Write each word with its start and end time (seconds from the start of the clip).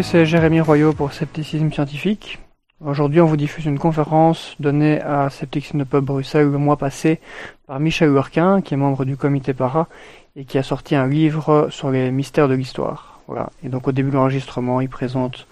C'est 0.00 0.24
Jérémy 0.24 0.62
Royaux 0.62 0.94
pour 0.94 1.12
Scepticisme 1.12 1.70
Scientifique. 1.70 2.38
Aujourd'hui, 2.80 3.20
on 3.20 3.26
vous 3.26 3.36
diffuse 3.36 3.66
une 3.66 3.78
conférence 3.78 4.56
donnée 4.58 5.02
à 5.02 5.28
Scepticism 5.28 5.84
Pub 5.84 6.04
Bruxelles 6.04 6.50
le 6.50 6.56
mois 6.56 6.78
passé 6.78 7.20
par 7.66 7.78
Michel 7.78 8.10
Lurquin, 8.10 8.62
qui 8.62 8.72
est 8.72 8.78
membre 8.78 9.04
du 9.04 9.18
comité 9.18 9.52
para 9.52 9.88
et 10.34 10.46
qui 10.46 10.56
a 10.56 10.62
sorti 10.62 10.94
un 10.94 11.06
livre 11.06 11.68
sur 11.70 11.90
les 11.90 12.10
mystères 12.10 12.48
de 12.48 12.54
l'histoire. 12.54 13.20
Voilà. 13.26 13.50
Et 13.62 13.68
donc 13.68 13.86
au 13.86 13.92
début 13.92 14.08
de 14.08 14.14
l'enregistrement, 14.14 14.80
il 14.80 14.88
présente 14.88 15.46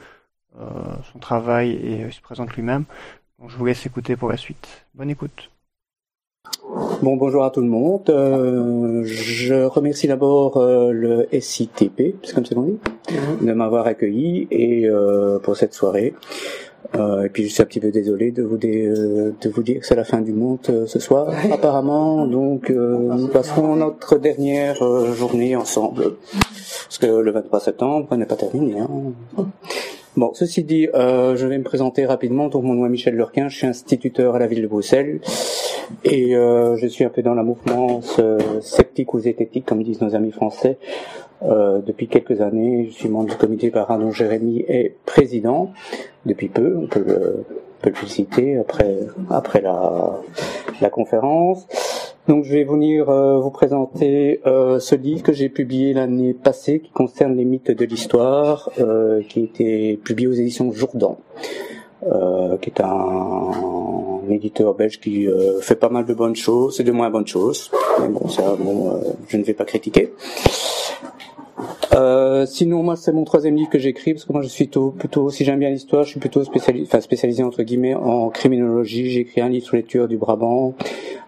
euh, 0.58 0.64
son 1.12 1.18
travail 1.18 1.72
et 1.72 2.06
il 2.06 2.12
se 2.12 2.22
présente 2.22 2.54
lui-même. 2.54 2.84
Donc 3.38 3.50
je 3.50 3.58
vous 3.58 3.66
laisse 3.66 3.84
écouter 3.84 4.16
pour 4.16 4.30
la 4.30 4.38
suite. 4.38 4.86
Bonne 4.94 5.10
écoute. 5.10 5.50
Bon, 7.02 7.16
bonjour 7.16 7.44
à 7.44 7.50
tout 7.50 7.62
le 7.62 7.66
monde. 7.66 8.10
Euh, 8.10 9.02
je 9.04 9.64
remercie 9.64 10.06
d'abord 10.06 10.58
euh, 10.58 10.92
le 10.92 11.26
SITP, 11.32 12.16
c'est 12.22 12.34
comme 12.34 12.44
ça 12.44 12.54
qu'on 12.54 12.64
dit, 12.64 12.78
mhm. 13.10 13.46
de 13.46 13.52
m'avoir 13.54 13.86
accueilli 13.86 14.46
et 14.50 14.86
euh, 14.86 15.38
pour 15.38 15.56
cette 15.56 15.72
soirée. 15.72 16.14
Euh, 16.96 17.24
et 17.24 17.30
puis 17.30 17.44
je 17.44 17.54
suis 17.54 17.62
un 17.62 17.64
petit 17.64 17.80
peu 17.80 17.90
désolé 17.90 18.32
de 18.32 18.42
vous, 18.42 18.58
de 18.58 19.48
vous 19.48 19.62
dire 19.62 19.80
que 19.80 19.86
c'est 19.86 19.94
la 19.94 20.04
fin 20.04 20.20
du 20.20 20.32
monde 20.34 20.86
ce 20.86 20.98
soir, 20.98 21.32
apparemment. 21.50 22.26
Donc 22.26 22.68
nous 22.68 23.28
passerons 23.28 23.76
notre 23.76 24.18
dernière 24.18 24.76
journée 25.14 25.56
ensemble, 25.56 26.16
parce 26.32 26.98
que 26.98 27.06
le 27.06 27.30
23 27.30 27.60
septembre 27.60 28.14
n'est 28.14 28.26
pas 28.26 28.36
terminé. 28.36 28.78
Hein. 28.80 29.46
Bon, 30.16 30.32
ceci 30.34 30.64
dit, 30.64 30.88
euh, 30.92 31.36
je 31.36 31.46
vais 31.46 31.56
me 31.56 31.62
présenter 31.62 32.04
rapidement. 32.04 32.48
Donc, 32.48 32.64
mon 32.64 32.74
nom 32.74 32.84
est 32.84 32.88
Michel 32.88 33.14
Lurquin, 33.14 33.48
je 33.48 33.56
suis 33.56 33.66
instituteur 33.68 34.34
à 34.34 34.40
la 34.40 34.48
ville 34.48 34.62
de 34.62 34.66
Bruxelles 34.66 35.20
et 36.04 36.34
euh, 36.34 36.76
je 36.76 36.86
suis 36.88 37.04
un 37.04 37.10
peu 37.10 37.22
dans 37.22 37.34
la 37.34 37.44
mouvement 37.44 38.00
euh, 38.18 38.60
sceptique 38.60 39.14
ou 39.14 39.20
zététique, 39.20 39.64
comme 39.64 39.84
disent 39.84 40.00
nos 40.00 40.16
amis 40.16 40.32
français, 40.32 40.78
euh, 41.44 41.80
depuis 41.80 42.08
quelques 42.08 42.40
années. 42.40 42.86
Je 42.86 42.92
suis 42.92 43.08
membre 43.08 43.30
du 43.30 43.36
comité 43.36 43.70
par 43.70 43.96
dont 43.98 44.10
Jérémy 44.10 44.64
est 44.66 44.96
président 45.06 45.70
depuis 46.26 46.48
peu. 46.48 46.76
On 46.76 46.88
peut 46.88 47.04
le, 47.06 47.44
peut 47.82 47.90
le 47.90 47.96
féliciter 47.96 48.56
après 48.58 49.06
après 49.30 49.60
la, 49.60 50.20
la 50.80 50.90
conférence. 50.90 51.66
Donc 52.28 52.44
je 52.44 52.52
vais 52.52 52.64
venir 52.64 53.08
euh, 53.08 53.40
vous 53.40 53.50
présenter 53.50 54.40
euh, 54.46 54.78
ce 54.78 54.94
livre 54.94 55.22
que 55.22 55.32
j'ai 55.32 55.48
publié 55.48 55.92
l'année 55.94 56.32
passée 56.32 56.78
qui 56.80 56.90
concerne 56.90 57.36
les 57.36 57.44
mythes 57.44 57.72
de 57.72 57.84
l'histoire, 57.84 58.70
euh, 58.78 59.22
qui 59.28 59.40
a 59.40 59.42
été 59.42 59.96
publié 59.96 60.28
aux 60.28 60.32
éditions 60.32 60.70
Jourdan, 60.72 61.18
qui 62.60 62.70
est 62.70 62.80
un, 62.80 63.50
éditeur 64.30 64.74
belge 64.74 65.00
qui 65.00 65.26
fait 65.60 65.74
pas 65.74 65.88
mal 65.88 66.06
de 66.06 66.14
bonnes 66.14 66.36
choses 66.36 66.78
et 66.78 66.84
de 66.84 66.92
moins 66.92 67.10
bonnes 67.10 67.26
choses. 67.26 67.68
Mais 68.00 68.06
bon, 68.06 68.28
ça, 68.28 68.54
bon, 68.56 69.00
je 69.26 69.36
ne 69.36 69.42
vais 69.42 69.54
pas 69.54 69.64
critiquer. 69.64 70.12
Euh, 71.92 72.46
sinon, 72.46 72.82
moi, 72.82 72.94
c'est 72.96 73.12
mon 73.12 73.24
troisième 73.24 73.56
livre 73.56 73.70
que 73.70 73.78
j'écris 73.78 74.14
parce 74.14 74.24
que 74.24 74.32
moi, 74.32 74.42
je 74.42 74.48
suis 74.48 74.64
plutôt, 74.64 74.90
plutôt 74.90 75.30
si 75.30 75.44
j'aime 75.44 75.58
bien 75.58 75.70
l'histoire, 75.70 76.04
je 76.04 76.10
suis 76.10 76.20
plutôt 76.20 76.44
spécialisé, 76.44 76.86
enfin 76.86 77.00
spécialisé 77.00 77.42
entre 77.42 77.62
guillemets 77.62 77.94
en 77.94 78.28
criminologie. 78.30 79.10
J'ai 79.10 79.40
un 79.40 79.48
livre 79.48 79.64
sur 79.64 79.76
les 79.76 79.82
tueurs 79.82 80.06
du 80.06 80.16
Brabant, 80.16 80.74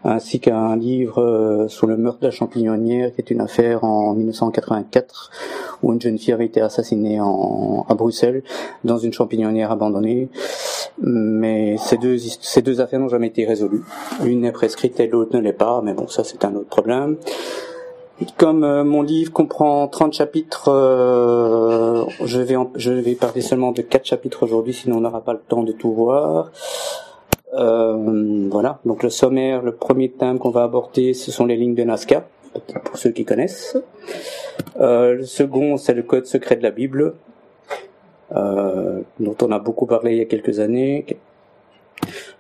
ainsi 0.05 0.39
qu'un 0.39 0.77
livre 0.77 1.21
euh, 1.21 1.69
sur 1.69 1.87
le 1.87 1.97
meurtre 1.97 2.21
de 2.21 2.27
la 2.27 2.31
champignonnière, 2.31 3.13
qui 3.13 3.21
est 3.21 3.31
une 3.31 3.41
affaire 3.41 3.83
en 3.83 4.15
1984 4.15 5.31
où 5.83 5.93
une 5.93 6.01
jeune 6.01 6.19
fille 6.19 6.33
avait 6.33 6.47
été 6.47 6.61
assassinée 6.61 7.21
en, 7.21 7.85
à 7.89 7.95
Bruxelles 7.95 8.45
dans 8.85 8.99
une 8.99 9.13
champignonnière 9.13 9.73
abandonnée. 9.73 10.29
Mais 10.99 11.77
ces 11.79 11.97
deux, 11.97 12.19
ces 12.19 12.63
deux 12.63 12.81
affaires 12.81 13.01
n'ont 13.01 13.09
jamais 13.09 13.29
été 13.29 13.45
résolues. 13.45 13.83
L'une 14.23 14.45
est 14.45 14.53
prescrite 14.53 15.01
et 15.01 15.09
l'autre 15.09 15.37
ne 15.37 15.43
l'est 15.43 15.53
pas, 15.53 15.81
mais 15.83 15.95
bon, 15.95 16.07
ça 16.07 16.23
c'est 16.23 16.45
un 16.45 16.55
autre 16.55 16.69
problème. 16.69 17.17
Comme 18.37 18.63
euh, 18.63 18.85
mon 18.85 19.03
livre 19.03 19.33
comprend 19.33 19.89
30 19.89 20.13
chapitres, 20.13 20.69
euh, 20.69 22.05
je, 22.25 22.41
vais 22.41 22.57
je 22.77 22.93
vais 22.93 23.15
parler 23.15 23.41
seulement 23.41 23.73
de 23.73 23.83
4 23.83 24.05
chapitres 24.05 24.43
aujourd'hui, 24.43 24.75
sinon 24.75 24.99
on 24.99 25.01
n'aura 25.01 25.23
pas 25.23 25.33
le 25.33 25.41
temps 25.41 25.63
de 25.63 25.73
tout 25.73 25.93
voir. 25.93 26.51
Euh, 27.55 28.49
voilà, 28.51 28.81
donc 28.85 29.03
le 29.03 29.11
sommaire, 29.11 29.63
le 29.63 29.73
premier 29.73 30.11
thème 30.11 30.39
qu'on 30.39 30.51
va 30.51 30.65
aborder, 30.65 31.15
ce 31.15 31.31
sont 31.31 31.47
les 31.47 31.57
lignes 31.57 31.75
de 31.75 31.85
Nazca, 31.85 32.27
pour 32.85 32.97
ceux 32.97 33.11
qui 33.11 33.25
connaissent. 33.25 33.77
le 34.79 35.25
second, 35.25 35.77
c'est 35.77 35.95
le 35.95 36.03
code 36.03 36.27
secret 36.27 36.57
de 36.57 36.63
la 36.63 36.71
Bible, 36.71 37.15
dont 38.31 39.37
on 39.43 39.53
a 39.53 39.59
beaucoup 39.59 39.87
parlé 39.87 40.13
il 40.13 40.19
y 40.19 40.23
a 40.23 40.27
quelques 40.27 40.61
années, 40.61 41.07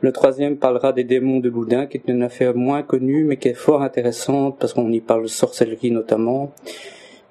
le 0.00 0.12
troisième 0.12 0.56
parlera 0.56 0.92
des 0.92 1.04
démons 1.04 1.40
de 1.40 1.48
Loudun, 1.48 1.86
qui 1.86 1.98
est 1.98 2.08
une 2.08 2.22
affaire 2.22 2.54
moins 2.54 2.82
connue, 2.82 3.24
mais 3.24 3.36
qui 3.36 3.48
est 3.48 3.54
fort 3.54 3.82
intéressante 3.82 4.56
parce 4.58 4.72
qu'on 4.72 4.90
y 4.90 5.00
parle 5.00 5.22
de 5.22 5.28
sorcellerie 5.28 5.90
notamment. 5.90 6.52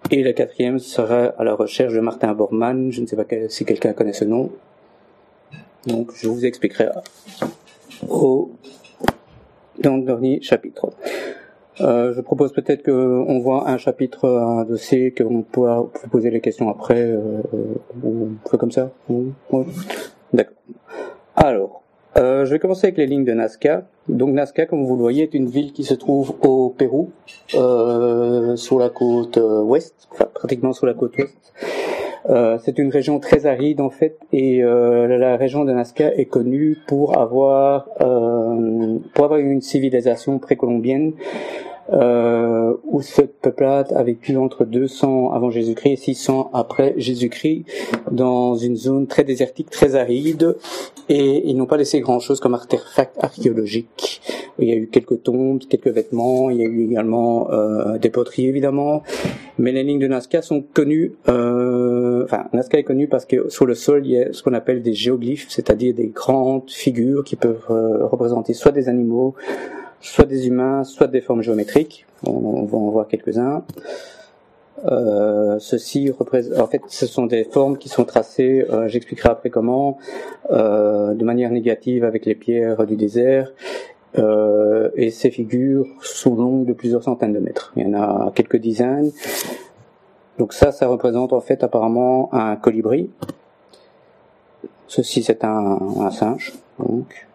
Et 0.09 0.23
le 0.23 0.33
quatrième 0.33 0.79
sera 0.79 1.25
à 1.37 1.43
la 1.43 1.53
recherche 1.53 1.93
de 1.93 1.99
Martin 1.99 2.33
Bormann. 2.33 2.91
Je 2.91 3.01
ne 3.01 3.05
sais 3.05 3.15
pas 3.15 3.25
si 3.49 3.65
quelqu'un 3.65 3.93
connaît 3.93 4.13
ce 4.13 4.25
nom. 4.25 4.51
Donc, 5.85 6.11
je 6.15 6.27
vous 6.27 6.45
expliquerai 6.45 6.89
au, 8.07 8.51
dans 9.79 9.97
le 9.97 10.03
dernier 10.03 10.41
chapitre. 10.41 10.91
Euh, 11.79 12.13
je 12.13 12.21
propose 12.21 12.51
peut-être 12.51 12.83
qu'on 12.83 13.39
voit 13.39 13.69
un 13.69 13.77
chapitre, 13.77 14.27
un 14.27 14.63
dossier, 14.65 15.11
qu'on 15.11 15.41
pourra 15.41 15.81
vous 15.81 16.09
poser 16.09 16.29
les 16.29 16.41
questions 16.41 16.69
après, 16.69 17.01
euh, 17.01 17.41
on 18.03 18.29
fait 18.49 18.57
comme 18.57 18.71
ça. 18.71 18.91
D'accord. 20.33 20.57
Alors, 21.35 21.80
euh, 22.17 22.45
je 22.45 22.51
vais 22.51 22.59
commencer 22.59 22.87
avec 22.87 22.97
les 22.97 23.07
lignes 23.07 23.25
de 23.25 23.33
Nazca. 23.33 23.83
Donc 24.09 24.33
Nazca, 24.33 24.65
comme 24.65 24.85
vous 24.85 24.95
le 24.95 25.01
voyez, 25.01 25.23
est 25.23 25.33
une 25.33 25.47
ville 25.47 25.71
qui 25.71 25.83
se 25.83 25.93
trouve 25.93 26.35
au 26.41 26.69
Pérou, 26.69 27.11
euh, 27.55 28.55
sur 28.55 28.79
la 28.79 28.89
côte 28.89 29.37
euh, 29.37 29.61
ouest, 29.61 30.07
enfin 30.11 30.25
pratiquement 30.33 30.73
sur 30.73 30.85
la 30.85 30.93
côte 30.93 31.17
ouest. 31.17 31.53
Euh, 32.29 32.59
c'est 32.63 32.77
une 32.77 32.89
région 32.89 33.19
très 33.19 33.47
aride 33.47 33.81
en 33.81 33.89
fait, 33.89 34.17
et 34.31 34.61
euh, 34.61 35.17
la 35.17 35.37
région 35.37 35.65
de 35.65 35.71
Nazca 35.71 36.13
est 36.13 36.25
connue 36.25 36.77
pour 36.85 37.17
avoir 37.17 37.87
pour 39.13 39.25
avoir 39.25 39.39
une 39.39 39.61
civilisation 39.61 40.37
précolombienne 40.37 41.13
euh, 41.91 42.73
où 42.83 43.01
cette 43.01 43.39
peuplade 43.39 43.91
a 43.93 44.03
vécu 44.03 44.37
entre 44.37 44.65
200 44.65 45.31
avant 45.33 45.49
Jésus-Christ 45.49 45.91
et 45.91 45.95
600 45.95 46.51
après 46.53 46.93
Jésus-Christ 46.97 47.65
dans 48.11 48.55
une 48.55 48.75
zone 48.75 49.07
très 49.07 49.23
désertique, 49.23 49.69
très 49.69 49.95
aride, 49.95 50.55
et 51.09 51.49
ils 51.49 51.57
n'ont 51.57 51.65
pas 51.65 51.77
laissé 51.77 51.99
grand-chose 51.99 52.39
comme 52.39 52.53
artefact 52.53 53.21
archéologique. 53.23 54.21
Il 54.59 54.69
y 54.69 54.71
a 54.71 54.75
eu 54.75 54.87
quelques 54.87 55.23
tombes, 55.23 55.59
quelques 55.69 55.87
vêtements, 55.87 56.49
il 56.49 56.57
y 56.57 56.61
a 56.61 56.65
eu 56.65 56.83
également 56.83 57.49
euh, 57.51 57.97
des 57.97 58.09
poteries 58.09 58.47
évidemment, 58.47 59.03
mais 59.57 59.71
les 59.71 59.83
lignes 59.83 59.99
de 59.99 60.07
Nazca 60.07 60.41
sont 60.41 60.63
connues. 60.73 61.13
Euh, 61.29 62.23
enfin, 62.23 62.45
Nazca 62.53 62.77
est 62.77 62.83
connu 62.83 63.07
parce 63.07 63.25
que 63.25 63.49
sur 63.49 63.65
le 63.65 63.75
sol 63.75 64.05
il 64.05 64.11
y 64.11 64.21
a 64.21 64.33
ce 64.33 64.43
qu'on 64.43 64.53
appelle 64.53 64.81
des 64.81 64.93
géoglyphes, 64.93 65.47
c'est-à-dire 65.49 65.93
des 65.93 66.07
grandes 66.07 66.69
figures 66.69 67.23
qui 67.23 67.35
peuvent 67.35 67.65
euh, 67.69 68.05
représenter 68.05 68.53
soit 68.53 68.71
des 68.71 68.87
animaux, 68.87 69.35
soit 70.01 70.25
des 70.25 70.47
humains, 70.47 70.83
soit 70.83 71.07
des 71.07 71.21
formes 71.21 71.41
géométriques. 71.41 72.05
On, 72.25 72.63
va 72.65 72.77
en 72.77 72.89
voir 72.89 73.07
quelques-uns. 73.07 73.63
Euh, 74.85 75.57
ceci 75.59 76.09
représente, 76.11 76.59
en 76.59 76.67
fait, 76.67 76.81
ce 76.87 77.05
sont 77.05 77.25
des 77.25 77.43
formes 77.43 77.77
qui 77.77 77.89
sont 77.89 78.03
tracées. 78.03 78.65
Euh, 78.69 78.87
j'expliquerai 78.87 79.29
après 79.29 79.49
comment, 79.49 79.97
euh, 80.49 81.13
de 81.13 81.23
manière 81.23 81.51
négative 81.51 82.03
avec 82.03 82.25
les 82.25 82.35
pierres 82.35 82.85
du 82.85 82.95
désert. 82.95 83.51
et 84.95 85.09
ces 85.09 85.31
figures 85.31 85.87
sont 86.01 86.35
longues 86.35 86.65
de 86.65 86.73
plusieurs 86.73 87.03
centaines 87.03 87.33
de 87.33 87.39
mètres. 87.39 87.71
Il 87.77 87.83
y 87.83 87.85
en 87.85 87.93
a 87.93 88.31
quelques 88.35 88.57
dizaines. 88.57 89.11
Donc 90.37 90.53
ça, 90.53 90.71
ça 90.71 90.87
représente 90.87 91.31
en 91.33 91.39
fait 91.39 91.63
apparemment 91.63 92.29
un 92.33 92.55
colibri. 92.57 93.09
Ceci, 94.87 95.23
c'est 95.23 95.45
un, 95.45 95.79
un 95.99 96.11
singe. 96.11 96.51
Donc, 96.77 97.27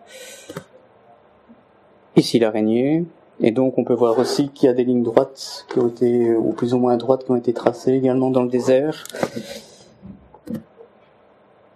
Ici 2.16 2.38
l'araignée. 2.38 3.04
Et 3.40 3.50
donc 3.50 3.76
on 3.76 3.84
peut 3.84 3.94
voir 3.94 4.18
aussi 4.18 4.48
qu'il 4.48 4.66
y 4.66 4.70
a 4.70 4.72
des 4.72 4.84
lignes 4.84 5.02
droites 5.02 5.66
qui 5.68 5.78
ont 5.78 5.88
été, 5.88 6.34
ou 6.34 6.52
plus 6.52 6.72
ou 6.72 6.78
moins 6.78 6.96
droites, 6.96 7.24
qui 7.24 7.30
ont 7.30 7.36
été 7.36 7.52
tracées 7.52 7.92
également 7.92 8.30
dans 8.30 8.42
le 8.42 8.48
désert. 8.48 9.04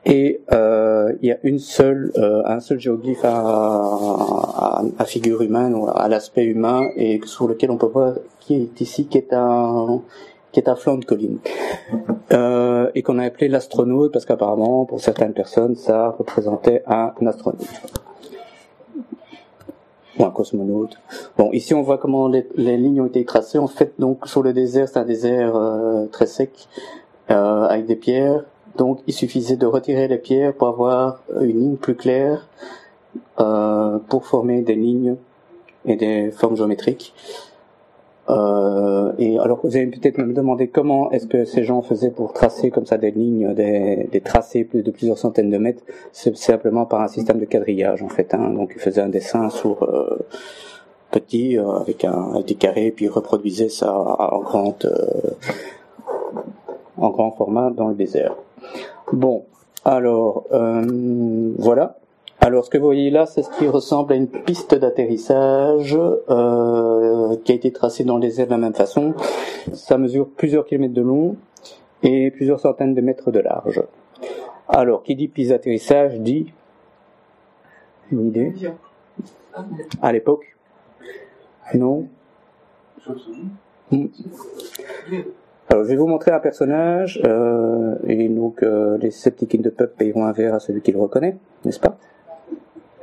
Et 0.07 0.41
euh, 0.51 1.13
il 1.21 1.29
y 1.29 1.33
a 1.33 1.37
une 1.43 1.59
seule, 1.59 2.11
euh, 2.17 2.43
un 2.47 2.61
seul 2.61 2.81
géoglyphe 2.81 3.25
à, 3.25 4.83
à, 4.99 5.05
figure 5.05 5.43
humaine 5.43 5.75
ou 5.75 5.89
à 5.89 6.09
l'aspect 6.09 6.45
humain 6.45 6.89
et 6.97 7.21
sur 7.27 7.47
lequel 7.47 7.71
on 7.71 7.77
peut 7.77 7.87
voir 7.87 8.15
qui 8.41 8.55
est 8.55 8.81
ici, 8.81 9.07
qui 9.07 9.19
est 9.19 9.33
un 9.35 10.01
qui 10.53 10.59
est 10.59 10.69
à 10.69 10.75
flanc 10.75 10.97
de 10.97 11.05
colline 11.05 11.39
euh, 12.33 12.91
et 12.95 13.03
qu'on 13.03 13.19
a 13.19 13.25
appelé 13.25 13.49
l'astronaute 13.49 14.13
parce 14.13 14.25
qu'apparemment 14.25 14.85
pour 14.85 15.01
certaines 15.01 15.33
personnes 15.33 15.77
ça 15.77 16.11
représentait 16.19 16.83
un 16.89 17.13
astronaute 17.27 17.61
un 20.19 20.31
cosmonaute. 20.31 20.99
Bon, 21.39 21.51
ici 21.53 21.75
on 21.75 21.83
voit 21.83 21.99
comment 21.99 22.29
les, 22.29 22.47
lignes 22.57 23.01
ont 23.01 23.07
été 23.07 23.25
tracées. 23.25 23.59
En 23.59 23.67
fait, 23.67 23.95
donc 23.99 24.27
sur 24.27 24.43
le 24.43 24.53
désert, 24.53 24.89
c'est 24.89 24.99
un 24.99 25.05
désert 25.05 25.57
euh, 25.57 26.07
très 26.07 26.27
sec 26.27 26.69
euh, 27.31 27.65
avec 27.65 27.87
des 27.87 27.97
pierres. 27.97 28.45
Donc 28.77 29.01
il 29.07 29.15
suffisait 29.15 29.57
de 29.57 29.67
retirer 29.67 30.09
les 30.09 30.19
pierres 30.19 30.55
pour 30.55 30.69
avoir 30.69 31.21
une 31.41 31.61
ligne 31.61 31.77
plus 31.77 31.95
claire 31.95 32.49
euh, 33.39 33.99
pour 34.09 34.27
former 34.27 34.63
des 34.63 34.75
lignes 34.75 35.17
et 35.85 35.97
des 35.97 36.31
formes 36.31 36.57
géométriques. 36.57 37.15
Et 39.19 39.39
alors 39.39 39.61
vous 39.65 39.77
allez 39.77 39.87
peut-être 39.87 40.19
me 40.19 40.33
demander 40.33 40.69
comment 40.69 41.11
est-ce 41.11 41.27
que 41.27 41.45
ces 41.45 41.65
gens 41.65 41.83
faisaient 41.83 42.11
pour 42.11 42.33
tracer 42.33 42.71
comme 42.71 42.87
ça 42.87 42.97
des 42.97 43.11
lignes, 43.11 43.55
des, 43.55 44.09
des 44.11 44.21
tracés 44.21 44.69
de 44.73 44.91
plusieurs 44.91 45.19
centaines 45.19 45.51
de 45.51 45.59
mètres. 45.59 45.83
C'est 46.13 46.37
simplement 46.37 46.87
par 46.87 47.01
un 47.01 47.09
système 47.09 47.39
de 47.39 47.45
quadrillage 47.45 48.03
en 48.03 48.09
fait. 48.09 48.35
Hein. 48.35 48.51
Donc 48.51 48.73
ils 48.75 48.81
faisaient 48.81 49.01
un 49.01 49.09
dessin 49.09 49.51
sur 49.51 49.83
euh, 49.83 50.19
petit 51.11 51.59
euh, 51.59 51.71
avec 51.79 52.05
un 52.05 52.33
avec 52.35 52.47
des 52.47 52.55
carrés, 52.55 52.93
puis 52.95 53.07
ils 53.07 53.11
reproduisaient 53.11 53.69
ça 53.69 53.95
en 53.95 54.41
grande 54.41 54.85
euh, 54.85 55.31
en 56.97 57.11
grand 57.11 57.31
format 57.33 57.71
dans 57.71 57.89
le 57.89 57.95
désert. 57.95 58.37
Bon, 59.13 59.45
alors 59.85 60.45
voilà. 61.59 61.97
Alors, 62.51 62.65
ce 62.65 62.71
que 62.71 62.79
vous 62.79 62.85
voyez 62.87 63.11
là, 63.11 63.27
c'est 63.27 63.45
ce 63.45 63.51
qui 63.51 63.69
ressemble 63.69 64.13
à 64.13 64.17
une 64.17 64.27
piste 64.27 64.75
d'atterrissage 64.75 65.97
euh, 65.97 67.37
qui 67.45 67.53
a 67.53 67.55
été 67.55 67.71
tracée 67.71 68.03
dans 68.03 68.19
les 68.19 68.41
airs 68.41 68.47
de 68.47 68.51
la 68.51 68.59
même 68.59 68.75
façon. 68.75 69.15
Ça 69.73 69.99
mesure 69.99 70.29
plusieurs 70.29 70.67
kilomètres 70.67 70.95
de 70.95 71.01
long 71.01 71.37
et 72.03 72.33
plusieurs 72.33 72.59
centaines 72.59 72.93
de 72.93 73.01
mètres 73.01 73.31
de 73.31 73.39
large. 73.39 73.85
Alors, 74.69 75.05
qui 75.05 75.15
dit 75.15 75.29
piste 75.29 75.51
d'atterrissage 75.51 76.19
dit 76.19 76.53
une 78.11 78.27
idée 78.27 78.53
À 80.03 80.11
l'époque 80.11 80.57
Non 81.75 82.09
hmm. 83.93 84.07
Alors, 85.69 85.85
je 85.85 85.89
vais 85.89 85.97
vous 85.97 86.09
montrer 86.09 86.33
un 86.33 86.41
personnage, 86.41 87.23
euh, 87.25 87.95
et 88.09 88.29
donc 88.29 88.65
euh, 88.65 88.99
les 88.99 89.13
sceptiques 89.13 89.63
de 89.63 89.71
peuple 89.71 89.95
payeront 89.97 90.25
un 90.25 90.33
verre 90.33 90.55
à 90.55 90.59
celui 90.59 90.81
qui 90.81 90.91
le 90.91 90.99
reconnaît, 90.99 91.37
n'est-ce 91.65 91.79
pas? 91.79 91.97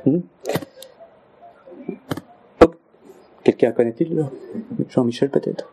Hmm. 0.06 0.20
Quelqu'un 3.44 3.72
connaît-il 3.72 4.26
Jean-Michel 4.88 5.30
peut-être? 5.30 5.72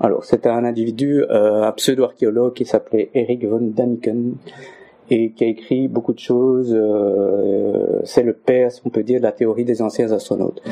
Alors, 0.00 0.24
c'était 0.24 0.48
un 0.48 0.64
individu, 0.64 1.24
euh, 1.30 1.62
un 1.62 1.72
pseudo-archéologue 1.72 2.54
qui 2.54 2.64
s'appelait 2.64 3.10
Eric 3.14 3.44
von 3.44 3.60
Daniken 3.60 4.34
et 5.10 5.30
qui 5.30 5.44
a 5.44 5.46
écrit 5.46 5.88
beaucoup 5.88 6.12
de 6.12 6.18
choses. 6.18 6.72
Euh, 6.72 8.00
c'est 8.04 8.22
le 8.22 8.32
père, 8.32 8.70
on 8.84 8.90
peut 8.90 9.02
dire, 9.02 9.18
de 9.18 9.24
la 9.24 9.32
théorie 9.32 9.64
des 9.64 9.82
anciens 9.82 10.10
astronautes. 10.12 10.62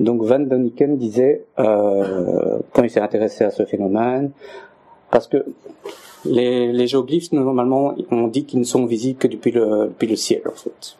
Donc 0.00 0.22
Van 0.22 0.40
Daniken 0.40 0.96
disait, 0.96 1.44
euh, 1.58 2.58
quand 2.72 2.82
il 2.82 2.90
s'est 2.90 3.00
intéressé 3.00 3.44
à 3.44 3.50
ce 3.50 3.64
phénomène, 3.64 4.32
parce 5.10 5.28
que 5.28 5.44
les, 6.24 6.72
les 6.72 6.86
géoglyphes, 6.86 7.32
normalement, 7.32 7.94
on 8.10 8.28
dit 8.28 8.44
qu'ils 8.44 8.60
ne 8.60 8.64
sont 8.64 8.86
visibles 8.86 9.18
que 9.18 9.28
depuis 9.28 9.50
le, 9.50 9.88
depuis 9.88 10.08
le 10.08 10.16
ciel, 10.16 10.42
en 10.46 10.56
fait. 10.56 10.96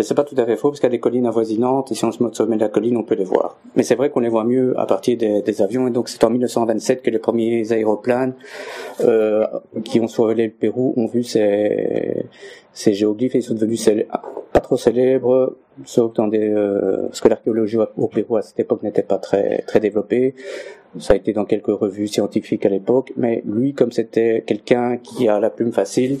Mais 0.00 0.04
c'est 0.04 0.14
pas 0.14 0.24
tout 0.24 0.34
à 0.38 0.46
fait 0.46 0.56
faux, 0.56 0.70
parce 0.70 0.80
qu'il 0.80 0.86
y 0.86 0.92
a 0.92 0.96
des 0.96 0.98
collines 0.98 1.26
avoisinantes, 1.26 1.92
et 1.92 1.94
si 1.94 2.06
on 2.06 2.10
se 2.10 2.22
met 2.22 2.30
au 2.30 2.32
sommet 2.32 2.56
de 2.56 2.62
la 2.62 2.70
colline, 2.70 2.96
on 2.96 3.02
peut 3.02 3.16
les 3.16 3.24
voir. 3.24 3.58
Mais 3.76 3.82
c'est 3.82 3.96
vrai 3.96 4.08
qu'on 4.08 4.20
les 4.20 4.30
voit 4.30 4.44
mieux 4.44 4.72
à 4.80 4.86
partir 4.86 5.18
des, 5.18 5.60
avions, 5.60 5.88
et 5.88 5.90
donc 5.90 6.08
c'est 6.08 6.24
en 6.24 6.30
1927 6.30 7.02
que 7.02 7.10
les 7.10 7.18
premiers 7.18 7.70
aéroplanes 7.70 8.32
euh, 9.02 9.46
qui 9.84 10.00
ont 10.00 10.08
survolé 10.08 10.46
le 10.46 10.52
Pérou 10.52 10.94
ont 10.96 11.04
vu 11.04 11.22
ces, 11.22 12.24
ces 12.72 12.94
géoglyphes, 12.94 13.34
et 13.34 13.38
ils 13.40 13.42
sont 13.42 13.52
devenus 13.52 13.90
pas 14.54 14.60
trop 14.60 14.78
célèbres, 14.78 15.58
sauf 15.84 16.14
dans 16.14 16.28
des... 16.28 16.48
Euh, 16.48 17.02
parce 17.08 17.20
que 17.20 17.28
l'archéologie 17.28 17.76
au 17.98 18.08
Pérou 18.08 18.38
à 18.38 18.42
cette 18.42 18.58
époque 18.58 18.82
n'était 18.82 19.02
pas 19.02 19.18
très, 19.18 19.58
très 19.66 19.80
développée. 19.80 20.34
Ça 20.98 21.12
a 21.12 21.16
été 21.16 21.34
dans 21.34 21.44
quelques 21.44 21.66
revues 21.66 22.08
scientifiques 22.08 22.64
à 22.64 22.70
l'époque, 22.70 23.12
mais 23.18 23.42
lui, 23.44 23.74
comme 23.74 23.92
c'était 23.92 24.44
quelqu'un 24.46 24.96
qui 24.96 25.28
a 25.28 25.38
la 25.40 25.50
plume 25.50 25.72
facile, 25.72 26.20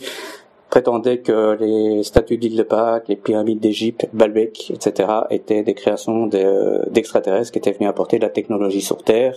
prétendait 0.70 1.18
que 1.18 1.56
les 1.60 2.02
statues 2.04 2.38
d'île 2.38 2.56
de 2.56 2.62
Pâques, 2.62 3.08
les 3.08 3.16
pyramides 3.16 3.60
d'Égypte, 3.60 4.08
Balbec, 4.12 4.70
etc., 4.70 5.08
étaient 5.30 5.62
des 5.62 5.74
créations 5.74 6.26
d'extraterrestres 6.26 7.52
qui 7.52 7.58
étaient 7.58 7.72
venus 7.72 7.90
apporter 7.90 8.18
de 8.18 8.22
la 8.22 8.30
technologie 8.30 8.80
sur 8.80 9.02
Terre 9.02 9.36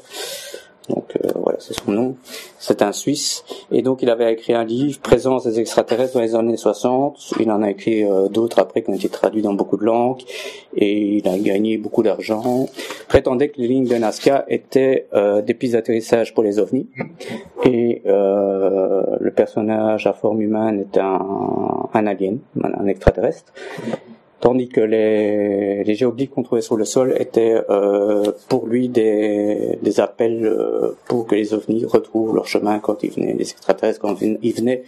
donc 0.90 1.16
euh, 1.16 1.30
voilà, 1.36 1.60
c'est 1.60 1.74
son 1.74 1.92
nom. 1.92 2.16
C'est 2.60 2.82
un 2.82 2.92
Suisse. 2.92 3.44
Et 3.72 3.82
donc 3.82 4.02
il 4.02 4.10
avait 4.10 4.32
écrit 4.34 4.54
un 4.54 4.66
livre, 4.66 5.00
Présence 5.00 5.46
des 5.46 5.60
extraterrestres 5.60 6.16
dans 6.16 6.22
les 6.22 6.36
années 6.36 6.58
60. 6.58 7.36
Il 7.40 7.52
en 7.52 7.62
a 7.62 7.70
écrit 7.70 8.04
euh, 8.04 8.28
d'autres 8.28 8.60
après 8.60 8.82
qui 8.82 8.90
ont 8.90 8.96
été 8.96 9.10
traduits 9.10 9.42
dans 9.42 9.54
beaucoup 9.54 9.78
de 9.78 9.86
langues. 9.86 10.22
Et 10.76 11.18
il 11.18 11.28
a 11.28 11.38
gagné 11.38 11.78
beaucoup 11.78 12.04
d'argent. 12.04 12.68
Prétendait 13.08 13.50
que 13.50 13.62
les 13.62 13.68
lignes 13.68 13.88
de 13.88 13.96
Nazca 13.96 14.46
étaient 14.48 15.08
euh, 15.14 15.42
des 15.42 15.54
pistes 15.54 15.74
d'atterrissage 15.74 16.34
pour 16.34 16.44
les 16.44 16.60
ovnis. 16.60 16.88
Et 17.66 18.02
le 18.06 19.32
personnage 19.32 20.06
à 20.06 20.14
forme 20.14 20.42
humaine 20.42 20.82
était 20.82 21.00
un, 21.00 21.88
un 21.94 22.08
alien, 22.08 22.40
un 22.62 22.88
extraterrestre 22.88 23.54
tandis 24.44 24.68
que 24.68 24.82
les, 24.82 25.86
les 25.86 26.28
qu'on 26.28 26.44
trouvait 26.44 26.62
sur 26.62 26.76
le 26.76 26.84
sol 26.84 27.16
étaient 27.18 27.62
euh, 27.70 28.34
pour 28.50 28.68
lui 28.68 28.90
des, 28.90 29.80
des 29.82 30.02
appels 30.02 30.46
euh, 30.46 30.98
pour 31.08 31.26
que 31.28 31.36
les 31.36 31.54
ovnis 31.54 31.86
retrouvent 31.86 32.36
leur 32.36 32.46
chemin 32.46 32.80
quand 32.80 33.04
ils 33.04 33.12
venaient, 33.12 33.32
les 33.32 33.50
extraterrestres 33.52 34.02
quand 34.02 34.18
ils 34.22 34.54
venaient 34.54 34.84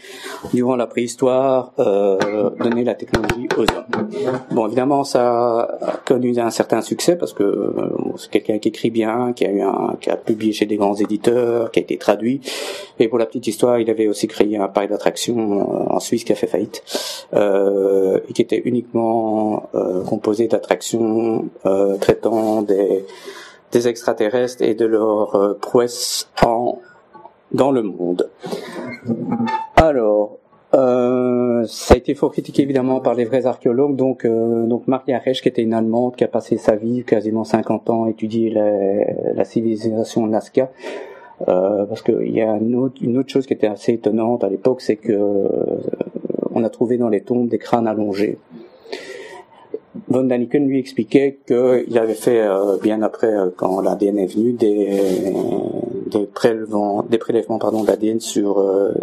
durant 0.54 0.76
la 0.76 0.88
préhistoire 0.88 1.72
euh, 1.80 2.50
donner 2.60 2.84
la 2.84 2.96
technologie 2.96 3.48
aux 3.56 3.62
hommes. 3.62 4.10
Bon, 4.52 4.68
évidemment, 4.68 5.06
ça 5.06 5.62
a 5.62 5.98
connu 6.04 6.38
un 6.38 6.50
certain 6.50 6.82
succès 6.82 7.16
parce 7.16 7.32
que 7.32 7.44
euh, 7.44 7.72
c'est 8.18 8.30
quelqu'un 8.30 8.58
qui 8.58 8.68
écrit 8.68 8.90
bien, 8.90 9.32
qui 9.32 9.46
a 9.46 9.52
eu 9.52 9.62
un, 9.62 9.96
qui 10.02 10.10
a 10.10 10.18
publié 10.18 10.52
chez 10.52 10.66
des 10.66 10.76
grands 10.76 10.96
éditeurs, 10.96 11.72
qui 11.72 11.80
a 11.80 11.84
été 11.84 11.98
traduit. 11.98 12.42
Et 13.00 13.08
pour 13.08 13.20
la 13.20 13.26
petite 13.26 13.48
histoire, 13.48 13.80
il 13.80 13.90
avait 13.90 14.08
aussi 14.10 14.28
créé 14.28 14.58
un 14.58 14.68
parc 14.68 14.90
d'attractions 14.90 15.62
euh, 15.62 15.96
en 15.96 16.02
Suisse 16.02 16.26
qui 16.26 16.34
a 16.34 16.36
fait 16.36 16.48
faillite 16.48 16.84
euh, 17.34 18.20
et 18.30 18.34
qui 18.34 18.42
était 18.42 18.62
uniquement 18.66 19.45
euh, 19.74 20.04
composé 20.04 20.48
d'attractions 20.48 21.46
euh, 21.66 21.98
traitant 21.98 22.62
des, 22.62 23.06
extraterrestres 23.74 24.62
et 24.62 24.74
de 24.74 24.86
leurs 24.86 25.36
euh, 25.36 25.54
prouesses 25.54 26.30
dans 27.52 27.72
le 27.72 27.84
monde. 27.84 28.30
Alors, 29.76 30.38
ça 30.72 31.94
a 31.94 31.98
été 31.98 32.16
fort 32.16 32.32
critiqué 32.32 32.62
évidemment 32.64 33.00
par 33.00 33.16
les 33.16 33.26
vrais 33.26 33.46
archéologues. 33.46 33.96
Donc, 33.96 34.26
donc 34.26 34.88
Maria 34.88 35.20
Resch, 35.20 35.42
qui 35.42 35.50
était 35.50 35.62
une 35.62 35.74
Allemande, 35.74 36.16
qui 36.16 36.24
a 36.24 36.28
passé 36.28 36.58
sa 36.58 36.76
vie, 36.76 37.04
quasiment 37.04 37.44
50 37.44 37.90
ans, 37.90 38.04
à 38.06 38.10
étudier 38.10 38.50
la, 38.50 39.46
civilisation 39.46 40.28
Nazca. 40.28 40.70
Parce 41.46 42.02
qu'il 42.02 42.32
y 42.32 42.42
a 42.42 42.58
une 42.58 42.76
autre, 42.76 42.96
une 43.02 43.18
autre 43.18 43.30
chose 43.30 43.46
qui 43.46 43.54
était 43.54 43.68
assez 43.68 43.94
étonnante 43.94 44.44
à 44.44 44.50
l'époque, 44.50 44.82
c'est 44.82 44.98
que 44.98 45.48
on 46.56 46.64
a 46.64 46.70
trouvé 46.70 46.98
dans 46.98 47.10
les 47.10 47.22
tombes 47.22 47.50
des 47.50 47.60
crânes 47.60 47.88
allongés. 47.88 48.40
Von 50.08 50.24
Daniken 50.24 50.68
lui 50.68 50.80
expliquait 50.80 51.40
qu'il 51.48 51.98
avait 51.98 52.14
fait 52.14 52.42
euh, 52.42 52.78
bien 52.82 53.02
après, 53.02 53.34
euh, 53.34 53.50
quand 53.56 53.82
l'ADN 53.82 54.20
est 54.20 54.26
venu, 54.28 54.54
des, 54.54 55.34
des 56.08 56.26
prélèvements, 56.26 57.04
des 57.04 57.18
prélèvements 57.18 57.60
pardon 57.60 57.84
d'ADN 57.84 58.20
sur 58.20 58.60
euh, 58.60 58.94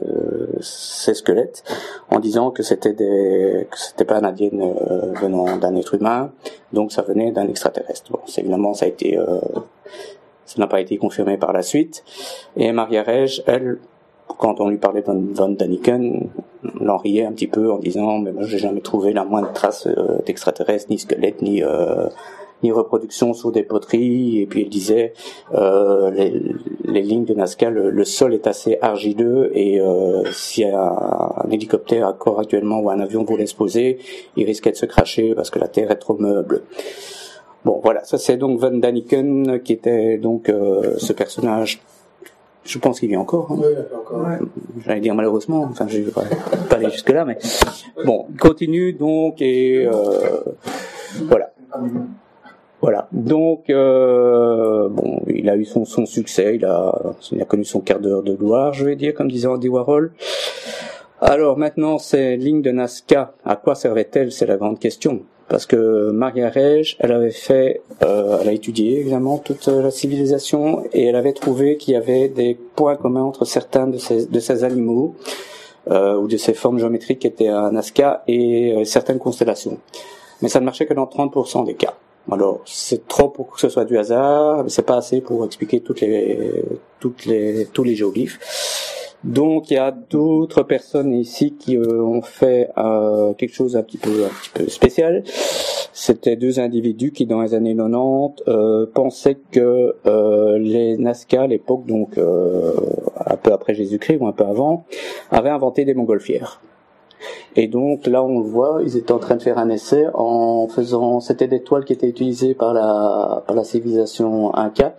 ces 0.60 1.14
squelettes, 1.14 1.64
en 2.10 2.20
disant 2.20 2.50
que 2.50 2.62
c'était 2.62 2.92
des, 2.92 3.66
que 3.70 3.78
c'était 3.78 4.04
pas 4.04 4.18
un 4.18 4.24
ADN 4.24 4.74
venant 5.20 5.56
d'un 5.56 5.74
être 5.76 5.94
humain, 5.94 6.30
donc 6.72 6.92
ça 6.92 7.02
venait 7.02 7.32
d'un 7.32 7.48
extraterrestre. 7.48 8.12
Bon, 8.12 8.20
évidemment, 8.36 8.74
ça 8.74 8.84
a 8.84 8.88
été, 8.88 9.18
ça 10.44 10.56
n'a 10.58 10.66
pas 10.66 10.80
été 10.80 10.98
confirmé 10.98 11.36
par 11.36 11.52
la 11.52 11.62
suite. 11.62 12.04
Et 12.56 12.70
Maria 12.72 13.02
Rege, 13.02 13.42
elle, 13.46 13.78
quand 14.26 14.60
on 14.60 14.68
lui 14.68 14.78
parlait 14.78 15.02
de 15.02 15.34
Von 15.34 15.50
Daniken, 15.50 16.28
on 16.80 16.88
en 16.88 16.96
riait 16.96 17.24
un 17.24 17.32
petit 17.32 17.46
peu 17.46 17.72
en 17.72 17.78
disant 17.78 18.18
mais 18.18 18.32
moi 18.32 18.44
j'ai 18.44 18.58
jamais 18.58 18.80
trouvé 18.80 19.12
la 19.12 19.24
moindre 19.24 19.52
trace 19.52 19.86
euh, 19.86 20.18
d'extraterrestre, 20.26 20.90
ni 20.90 20.98
squelette, 20.98 21.42
ni 21.42 21.62
euh, 21.62 22.08
ni 22.62 22.72
reproduction 22.72 23.34
sous 23.34 23.50
des 23.50 23.62
poteries. 23.62 24.40
Et 24.40 24.46
puis 24.46 24.62
il 24.62 24.68
disait 24.68 25.12
euh, 25.54 26.10
les, 26.10 26.42
les, 26.84 27.02
lignes 27.02 27.24
de 27.24 27.34
Nazca, 27.34 27.70
le, 27.70 28.04
sol 28.04 28.34
est 28.34 28.46
assez 28.46 28.78
argileux 28.80 29.50
et 29.56 29.80
euh, 29.80 30.24
si 30.32 30.64
un, 30.64 30.76
un, 30.76 31.50
hélicoptère 31.50 32.06
à 32.06 32.12
corps 32.12 32.40
actuellement 32.40 32.80
ou 32.80 32.90
un 32.90 33.00
avion 33.00 33.24
voulait 33.24 33.46
se 33.46 33.54
poser, 33.54 33.98
il 34.36 34.46
risquait 34.46 34.72
de 34.72 34.76
se 34.76 34.86
cracher 34.86 35.34
parce 35.34 35.50
que 35.50 35.58
la 35.58 35.68
terre 35.68 35.90
est 35.90 35.96
trop 35.96 36.16
meuble. 36.16 36.62
Bon, 37.64 37.80
voilà, 37.82 38.02
ça 38.04 38.18
c'est 38.18 38.36
donc 38.36 38.58
Van 38.58 38.72
Daniken 38.72 39.60
qui 39.62 39.72
était 39.72 40.18
donc 40.18 40.48
euh, 40.48 40.94
ce 40.98 41.12
personnage 41.12 41.80
je 42.64 42.78
pense 42.78 43.00
qu'il 43.00 43.08
vit 43.08 43.16
encore. 43.16 43.50
Hein. 43.50 43.56
Oui, 43.58 43.74
encore. 43.94 44.26
J'allais 44.84 45.00
dire 45.00 45.14
malheureusement, 45.14 45.62
enfin 45.70 45.86
je 45.88 45.98
vais 45.98 46.10
pas, 46.10 46.24
aller 46.70 46.90
jusque 46.90 47.10
là, 47.10 47.24
mais 47.24 47.38
bon, 48.04 48.26
continue 48.40 48.92
donc 48.92 49.42
et 49.42 49.86
euh, 49.86 50.40
voilà. 51.24 51.52
Voilà. 52.80 53.08
Donc 53.12 53.70
euh, 53.70 54.88
bon, 54.88 55.22
il 55.28 55.48
a 55.48 55.56
eu 55.56 55.64
son, 55.64 55.84
son 55.84 56.04
succès, 56.06 56.56
il 56.56 56.64
a, 56.64 57.14
il 57.30 57.40
a 57.40 57.44
connu 57.44 57.64
son 57.64 57.80
quart 57.80 58.00
d'heure 58.00 58.22
de 58.22 58.34
gloire, 58.34 58.72
je 58.72 58.84
vais 58.84 58.96
dire, 58.96 59.14
comme 59.14 59.30
disait 59.30 59.46
Andy 59.48 59.68
Warhol. 59.68 60.12
Alors 61.20 61.56
maintenant, 61.56 61.98
ces 61.98 62.36
lignes 62.36 62.62
de 62.62 62.72
Nazca, 62.72 63.34
à 63.44 63.54
quoi 63.54 63.76
servaient-elles 63.76 64.32
C'est 64.32 64.46
la 64.46 64.56
grande 64.56 64.80
question 64.80 65.22
parce 65.52 65.66
que 65.66 66.10
Maria 66.12 66.48
Rege, 66.48 66.96
elle 66.98 67.12
avait 67.12 67.30
fait, 67.30 67.82
euh, 68.02 68.38
elle 68.40 68.48
a 68.48 68.52
étudié 68.52 69.00
évidemment 69.00 69.36
toute 69.36 69.66
la 69.66 69.90
civilisation 69.90 70.82
et 70.94 71.04
elle 71.04 71.14
avait 71.14 71.34
trouvé 71.34 71.76
qu'il 71.76 71.92
y 71.92 71.96
avait 71.98 72.30
des 72.30 72.54
points 72.54 72.96
communs 72.96 73.24
entre 73.24 73.44
certains 73.44 73.86
de 73.86 73.98
ces, 73.98 74.24
de 74.24 74.40
ces 74.40 74.64
animaux 74.64 75.14
euh, 75.90 76.16
ou 76.16 76.26
de 76.26 76.38
ces 76.38 76.54
formes 76.54 76.78
géométriques 76.78 77.18
qui 77.18 77.26
étaient 77.26 77.48
à 77.48 77.70
Nazca 77.70 78.24
et 78.26 78.72
euh, 78.78 78.84
certaines 78.84 79.18
constellations. 79.18 79.78
Mais 80.40 80.48
ça 80.48 80.58
ne 80.58 80.64
marchait 80.64 80.86
que 80.86 80.94
dans 80.94 81.04
30% 81.04 81.66
des 81.66 81.74
cas. 81.74 81.92
Alors, 82.30 82.62
c'est 82.64 83.06
trop 83.06 83.28
pour 83.28 83.50
que 83.50 83.60
ce 83.60 83.68
soit 83.68 83.84
du 83.84 83.98
hasard, 83.98 84.64
mais 84.64 84.70
c'est 84.70 84.86
pas 84.86 84.96
assez 84.96 85.20
pour 85.20 85.44
expliquer 85.44 85.80
toutes 85.80 86.00
les, 86.00 86.64
toutes 86.98 87.26
les, 87.26 87.66
tous 87.66 87.84
les 87.84 87.94
géoglyphes. 87.94 88.40
Donc, 89.24 89.70
il 89.70 89.74
y 89.74 89.78
a 89.78 89.92
d'autres 89.92 90.64
personnes 90.64 91.12
ici 91.12 91.54
qui 91.56 91.76
euh, 91.76 92.02
ont 92.02 92.22
fait 92.22 92.70
euh, 92.76 93.34
quelque 93.34 93.54
chose 93.54 93.76
un 93.76 93.82
petit 93.82 93.98
peu, 93.98 94.24
un 94.24 94.28
petit 94.28 94.50
peu 94.52 94.68
spécial. 94.68 95.22
C'était 95.92 96.34
deux 96.34 96.58
individus 96.58 97.12
qui, 97.12 97.26
dans 97.26 97.40
les 97.40 97.54
années 97.54 97.76
90, 97.76 98.42
euh, 98.48 98.86
pensaient 98.92 99.38
que 99.52 99.94
les 100.58 100.96
Nazca, 100.96 101.42
à 101.42 101.46
l'époque, 101.46 101.86
donc 101.86 102.18
un 102.18 103.36
peu 103.36 103.52
après 103.52 103.74
Jésus-Christ 103.74 104.18
ou 104.20 104.26
un 104.26 104.32
peu 104.32 104.44
avant, 104.44 104.86
avaient 105.30 105.50
inventé 105.50 105.84
des 105.84 105.94
montgolfières. 105.94 106.60
Et 107.54 107.68
donc 107.68 108.06
là, 108.06 108.24
on 108.24 108.40
le 108.40 108.46
voit, 108.46 108.80
ils 108.84 108.96
étaient 108.96 109.12
en 109.12 109.18
train 109.18 109.36
de 109.36 109.42
faire 109.42 109.58
un 109.58 109.68
essai 109.68 110.06
en 110.14 110.66
faisant, 110.68 111.20
c'était 111.20 111.46
des 111.46 111.62
toiles 111.62 111.84
qui 111.84 111.92
étaient 111.92 112.08
utilisées 112.08 112.54
par 112.54 112.72
la 112.72 113.44
par 113.46 113.54
la 113.54 113.62
civilisation 113.62 114.54
Inca. 114.56 114.94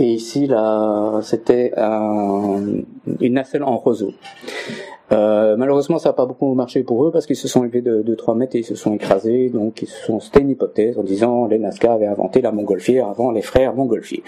Et 0.00 0.14
ici, 0.14 0.46
là, 0.46 1.20
c'était 1.22 1.74
un, 1.76 2.62
une 3.20 3.34
nacelle 3.34 3.62
en 3.62 3.76
roseau. 3.76 4.14
Euh, 5.12 5.56
malheureusement, 5.58 5.98
ça 5.98 6.08
n'a 6.08 6.12
pas 6.14 6.24
beaucoup 6.24 6.54
marché 6.54 6.82
pour 6.84 7.04
eux 7.04 7.10
parce 7.10 7.26
qu'ils 7.26 7.36
se 7.36 7.48
sont 7.48 7.64
élevés 7.64 7.82
de, 7.82 8.00
de 8.00 8.14
3 8.14 8.34
mètres 8.34 8.56
et 8.56 8.60
ils 8.60 8.64
se 8.64 8.76
sont 8.76 8.94
écrasés. 8.94 9.50
Donc, 9.50 9.82
ils 9.82 9.88
se 9.88 10.06
sont, 10.06 10.18
c'était 10.18 10.40
une 10.40 10.48
hypothèse 10.48 10.98
en 10.98 11.02
disant 11.02 11.46
les 11.46 11.58
Nazca 11.58 11.92
avaient 11.92 12.06
inventé 12.06 12.40
la 12.40 12.50
montgolfière 12.50 13.08
avant 13.08 13.30
les 13.30 13.42
frères 13.42 13.74
montgolfiers. 13.74 14.22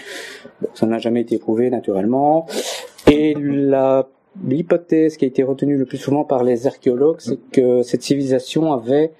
Bon, 0.61 0.69
ça 0.75 0.85
n'a 0.85 0.99
jamais 0.99 1.21
été 1.21 1.39
prouvé 1.39 1.71
naturellement. 1.71 2.45
Et 3.09 3.33
la 3.39 4.07
l'hypothèse 4.47 5.17
qui 5.17 5.25
a 5.25 5.27
été 5.27 5.43
retenue 5.43 5.77
le 5.77 5.85
plus 5.85 5.97
souvent 5.97 6.23
par 6.23 6.43
les 6.43 6.67
archéologues, 6.67 7.17
c'est 7.19 7.39
que 7.51 7.83
cette 7.83 8.01
civilisation 8.01 8.73
avait 8.73 9.11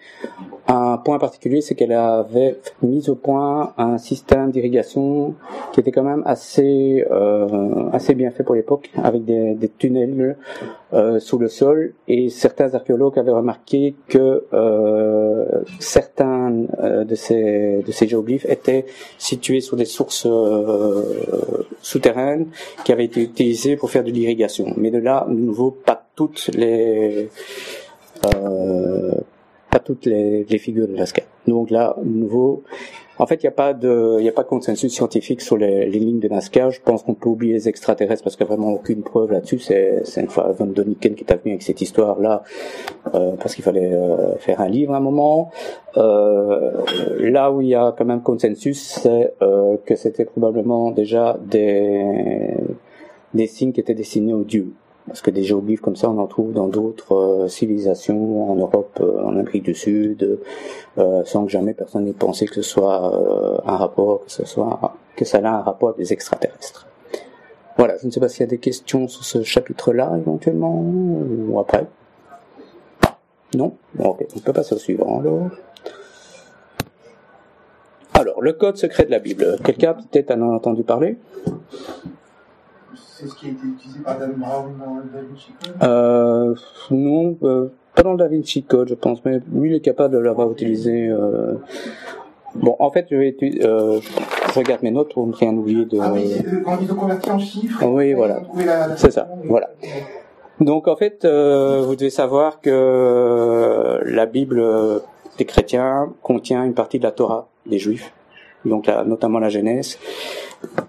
un 0.67 0.97
point 0.97 1.19
particulier, 1.19 1.61
c'est 1.61 1.75
qu'elle 1.75 1.91
avait 1.91 2.57
mis 2.81 3.09
au 3.09 3.15
point 3.15 3.73
un 3.77 3.97
système 3.97 4.51
d'irrigation 4.51 5.35
qui 5.71 5.81
était 5.81 5.91
quand 5.91 6.03
même 6.03 6.23
assez 6.25 7.05
euh, 7.11 7.89
assez 7.91 8.15
bien 8.15 8.31
fait 8.31 8.43
pour 8.43 8.55
l'époque, 8.55 8.91
avec 9.03 9.25
des, 9.25 9.55
des 9.55 9.69
tunnels 9.69 10.37
euh, 10.93 11.19
sous 11.19 11.37
le 11.37 11.47
sol. 11.47 11.93
Et 12.07 12.29
certains 12.29 12.73
archéologues 12.75 13.17
avaient 13.19 13.31
remarqué 13.31 13.95
que 14.07 14.45
euh, 14.53 15.45
certains 15.79 16.65
euh, 16.79 17.03
de 17.03 17.15
ces 17.15 17.83
de 17.85 17.91
ces 17.91 18.07
géoglyphes 18.07 18.45
étaient 18.47 18.85
situés 19.17 19.61
sur 19.61 19.75
des 19.77 19.85
sources 19.85 20.25
euh, 20.25 21.03
souterraines 21.81 22.47
qui 22.83 22.91
avaient 22.91 23.05
été 23.05 23.21
utilisées 23.21 23.75
pour 23.75 23.89
faire 23.89 24.03
de 24.03 24.11
l'irrigation. 24.11 24.73
Mais 24.77 24.91
de 24.91 24.99
là, 24.99 25.25
de 25.29 25.33
nouveau, 25.33 25.71
pas 25.71 26.05
toutes 26.15 26.49
les 26.53 27.29
euh, 28.25 29.11
pas 29.71 29.79
toutes 29.79 30.05
les, 30.05 30.45
les 30.47 30.57
figures 30.59 30.87
de 30.87 30.95
Lascaux. 30.95 31.21
Donc 31.47 31.71
là, 31.71 31.95
de 32.01 32.07
nouveau, 32.09 32.63
en 33.23 33.25
fait, 33.25 33.41
il 33.41 33.45
n'y 33.45 33.49
a 33.49 33.51
pas 33.51 33.73
de, 33.73 34.17
il 34.19 34.27
a 34.27 34.33
pas 34.33 34.43
de 34.43 34.49
consensus 34.49 34.93
scientifique 34.93 35.39
sur 35.39 35.55
les, 35.55 35.85
les 35.85 35.99
lignes 35.99 36.19
de 36.19 36.27
Nazca. 36.27 36.69
Je 36.69 36.81
pense 36.81 37.03
qu'on 37.03 37.13
peut 37.13 37.29
oublier 37.29 37.53
les 37.53 37.69
extraterrestres 37.69 38.21
parce 38.21 38.35
qu'il 38.35 38.45
n'y 38.45 38.51
a 38.51 38.55
vraiment 38.55 38.73
aucune 38.73 39.01
preuve 39.01 39.31
là-dessus. 39.31 39.59
C'est, 39.59 40.01
c'est 40.03 40.19
une 40.19 40.27
fois 40.27 40.51
Von 40.51 40.65
Doniken 40.65 41.15
qui 41.15 41.23
est 41.23 41.31
venu 41.31 41.53
avec 41.53 41.61
cette 41.61 41.79
histoire-là 41.79 42.43
euh, 43.15 43.31
parce 43.39 43.55
qu'il 43.55 43.63
fallait 43.63 43.93
euh, 43.93 44.35
faire 44.39 44.59
un 44.59 44.67
livre 44.67 44.93
à 44.93 44.97
un 44.97 44.99
moment. 44.99 45.51
Euh, 45.95 46.71
là 47.19 47.49
où 47.49 47.61
il 47.61 47.69
y 47.69 47.75
a 47.75 47.95
quand 47.97 48.03
même 48.03 48.21
consensus, 48.21 48.99
c'est 49.01 49.33
euh, 49.41 49.77
que 49.85 49.95
c'était 49.95 50.25
probablement 50.25 50.91
déjà 50.91 51.37
des 51.41 52.57
des 53.33 53.47
signes 53.47 53.71
qui 53.71 53.79
étaient 53.79 53.95
destinés 53.95 54.33
aux 54.33 54.43
dieux. 54.43 54.73
Parce 55.07 55.21
que 55.21 55.31
des 55.31 55.43
géoglyphes 55.43 55.81
comme 55.81 55.95
ça, 55.95 56.09
on 56.09 56.17
en 56.17 56.27
trouve 56.27 56.53
dans 56.53 56.67
d'autres 56.67 57.15
euh, 57.15 57.47
civilisations, 57.47 58.51
en 58.51 58.55
Europe, 58.55 58.97
euh, 59.01 59.21
en 59.23 59.37
Amérique 59.37 59.63
du 59.63 59.75
Sud, 59.75 60.39
euh, 60.97 61.23
sans 61.25 61.45
que 61.45 61.51
jamais 61.51 61.73
personne 61.73 62.05
n'ait 62.05 62.13
pensé 62.13 62.45
que 62.45 62.55
ce 62.55 62.61
soit 62.61 63.61
un 63.65 63.75
rapport, 63.75 64.25
que 64.25 64.31
ce 64.31 64.45
soit 64.45 64.79
que 65.15 65.25
ça 65.25 65.39
a 65.39 65.47
un 65.47 65.61
rapport 65.61 65.89
avec 65.89 65.99
des 65.99 66.13
extraterrestres. 66.13 66.87
Voilà, 67.77 67.97
je 67.97 68.07
ne 68.07 68.11
sais 68.11 68.19
pas 68.19 68.29
s'il 68.29 68.41
y 68.41 68.43
a 68.43 68.47
des 68.47 68.59
questions 68.59 69.07
sur 69.07 69.25
ce 69.25 69.43
chapitre-là 69.43 70.13
éventuellement 70.17 70.79
ou 70.79 71.59
après. 71.59 71.85
Non? 73.55 73.73
Bon, 73.95 74.09
Ok, 74.09 74.25
on 74.35 74.39
peut 74.39 74.53
passer 74.53 74.75
au 74.75 74.77
suivant 74.77 75.19
alors. 75.19 75.49
Alors, 78.13 78.41
le 78.41 78.53
code 78.53 78.77
secret 78.77 79.05
de 79.05 79.11
la 79.11 79.19
Bible. 79.19 79.57
Quelqu'un 79.63 79.95
peut-être 79.95 80.31
en 80.31 80.41
a 80.41 80.55
entendu 80.55 80.83
parler? 80.83 81.17
C'est 83.23 83.29
ce 83.29 83.35
qui 83.35 83.45
a 83.47 83.49
été 83.51 83.65
utilisé 83.65 83.99
par 84.03 84.17
Dan 84.19 84.33
Brown 84.33 84.73
dans 84.77 84.95
le 84.97 85.03
Da 85.03 85.19
Vinci 85.27 85.51
Code 85.63 85.89
Euh, 85.89 86.55
non, 86.91 87.37
euh, 87.43 87.67
pas 87.95 88.03
dans 88.03 88.11
le 88.11 88.17
Da 88.17 88.27
Vinci 88.27 88.63
Code, 88.63 88.89
je 88.89 88.95
pense, 88.95 89.23
mais 89.23 89.39
lui, 89.53 89.69
il 89.69 89.75
est 89.75 89.79
capable 89.79 90.13
de 90.15 90.19
l'avoir 90.19 90.51
utilisé. 90.51 91.07
Euh... 91.07 91.53
Bon, 92.55 92.75
en 92.79 92.91
fait, 92.91 93.07
je 93.09 93.15
vais 93.15 93.29
étu- 93.31 93.59
euh, 93.63 93.99
je 94.53 94.59
regarde 94.59 94.83
mes 94.83 94.91
notes 94.91 95.13
pour 95.13 95.25
ne 95.25 95.33
rien 95.33 95.53
oublier 95.55 95.85
de. 95.85 95.97
Ah 96.01 96.11
oui, 96.13 96.27
c'est, 96.27 96.45
euh, 96.47 96.61
quand 96.65 96.77
ils 96.81 96.91
ont 96.91 96.95
converti 96.95 97.31
en 97.31 97.39
chiffres. 97.39 97.83
Oui, 97.85 98.13
voilà. 98.13 98.41
C'est 98.97 99.11
ça, 99.11 99.27
voilà. 99.45 99.69
Donc, 100.59 100.87
en 100.87 100.95
fait, 100.95 101.25
euh, 101.25 101.81
vous 101.85 101.95
devez 101.95 102.09
savoir 102.11 102.61
que 102.61 104.01
la 104.05 104.25
Bible 104.25 104.63
des 105.37 105.45
chrétiens 105.45 106.13
contient 106.21 106.63
une 106.63 106.75
partie 106.75 106.99
de 106.99 107.03
la 107.03 107.11
Torah 107.11 107.47
des 107.65 107.79
Juifs, 107.79 108.11
donc 108.65 108.85
la- 108.85 109.03
notamment 109.03 109.39
la 109.39 109.49
Genèse. 109.49 109.97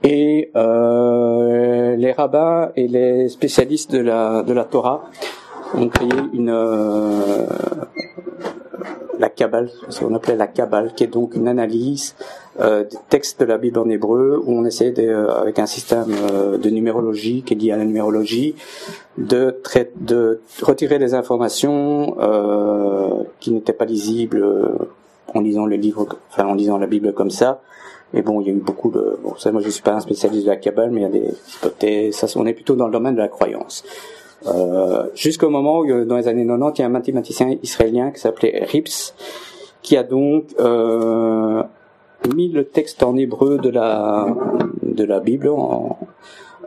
Et 0.02 0.50
euh, 0.56 1.96
les 1.96 2.12
rabbins 2.12 2.70
et 2.76 2.88
les 2.88 3.28
spécialistes 3.28 3.92
de 3.92 3.98
la 3.98 4.42
de 4.42 4.52
la 4.52 4.64
Torah 4.64 5.04
ont 5.74 5.88
créé 5.88 6.10
une 6.32 6.50
euh, 6.50 7.46
la 9.18 9.28
Kabbale, 9.28 9.70
ce 9.88 10.00
qu'on 10.00 10.14
appelait 10.14 10.36
la 10.36 10.46
Kabbale, 10.46 10.92
qui 10.94 11.04
est 11.04 11.08
donc 11.08 11.34
une 11.34 11.48
analyse 11.48 12.14
euh, 12.60 12.84
des 12.84 12.96
textes 13.08 13.40
de 13.40 13.44
la 13.44 13.58
Bible 13.58 13.78
en 13.78 13.88
hébreu, 13.88 14.42
où 14.44 14.52
on 14.52 14.64
essaie 14.64 14.90
de, 14.90 15.28
avec 15.28 15.58
un 15.58 15.66
système 15.66 16.12
euh, 16.30 16.58
de 16.58 16.70
numérologie 16.70 17.42
qui 17.42 17.54
est 17.54 17.56
lié 17.56 17.72
à 17.72 17.76
la 17.76 17.84
numérologie, 17.84 18.54
de, 19.18 19.60
de 19.96 20.40
retirer 20.62 20.98
des 20.98 21.14
informations 21.14 22.16
euh, 22.20 23.22
qui 23.40 23.52
n'étaient 23.52 23.72
pas 23.72 23.84
lisibles 23.84 24.42
euh, 24.42 24.68
en 25.34 25.40
lisant 25.40 25.66
le 25.66 25.76
livre, 25.76 26.06
enfin 26.30 26.46
en 26.46 26.54
lisant 26.54 26.78
la 26.78 26.86
Bible 26.86 27.12
comme 27.12 27.30
ça. 27.30 27.60
Et 28.12 28.22
bon, 28.22 28.40
il 28.40 28.46
y 28.46 28.50
a 28.50 28.52
eu 28.52 28.60
beaucoup 28.60 28.90
de, 28.90 29.18
bon, 29.22 29.34
ça, 29.36 29.50
moi 29.50 29.60
je 29.60 29.70
suis 29.70 29.82
pas 29.82 29.94
un 29.94 30.00
spécialiste 30.00 30.44
de 30.44 30.50
la 30.50 30.56
Kabbale, 30.56 30.90
mais 30.90 31.00
il 31.00 31.02
y 31.02 31.06
a 31.06 31.08
des 31.08 31.30
hypothèses. 31.56 32.36
On 32.36 32.46
est 32.46 32.52
plutôt 32.52 32.76
dans 32.76 32.86
le 32.86 32.92
domaine 32.92 33.14
de 33.14 33.20
la 33.20 33.28
croyance. 33.28 33.84
Euh, 34.46 35.06
jusqu'au 35.14 35.48
moment 35.48 35.80
où, 35.80 35.90
euh, 35.90 36.04
dans 36.04 36.16
les 36.16 36.28
années 36.28 36.46
90, 36.46 36.78
il 36.78 36.80
y 36.80 36.84
a 36.84 36.86
un 36.86 36.90
mathématicien 36.90 37.56
israélien 37.62 38.10
qui 38.10 38.20
s'appelait 38.20 38.64
Rips, 38.70 39.14
qui 39.82 39.96
a 39.96 40.02
donc 40.02 40.44
euh, 40.60 41.62
mis 42.34 42.48
le 42.48 42.64
texte 42.64 43.02
en 43.02 43.16
hébreu 43.16 43.58
de 43.58 43.70
la 43.70 44.26
de 44.82 45.04
la 45.04 45.20
Bible 45.20 45.50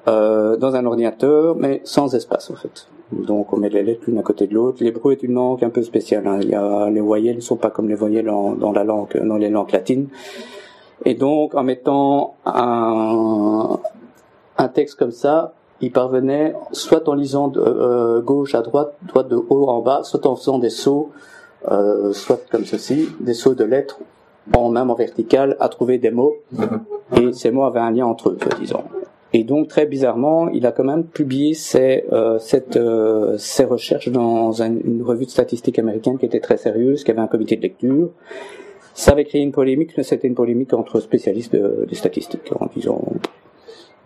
euh, 0.08 0.58
dans 0.58 0.76
un 0.76 0.86
ordinateur, 0.86 1.56
mais 1.56 1.82
sans 1.84 2.14
espace 2.16 2.50
en 2.52 2.56
fait. 2.56 2.88
Donc 3.12 3.54
on 3.54 3.58
met 3.58 3.70
les 3.70 3.84
lettres 3.84 4.04
l'une 4.08 4.18
à 4.18 4.22
côté 4.24 4.48
de 4.48 4.54
l'autre. 4.54 4.84
L'hébreu 4.84 5.14
est 5.14 5.24
une 5.24 5.34
langue 5.34 5.64
un 5.64 5.70
peu 5.70 5.82
spéciale. 5.82 6.28
hein. 6.28 6.40
Il 6.42 6.50
y 6.50 6.56
a, 6.56 6.90
les 6.90 7.00
voyelles 7.00 7.38
ne 7.38 7.42
sont 7.42 7.56
pas 7.56 7.70
comme 7.70 7.88
les 7.88 7.96
voyelles 7.96 8.26
dans 8.26 8.72
la 8.74 8.84
langue, 8.84 9.18
dans 9.24 9.38
les 9.38 9.50
langues 9.50 9.72
latines. 9.72 10.08
Et 11.06 11.14
donc 11.14 11.56
en 11.56 11.64
mettant 11.64 12.36
un, 12.46 13.80
un 14.58 14.68
texte 14.68 14.98
comme 14.98 15.12
ça, 15.12 15.54
il 15.80 15.92
parvenait 15.92 16.56
soit 16.72 17.08
en 17.08 17.14
lisant 17.14 17.48
de 17.50 17.60
euh, 17.62 18.22
gauche 18.22 18.56
à 18.56 18.62
droite, 18.62 18.94
droite 19.04 19.28
de 19.28 19.36
haut 19.36 19.68
en 19.68 19.82
bas, 19.82 20.02
soit 20.04 20.26
en 20.26 20.36
faisant 20.36 20.58
des 20.60 20.72
sauts, 20.72 21.12
euh, 21.72 22.14
soit 22.14 22.40
comme 22.50 22.66
ceci, 22.66 23.10
des 23.20 23.34
sauts 23.36 23.54
de 23.54 23.64
lettres 23.64 24.00
en 24.56 24.70
même 24.70 24.90
en 24.90 24.96
vertical, 24.96 25.56
à 25.60 25.70
trouver 25.70 25.98
des 25.98 26.10
mots. 26.10 26.34
Et 27.16 27.34
ces 27.34 27.52
mots 27.52 27.64
avaient 27.66 27.80
un 27.82 27.92
lien 27.92 28.06
entre 28.06 28.30
eux, 28.30 28.38
disons. 28.60 28.84
Et 29.34 29.44
donc 29.44 29.68
très 29.68 29.86
bizarrement, 29.86 30.48
il 30.50 30.66
a 30.66 30.72
quand 30.72 30.86
même 30.86 31.04
publié 31.04 31.54
ses, 31.54 32.06
euh, 32.14 32.40
cette, 32.40 32.78
euh, 32.78 33.38
ses 33.38 33.66
recherches 33.66 34.10
dans 34.10 34.62
un- 34.64 34.78
une 34.84 35.04
revue 35.04 35.26
de 35.26 35.30
statistiques 35.30 35.78
américaine 35.80 36.18
qui 36.18 36.26
était 36.26 36.40
très 36.40 36.56
sérieuse, 36.58 37.04
qui 37.04 37.12
avait 37.12 37.20
un 37.20 37.28
comité 37.28 37.58
de 37.58 37.62
lecture. 37.62 38.10
Ça 38.98 39.12
avait 39.12 39.26
créé 39.26 39.42
une 39.44 39.52
polémique, 39.52 39.92
mais 39.96 40.02
c'était 40.02 40.28
une 40.28 40.34
polémique 40.34 40.74
entre 40.74 41.00
spécialistes 41.00 41.54
de- 41.56 41.86
des 41.88 41.94
statistiques, 41.96 42.50
en 42.60 42.66
disant 42.76 43.00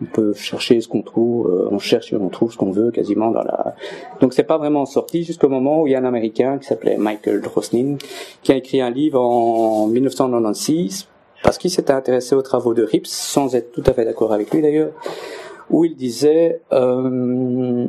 on 0.02 0.04
peut 0.04 0.34
chercher 0.34 0.80
ce 0.82 0.88
qu'on 0.88 1.00
trouve, 1.02 1.46
euh, 1.48 1.68
on 1.70 1.78
cherche 1.78 2.12
et 2.12 2.16
on 2.16 2.28
trouve 2.28 2.52
ce 2.52 2.58
qu'on 2.58 2.72
veut 2.72 2.90
quasiment 2.90 3.30
dans 3.30 3.42
la. 3.42 3.74
Donc 4.20 4.34
c'est 4.34 4.42
pas 4.42 4.58
vraiment 4.58 4.84
sorti 4.84 5.22
jusqu'au 5.24 5.48
moment 5.48 5.80
où 5.80 5.86
il 5.86 5.92
y 5.92 5.94
a 5.94 5.98
un 5.98 6.04
Américain 6.04 6.58
qui 6.58 6.66
s'appelait 6.66 6.98
Michael 6.98 7.40
Drosnin 7.40 7.96
qui 8.42 8.52
a 8.52 8.56
écrit 8.56 8.80
un 8.82 8.90
livre 8.90 9.18
en 9.20 9.86
1996 9.86 11.08
parce 11.42 11.56
qu'il 11.56 11.70
s'était 11.70 11.92
intéressé 11.94 12.34
aux 12.34 12.42
travaux 12.42 12.74
de 12.74 12.82
Rips 12.82 13.06
sans 13.08 13.54
être 13.54 13.72
tout 13.72 13.82
à 13.86 13.92
fait 13.94 14.04
d'accord 14.04 14.32
avec 14.34 14.52
lui 14.52 14.60
d'ailleurs, 14.60 14.92
où 15.70 15.84
il 15.86 15.94
disait 15.96 16.60
euh, 16.72 17.86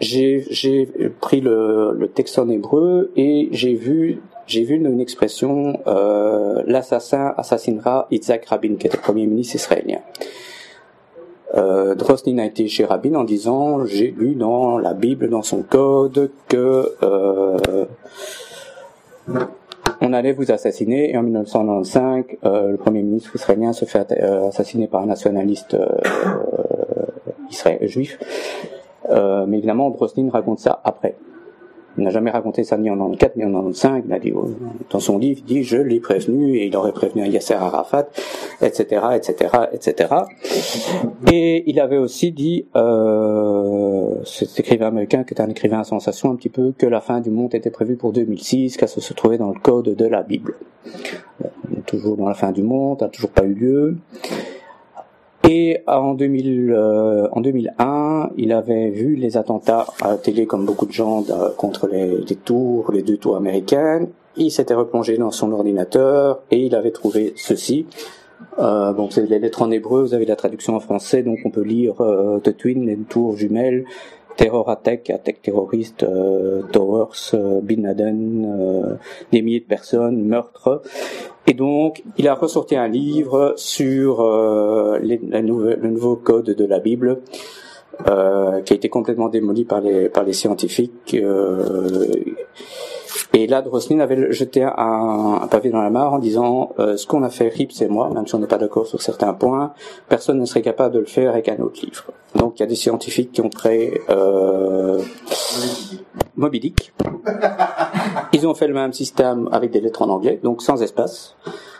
j'ai 0.00 0.44
j'ai 0.50 0.86
pris 1.20 1.40
le, 1.40 1.94
le 1.96 2.08
texte 2.08 2.38
en 2.38 2.48
hébreu 2.50 3.12
et 3.16 3.48
j'ai 3.52 3.74
vu 3.74 4.20
j'ai 4.48 4.64
vu 4.64 4.74
une, 4.74 5.00
expression 5.00 5.80
euh, 5.86 6.62
l'assassin 6.66 7.34
assassinera 7.36 8.08
Yitzhak 8.10 8.46
Rabin 8.46 8.74
qui 8.76 8.86
était 8.86 8.96
le 8.96 9.02
premier 9.02 9.26
ministre 9.26 9.54
israélien. 9.54 10.00
Euh, 11.54 11.94
Drosnin 11.94 12.38
a 12.38 12.44
été 12.44 12.66
chez 12.68 12.84
Rabin 12.84 13.14
en 13.14 13.24
disant 13.24 13.86
j'ai 13.86 14.10
lu 14.10 14.34
dans 14.34 14.78
la 14.78 14.92
Bible 14.92 15.30
dans 15.30 15.42
son 15.42 15.62
code 15.62 16.30
que 16.48 16.92
euh, 17.02 17.86
on 20.00 20.12
allait 20.12 20.32
vous 20.32 20.50
assassiner. 20.50 21.10
Et 21.10 21.16
en 21.16 21.22
1995, 21.22 22.24
euh, 22.44 22.70
le 22.70 22.76
premier 22.76 23.02
ministre 23.02 23.34
israélien 23.34 23.72
se 23.72 23.84
fait 23.84 24.12
euh, 24.12 24.48
assassiner 24.48 24.86
par 24.86 25.02
un 25.02 25.06
nationaliste 25.06 25.74
euh, 25.74 25.96
juif. 27.82 28.18
Mais 29.10 29.58
évidemment, 29.58 29.90
Droslin 29.90 30.28
raconte 30.30 30.58
ça 30.58 30.80
après. 30.84 31.16
Il 31.98 32.04
n'a 32.04 32.10
jamais 32.10 32.30
raconté 32.30 32.64
ça 32.64 32.78
ni 32.78 32.90
en 32.90 32.96
94 32.96 33.36
ni 33.36 33.44
en 33.44 33.50
95. 33.50 34.04
Il 34.06 34.12
a 34.12 34.18
dit 34.18 34.32
oh, 34.34 34.48
dans 34.90 35.00
son 35.00 35.18
livre, 35.18 35.40
il 35.40 35.44
dit 35.44 35.62
je 35.64 35.76
l'ai 35.76 36.00
prévenu 36.00 36.56
et 36.56 36.66
il 36.66 36.76
aurait 36.76 36.92
prévenu 36.92 37.26
Yasser 37.28 37.54
Arafat, 37.54 38.08
etc., 38.62 39.02
etc., 39.16 39.50
etc. 39.72 40.14
Et 41.30 41.68
il 41.68 41.80
avait 41.80 41.96
aussi 41.96 42.30
dit, 42.30 42.66
euh, 42.76 44.14
cet 44.24 44.60
écrivain 44.60 44.88
américain 44.88 45.24
qui 45.24 45.34
est 45.34 45.40
un 45.40 45.48
écrivain 45.48 45.80
à 45.80 45.84
sensation 45.84 46.30
un 46.30 46.36
petit 46.36 46.48
peu, 46.48 46.72
que 46.76 46.86
la 46.86 47.00
fin 47.00 47.20
du 47.20 47.30
monde 47.30 47.54
était 47.54 47.70
prévue 47.70 47.96
pour 47.96 48.12
2006, 48.12 48.76
car 48.76 48.88
ça 48.88 49.00
se 49.00 49.12
trouvait 49.12 49.38
dans 49.38 49.50
le 49.50 49.58
code 49.58 49.94
de 49.94 50.06
la 50.06 50.22
Bible. 50.22 50.54
On 51.44 51.78
est 51.78 51.86
toujours 51.86 52.16
dans 52.16 52.28
la 52.28 52.34
fin 52.34 52.52
du 52.52 52.62
monde, 52.62 53.00
ça 53.00 53.06
n'a 53.06 53.10
toujours 53.10 53.30
pas 53.30 53.44
eu 53.44 53.54
lieu. 53.54 53.96
Et 55.50 55.78
en, 55.86 56.12
2000, 56.12 56.70
euh, 56.70 57.26
en 57.32 57.40
2001, 57.40 58.30
il 58.36 58.52
avait 58.52 58.90
vu 58.90 59.14
les 59.16 59.38
attentats 59.38 59.86
à 60.02 60.08
la 60.08 60.18
télé, 60.18 60.44
comme 60.44 60.66
beaucoup 60.66 60.84
de 60.84 60.92
gens, 60.92 61.24
contre 61.56 61.88
les, 61.88 62.18
les 62.18 62.36
tours, 62.36 62.92
les 62.92 63.02
deux 63.02 63.16
tours 63.16 63.36
américaines. 63.36 64.08
Il 64.36 64.50
s'était 64.50 64.74
replongé 64.74 65.16
dans 65.16 65.30
son 65.30 65.50
ordinateur 65.52 66.42
et 66.50 66.58
il 66.58 66.74
avait 66.74 66.90
trouvé 66.90 67.32
ceci. 67.34 67.86
Euh, 68.58 68.92
bon, 68.92 69.08
c'est 69.10 69.26
les 69.26 69.38
lettres 69.38 69.62
en 69.62 69.70
hébreu, 69.70 70.02
vous 70.02 70.14
avez 70.14 70.26
la 70.26 70.36
traduction 70.36 70.74
en 70.74 70.80
français, 70.80 71.22
donc 71.22 71.38
on 71.44 71.50
peut 71.50 71.62
lire 71.62 72.00
euh, 72.00 72.38
The 72.40 72.56
Twin, 72.56 72.86
les 72.86 72.96
tours 72.96 73.36
jumelles, 73.36 73.84
Terror 74.38 74.70
Attack, 74.70 75.10
attaque 75.10 75.42
terroriste, 75.42 76.04
euh, 76.04 76.62
Towers, 76.72 77.34
euh, 77.34 77.60
Bin 77.60 77.82
Laden, 77.82 78.46
euh, 78.46 78.94
des 79.32 79.42
milliers 79.42 79.60
de 79.60 79.66
personnes, 79.66 80.22
meurtres. 80.22 80.80
Et 81.48 81.54
donc, 81.54 82.04
il 82.16 82.28
a 82.28 82.34
ressorti 82.34 82.76
un 82.76 82.86
livre 82.86 83.54
sur 83.56 84.18
nouvelle, 84.22 85.80
le 85.80 85.90
nouveau 85.90 86.14
code 86.14 86.46
de 86.46 86.64
la 86.64 86.78
Bible. 86.78 87.20
Euh, 88.06 88.60
qui 88.60 88.74
a 88.74 88.76
été 88.76 88.88
complètement 88.88 89.28
démoli 89.28 89.64
par 89.64 89.80
les 89.80 90.08
par 90.08 90.22
les 90.22 90.32
scientifiques. 90.32 91.16
Et 93.34 93.46
là, 93.46 93.60
Droslin 93.60 94.00
avait 94.00 94.32
jeté 94.32 94.62
un, 94.62 95.40
un, 95.42 95.46
pavé 95.48 95.70
dans 95.70 95.82
la 95.82 95.90
mare 95.90 96.14
en 96.14 96.18
disant 96.18 96.70
euh, 96.78 96.96
ce 96.96 97.06
qu'on 97.06 97.22
a 97.22 97.28
fait 97.28 97.48
Rips 97.48 97.82
et 97.82 97.88
moi, 97.88 98.08
même 98.10 98.26
si 98.26 98.34
on 98.34 98.38
n'est 98.38 98.46
pas 98.46 98.58
d'accord 98.58 98.86
sur 98.86 99.02
certains 99.02 99.34
points, 99.34 99.74
personne 100.08 100.38
ne 100.38 100.46
serait 100.46 100.62
capable 100.62 100.94
de 100.94 101.00
le 101.00 101.06
faire 101.06 101.30
avec 101.30 101.48
un 101.48 101.58
autre 101.58 101.80
livre. 101.84 102.04
Donc 102.34 102.54
il 102.56 102.60
y 102.60 102.62
a 102.62 102.66
des 102.66 102.74
scientifiques 102.74 103.32
qui 103.32 103.40
ont 103.42 103.50
créé 103.50 104.00
euh, 104.08 105.00
Moby 106.36 106.60
Dick. 106.60 106.94
Ils 108.32 108.46
ont 108.46 108.54
fait 108.54 108.66
le 108.66 108.74
même 108.74 108.92
système 108.92 109.48
avec 109.52 109.70
des 109.70 109.80
lettres 109.80 110.02
en 110.02 110.08
anglais, 110.08 110.40
donc 110.42 110.62
sans 110.62 110.82
espace. 110.82 111.36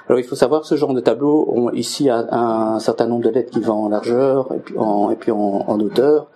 Alors 0.09 0.21
il 0.21 0.25
faut 0.25 0.37
savoir 0.37 0.65
ce 0.65 0.75
genre 0.75 0.95
de 0.95 1.00
tableau, 1.00 1.47
on, 1.55 1.71
ici 1.73 2.09
a 2.09 2.27
un, 2.31 2.79
certain 2.79 3.07
nombre 3.07 3.25
de 3.25 3.29
lettres 3.29 3.50
qui 3.50 3.61
vont 3.61 3.85
en 3.85 3.88
largeur 3.91 4.49
et 4.55 4.59
puis 4.59 5.31
en, 5.31 5.81
hauteur, 5.81 6.29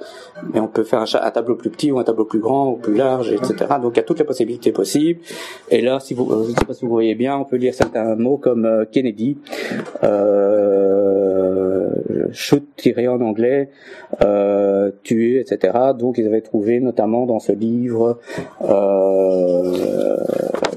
mais 0.52 0.61
on 0.61 0.69
peut 0.69 0.85
faire 0.85 1.00
un, 1.00 1.31
tableau 1.31 1.57
plus 1.57 1.71
petit 1.71 1.91
ou 1.91 1.99
un 1.99 2.05
tableau 2.05 2.26
plus 2.26 2.38
grand 2.38 2.71
ou 2.71 2.76
plus 2.76 2.95
large, 2.95 3.33
etc. 3.33 3.55
Donc 3.81 3.95
il 3.95 3.97
y 3.97 4.00
a 4.00 4.02
toutes 4.02 4.19
les 4.19 4.26
possibilités 4.26 4.73
possibles. 4.73 5.21
Et 5.71 5.81
là, 5.81 6.00
si 6.00 6.12
vous, 6.12 6.29
je 6.45 6.50
ne 6.50 6.55
sais 6.55 6.64
pas 6.67 6.75
si 6.75 6.85
vous 6.85 6.91
voyez 6.91 7.14
bien, 7.14 7.37
on 7.37 7.45
peut 7.45 7.57
lire 7.57 7.73
certains 7.73 8.14
mots 8.14 8.37
comme 8.37 8.67
euh, 8.67 8.85
Kennedy, 8.91 9.38
euh, 10.05 11.22
shoot 12.32 12.66
tiré 12.76 13.08
en 13.08 13.20
anglais, 13.20 13.70
euh, 14.22 14.90
tuer, 15.02 15.40
etc. 15.40 15.78
Donc 15.98 16.18
ils 16.18 16.26
avaient 16.26 16.40
trouvé 16.40 16.80
notamment 16.80 17.26
dans 17.26 17.38
ce 17.38 17.52
livre 17.52 18.18
euh, 18.62 20.16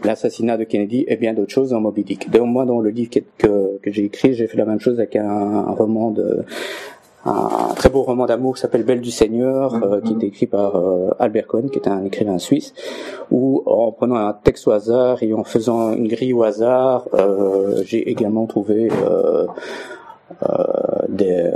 l'assassinat 0.04 0.58
de 0.58 0.64
Kennedy 0.64 1.06
et 1.08 1.16
bien 1.16 1.34
d'autres 1.34 1.52
choses 1.52 1.70
dans 1.72 1.82
Moby 1.82 2.04
Dick. 2.04 2.30
Donc 2.30 2.48
moi 2.48 2.66
dans 2.66 2.80
le 2.80 2.90
livre 2.90 3.10
que, 3.10 3.20
que, 3.38 3.78
que 3.82 3.92
j'ai 3.92 4.06
écrit, 4.06 4.34
j'ai 4.34 4.48
fait 4.48 4.58
la 4.58 4.66
même 4.66 4.80
chose 4.80 5.00
avec 5.00 5.16
un, 5.16 5.26
un 5.28 5.72
roman 5.72 6.12
de 6.12 6.46
un 7.26 7.74
très 7.76 7.90
beau 7.90 8.04
roman 8.04 8.28
d'amour 8.28 8.54
qui 8.54 8.62
s'appelle 8.62 8.84
Belle 8.84 9.02
du 9.02 9.10
Seigneur, 9.10 9.74
euh, 9.84 10.00
qui 10.00 10.14
est 10.14 10.28
écrit 10.28 10.46
par 10.46 10.76
euh, 10.76 11.10
Albert 11.18 11.48
Cohen, 11.48 11.70
qui 11.70 11.80
est 11.80 11.88
un 11.88 12.06
écrivain 12.06 12.38
suisse, 12.38 12.74
où 13.32 13.64
en 13.66 13.92
prenant 13.92 14.16
un 14.16 14.34
texte 14.34 14.68
au 14.68 14.72
hasard 14.72 15.24
et 15.24 15.34
en 15.34 15.44
faisant 15.44 15.94
une 15.94 16.08
grille 16.08 16.34
au 16.34 16.44
hasard, 16.44 17.08
euh, 17.16 17.82
j'ai 17.84 18.10
également 18.10 18.46
trouvé 18.46 18.90
euh, 18.92 18.96
euh, 19.06 19.48
des, 21.10 21.52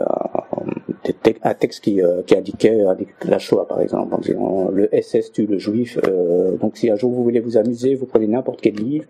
des 1.04 1.14
te 1.14 1.30
un 1.44 1.54
texte 1.54 1.84
qui, 1.84 2.02
qui 2.26 2.36
indiquait 2.36 2.84
la 3.26 3.40
Shoah, 3.40 3.68
par 3.68 3.82
exemple, 3.82 4.14
en 4.14 4.70
le 4.70 4.90
SS 4.92 5.32
tue 5.32 5.46
le 5.46 5.58
juif. 5.58 5.98
donc 6.60 6.78
si 6.78 6.90
un 6.90 6.96
jour 6.96 7.12
vous 7.12 7.24
voulez 7.24 7.40
vous 7.40 7.58
amuser, 7.58 7.96
vous 7.96 8.06
prenez 8.06 8.28
n'importe 8.28 8.62
quel 8.62 8.76
livre, 8.76 9.06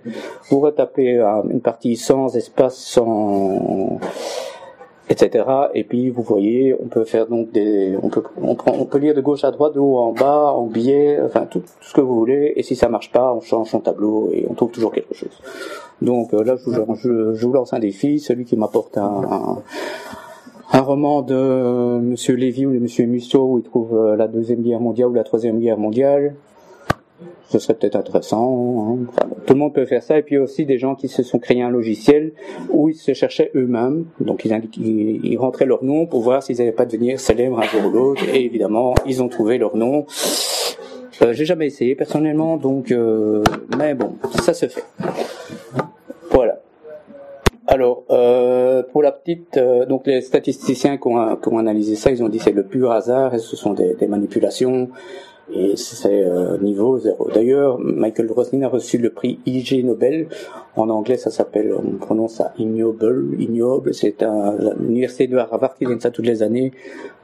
vous 0.49 0.59
retapez 0.59 1.19
une 1.49 1.61
partie 1.61 1.95
sans 1.95 2.35
espace, 2.35 2.77
sans 2.77 3.99
etc. 5.09 5.45
Et 5.73 5.83
puis 5.83 6.09
vous 6.09 6.21
voyez, 6.21 6.75
on 6.79 6.87
peut 6.87 7.03
faire 7.03 7.27
donc 7.27 7.51
des, 7.51 7.97
on 8.01 8.09
peut, 8.09 8.23
on, 8.41 8.55
prend, 8.55 8.73
on 8.79 8.85
peut 8.85 8.99
lire 8.99 9.15
de 9.15 9.21
gauche 9.21 9.43
à 9.43 9.51
droite, 9.51 9.73
de 9.73 9.79
haut 9.79 9.97
en 9.97 10.13
bas, 10.13 10.53
en 10.53 10.67
biais, 10.67 11.19
enfin 11.21 11.47
tout, 11.49 11.59
tout, 11.59 11.67
ce 11.81 11.93
que 11.93 12.01
vous 12.01 12.15
voulez. 12.15 12.53
Et 12.55 12.63
si 12.63 12.75
ça 12.75 12.89
marche 12.89 13.11
pas, 13.11 13.33
on 13.33 13.41
change 13.41 13.69
son 13.69 13.79
tableau 13.79 14.29
et 14.31 14.45
on 14.49 14.53
trouve 14.53 14.71
toujours 14.71 14.91
quelque 14.91 15.15
chose. 15.15 15.41
Donc 16.01 16.33
euh, 16.33 16.43
là, 16.43 16.55
je 16.55 16.69
vous, 16.69 16.95
je, 16.95 17.33
je 17.33 17.45
vous, 17.45 17.53
lance 17.53 17.73
un 17.73 17.79
défi, 17.79 18.19
celui 18.19 18.45
qui 18.45 18.55
m'apporte 18.55 18.97
un, 18.97 19.57
un, 20.71 20.81
roman 20.81 21.23
de 21.23 21.99
Monsieur 21.99 22.35
Lévy 22.35 22.65
ou 22.67 22.73
de 22.73 22.79
Monsieur 22.79 23.05
Musso 23.05 23.43
où 23.43 23.57
il 23.57 23.63
trouve 23.63 23.97
euh, 23.97 24.15
la 24.15 24.27
deuxième 24.27 24.61
guerre 24.61 24.79
mondiale 24.79 25.09
ou 25.09 25.13
la 25.13 25.23
troisième 25.23 25.59
guerre 25.59 25.77
mondiale 25.77 26.35
ce 27.49 27.59
serait 27.59 27.73
peut-être 27.73 27.95
intéressant. 27.95 28.97
Hein. 28.99 29.21
Tout 29.45 29.53
le 29.53 29.59
monde 29.59 29.73
peut 29.73 29.85
faire 29.85 30.03
ça. 30.03 30.17
Et 30.17 30.21
puis 30.21 30.37
aussi 30.37 30.65
des 30.65 30.77
gens 30.77 30.95
qui 30.95 31.07
se 31.07 31.23
sont 31.23 31.39
créés 31.39 31.61
un 31.61 31.69
logiciel 31.69 32.33
où 32.69 32.89
ils 32.89 32.95
se 32.95 33.13
cherchaient 33.13 33.51
eux-mêmes. 33.55 34.05
Donc 34.19 34.45
ils, 34.45 35.19
ils, 35.23 35.37
rentraient 35.37 35.65
leur 35.65 35.83
nom 35.83 36.05
pour 36.05 36.21
voir 36.21 36.43
s'ils 36.43 36.57
n'avaient 36.57 36.71
pas 36.71 36.85
devenir 36.85 37.19
célèbres 37.19 37.59
un 37.59 37.63
jour 37.63 37.85
ou 37.87 37.89
l'autre. 37.89 38.23
Et 38.33 38.45
évidemment, 38.45 38.93
ils 39.05 39.23
ont 39.23 39.29
trouvé 39.29 39.57
leur 39.57 39.75
nom. 39.75 40.05
Euh, 41.21 41.33
J'ai 41.33 41.45
jamais 41.45 41.67
essayé 41.67 41.95
personnellement, 41.95 42.57
donc 42.57 42.91
euh, 42.91 43.43
mais 43.77 43.93
bon, 43.93 44.13
ça 44.43 44.53
se 44.53 44.67
fait. 44.67 44.85
Voilà. 46.31 46.59
Alors, 47.67 48.03
euh, 48.09 48.83
pour 48.83 49.03
la 49.03 49.11
petite, 49.11 49.59
donc 49.87 50.07
les 50.07 50.21
statisticiens 50.21 50.97
qui 50.97 51.07
ont, 51.07 51.57
analysé 51.57 51.95
ça, 51.95 52.09
ils 52.09 52.23
ont 52.23 52.29
dit 52.29 52.39
c'est 52.39 52.51
le 52.51 52.63
pur 52.63 52.91
hasard 52.91 53.35
et 53.35 53.39
ce 53.39 53.55
sont 53.55 53.73
des 53.73 54.07
manipulations 54.07 54.89
et 55.53 55.75
c'est 55.75 56.23
euh, 56.23 56.57
niveau 56.57 56.97
zéro. 56.97 57.29
D'ailleurs, 57.33 57.79
Michael 57.79 58.31
Roslin 58.31 58.61
a 58.63 58.67
reçu 58.67 58.97
le 58.97 59.09
prix 59.09 59.39
IG 59.45 59.83
Nobel. 59.85 60.27
En 60.75 60.89
anglais, 60.89 61.17
ça 61.17 61.31
s'appelle, 61.31 61.73
on 61.73 61.97
prononce 61.97 62.35
ça 62.35 62.53
ignoble, 62.57 63.35
ignoble. 63.39 63.93
C'est 63.93 64.23
l'université 64.79 65.27
de 65.27 65.37
Harvard 65.37 65.75
qui 65.75 65.85
donne 65.85 65.99
ça 65.99 66.11
toutes 66.11 66.25
les 66.25 66.43
années. 66.43 66.71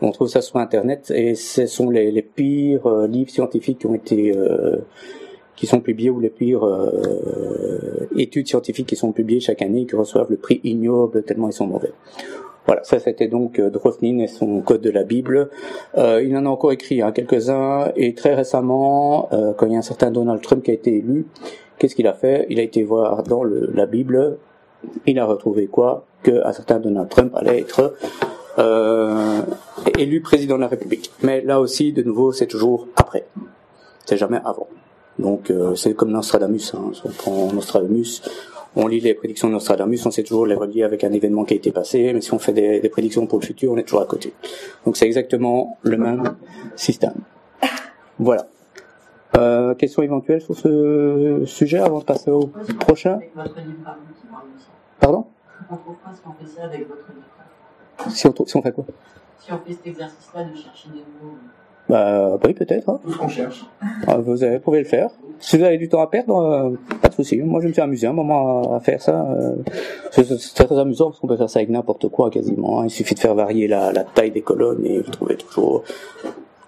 On 0.02 0.12
trouve 0.12 0.28
ça 0.28 0.42
sur 0.42 0.58
Internet 0.58 1.12
et 1.16 1.36
ce 1.36 1.66
sont 1.66 1.90
les, 1.90 2.12
les 2.12 2.22
pires 2.22 2.88
euh, 2.88 3.08
livres 3.08 3.30
scientifiques 3.30 3.80
qui 3.80 3.86
ont 3.88 3.96
été 3.96 4.36
euh, 4.36 4.78
qui 5.56 5.68
sont 5.68 5.80
publiés 5.80 6.10
ou 6.10 6.20
les 6.20 6.30
pires 6.30 6.66
euh, 6.66 8.10
études 8.18 8.48
scientifiques 8.48 8.88
qui 8.88 8.96
sont 8.96 9.12
publiées 9.12 9.40
chaque 9.40 9.62
année 9.62 9.86
qui 9.86 9.96
reçoivent 9.96 10.30
le 10.30 10.38
prix 10.38 10.60
ignoble 10.64 11.24
tellement 11.24 11.48
ils 11.48 11.54
sont 11.54 11.68
mauvais. 11.68 11.94
Voilà, 12.66 12.84
ça 12.84 13.00
c'était 13.00 13.28
donc 13.28 13.60
euh, 13.60 13.70
Droslin 13.70 14.20
et 14.20 14.28
son 14.28 14.62
code 14.62 14.82
de 14.82 14.90
la 14.90 15.04
Bible. 15.04 15.50
Euh, 15.98 16.24
il 16.24 16.36
en 16.36 16.46
a 16.46 16.50
encore 16.50 16.72
écrit 16.72 17.02
hein, 17.02 17.12
quelques-uns 17.12 17.92
et 17.96 18.16
très 18.16 18.34
récemment, 18.34 19.30
euh, 19.34 19.54
quand 19.54 19.68
il 19.68 19.74
y 19.74 19.76
a 19.76 19.80
un 19.80 19.84
certain 19.84 20.10
Donald 20.12 20.42
Trump 20.42 20.64
qui 20.64 20.72
a 20.72 20.74
été 20.74 20.98
élu, 20.98 21.28
qu'est-ce 21.78 21.96
qu'il 21.96 22.08
a 22.08 22.14
fait? 22.14 22.48
Il 22.50 22.60
a 22.60 22.64
été 22.64 22.84
voir 22.84 23.22
dans 23.24 23.44
le, 23.44 23.72
la 23.74 23.86
Bible, 23.86 24.38
il 25.06 25.20
a 25.20 25.26
retrouvé 25.26 25.68
quoi? 25.68 26.06
Que 26.24 26.46
un 26.46 26.54
certain 26.54 26.80
Donald 26.80 27.10
Trump 27.10 27.36
allait 27.36 27.60
être 27.60 27.94
euh, 28.58 29.42
élu 30.00 30.22
président 30.22 30.56
de 30.56 30.62
la 30.62 30.68
République. 30.68 31.12
Mais 31.22 31.42
là 31.42 31.60
aussi, 31.60 31.94
de 31.94 32.02
nouveau, 32.02 32.32
c'est 32.32 32.48
toujours 32.48 32.88
après. 32.96 33.28
C'est 34.06 34.18
jamais 34.18 34.40
avant. 34.44 34.68
Donc 35.20 35.50
euh, 35.50 35.76
c'est 35.76 35.94
comme 35.94 36.12
Nostradamus. 36.12 36.74
Hein. 36.74 36.92
On 37.06 37.10
prend 37.10 37.54
Nostradamus, 37.54 38.22
on 38.76 38.88
lit 38.88 39.00
les 39.00 39.14
prédictions 39.14 39.48
de 39.48 39.54
Nostradamus, 39.54 40.06
on 40.06 40.12
sait 40.12 40.24
toujours 40.24 40.46
les 40.46 40.56
relier 40.56 40.84
avec 40.84 41.04
un 41.04 41.12
événement 41.12 41.46
qui 41.46 41.54
a 41.54 41.58
été 41.58 41.72
passé, 41.72 42.12
mais 42.14 42.22
si 42.22 42.34
on 42.34 42.40
fait 42.40 42.54
des, 42.54 42.90
prédictions 42.90 43.26
pour 43.26 43.40
le 43.40 43.46
futur, 43.46 43.72
on 43.72 43.78
est 43.78 43.84
toujours 43.84 44.02
à 44.02 44.06
côté. 44.06 44.34
Donc 44.86 44.98
c'est 44.98 45.06
exactement 45.06 45.78
le 45.82 45.98
même 45.98 46.36
système. 46.76 47.16
Voilà. 48.20 48.48
Euh, 49.38 49.76
questions 49.76 50.02
éventuelles 50.02 50.42
sur 50.42 50.56
ce 50.56 51.44
sujet 51.46 51.80
avant 51.80 52.00
de 52.00 52.06
passer 52.06 52.32
au 52.32 52.48
prochain? 52.80 53.20
Pardon? 55.00 55.26
Si 58.10 58.28
on 58.28 58.34
fait 58.34 58.46
si 58.46 58.58
on 58.58 58.62
fait 58.62 58.72
quoi? 58.72 58.86
Si 59.40 59.52
on 59.52 59.58
fait 59.60 59.74
cet 59.74 59.88
exercice-là 59.88 60.44
de 60.44 60.56
chercher 60.56 60.90
des 60.90 61.04
mots. 61.22 61.36
Bah 61.88 62.38
oui, 62.44 62.54
peut-être. 62.54 62.90
Hein. 62.90 63.00
Tout 63.04 63.12
ce 63.12 63.18
qu'on 63.18 63.28
cherche? 63.28 63.66
Ah, 64.08 64.18
vous 64.18 64.44
avez, 64.44 64.60
pouvez 64.60 64.80
le 64.80 64.86
faire. 64.86 65.10
Si 65.40 65.58
vous 65.58 65.64
avez 65.64 65.78
du 65.78 65.88
temps 65.90 66.02
à 66.02 66.08
perdre, 66.08 66.38
euh, 66.38 66.70
pas 67.02 67.10
de 67.10 67.14
souci. 67.14 67.38
Moi, 67.38 67.62
je 67.62 67.68
me 67.68 67.74
suis 67.74 67.82
amusé 67.82 68.08
un 68.08 68.14
moment 68.14 68.74
à, 68.74 68.78
à 68.78 68.80
faire 68.80 69.02
ça. 69.02 69.28
Euh, 69.30 69.56
c'est 70.12 70.66
très 70.66 70.80
amusant 70.80 71.10
parce 71.10 71.20
qu'on 71.20 71.28
peut 71.28 71.38
faire 71.38 71.50
ça 71.50 71.60
avec 71.60 71.70
n'importe 71.70 72.08
quoi 72.10 72.32
quasiment. 72.32 72.80
Hein. 72.82 72.86
Il 72.86 72.90
suffit 72.90 73.14
de 73.14 73.20
faire 73.20 73.36
varier 73.36 73.68
la, 73.68 73.92
la, 73.92 74.04
taille 74.04 74.32
des 74.32 74.42
colonnes 74.42 74.84
et 74.86 75.00
vous 75.00 75.12
trouvez 75.12 75.36
toujours 75.36 75.84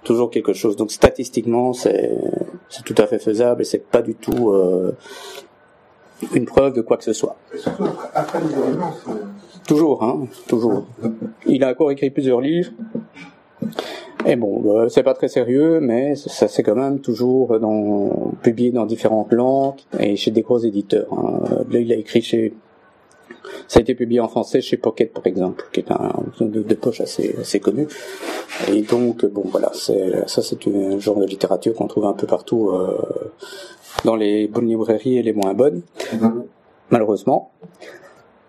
toujours 0.03 0.29
quelque 0.29 0.53
chose. 0.53 0.75
Donc 0.75 0.91
statistiquement, 0.91 1.73
c'est 1.73 2.11
c'est 2.69 2.83
tout 2.83 2.95
à 2.97 3.07
fait 3.07 3.19
faisable 3.19 3.61
et 3.61 3.65
c'est 3.65 3.85
pas 3.89 4.01
du 4.01 4.13
tout 4.15 4.51
euh, 4.51 4.95
une 6.33 6.45
preuve 6.45 6.73
de 6.73 6.81
quoi 6.81 6.97
que 6.97 7.03
ce 7.03 7.13
soit. 7.13 7.35
Et 7.53 7.57
surtout 7.57 7.83
après, 7.85 8.07
après 8.13 8.39
les 8.41 8.53
événements, 8.53 8.93
c'est- 9.03 9.11
Toujours, 9.67 10.01
hein, 10.03 10.27
toujours. 10.47 10.85
Il 11.45 11.61
a 11.65 11.71
encore 11.71 11.91
écrit 11.91 12.09
plusieurs 12.09 12.39
livres. 12.39 12.71
Et 14.25 14.35
bon, 14.35 14.61
euh, 14.65 14.89
c'est 14.89 15.03
pas 15.03 15.13
très 15.13 15.27
sérieux, 15.29 15.79
mais 15.79 16.15
ça 16.15 16.47
c'est 16.47 16.63
quand 16.63 16.75
même 16.75 16.99
toujours 16.99 17.59
dans, 17.59 18.33
publié 18.41 18.71
dans 18.71 18.85
différentes 18.85 19.31
langues 19.31 19.79
et 19.99 20.15
chez 20.15 20.31
des 20.31 20.41
gros 20.41 20.59
éditeurs. 20.59 21.07
hein. 21.11 21.39
Là, 21.69 21.79
il 21.79 21.91
a 21.93 21.95
écrit 21.95 22.21
chez, 22.21 22.53
ça 23.67 23.79
a 23.79 23.81
été 23.81 23.95
publié 23.95 24.19
en 24.19 24.27
français 24.27 24.59
chez 24.59 24.75
Pocket 24.75 25.13
par 25.13 25.25
exemple, 25.27 25.65
qui 25.71 25.79
est 25.81 25.91
un 25.91 26.11
de, 26.41 26.61
de 26.61 26.75
poche 26.75 26.99
assez, 26.99 27.35
assez 27.39 27.59
connu. 27.59 27.87
Et 28.73 28.81
donc, 28.81 29.25
bon, 29.25 29.43
voilà, 29.45 29.71
ça 29.73 29.93
c'est 30.41 30.67
un 30.67 30.99
genre 30.99 31.19
de 31.19 31.25
littérature 31.25 31.73
qu'on 31.75 31.87
trouve 31.87 32.05
un 32.05 32.13
peu 32.13 32.27
partout 32.27 32.69
euh, 32.69 32.97
dans 34.03 34.15
les 34.15 34.47
bonnes 34.47 34.67
librairies 34.67 35.19
et 35.19 35.23
les 35.23 35.33
moins 35.33 35.53
bonnes, 35.53 35.83
malheureusement. 36.89 37.51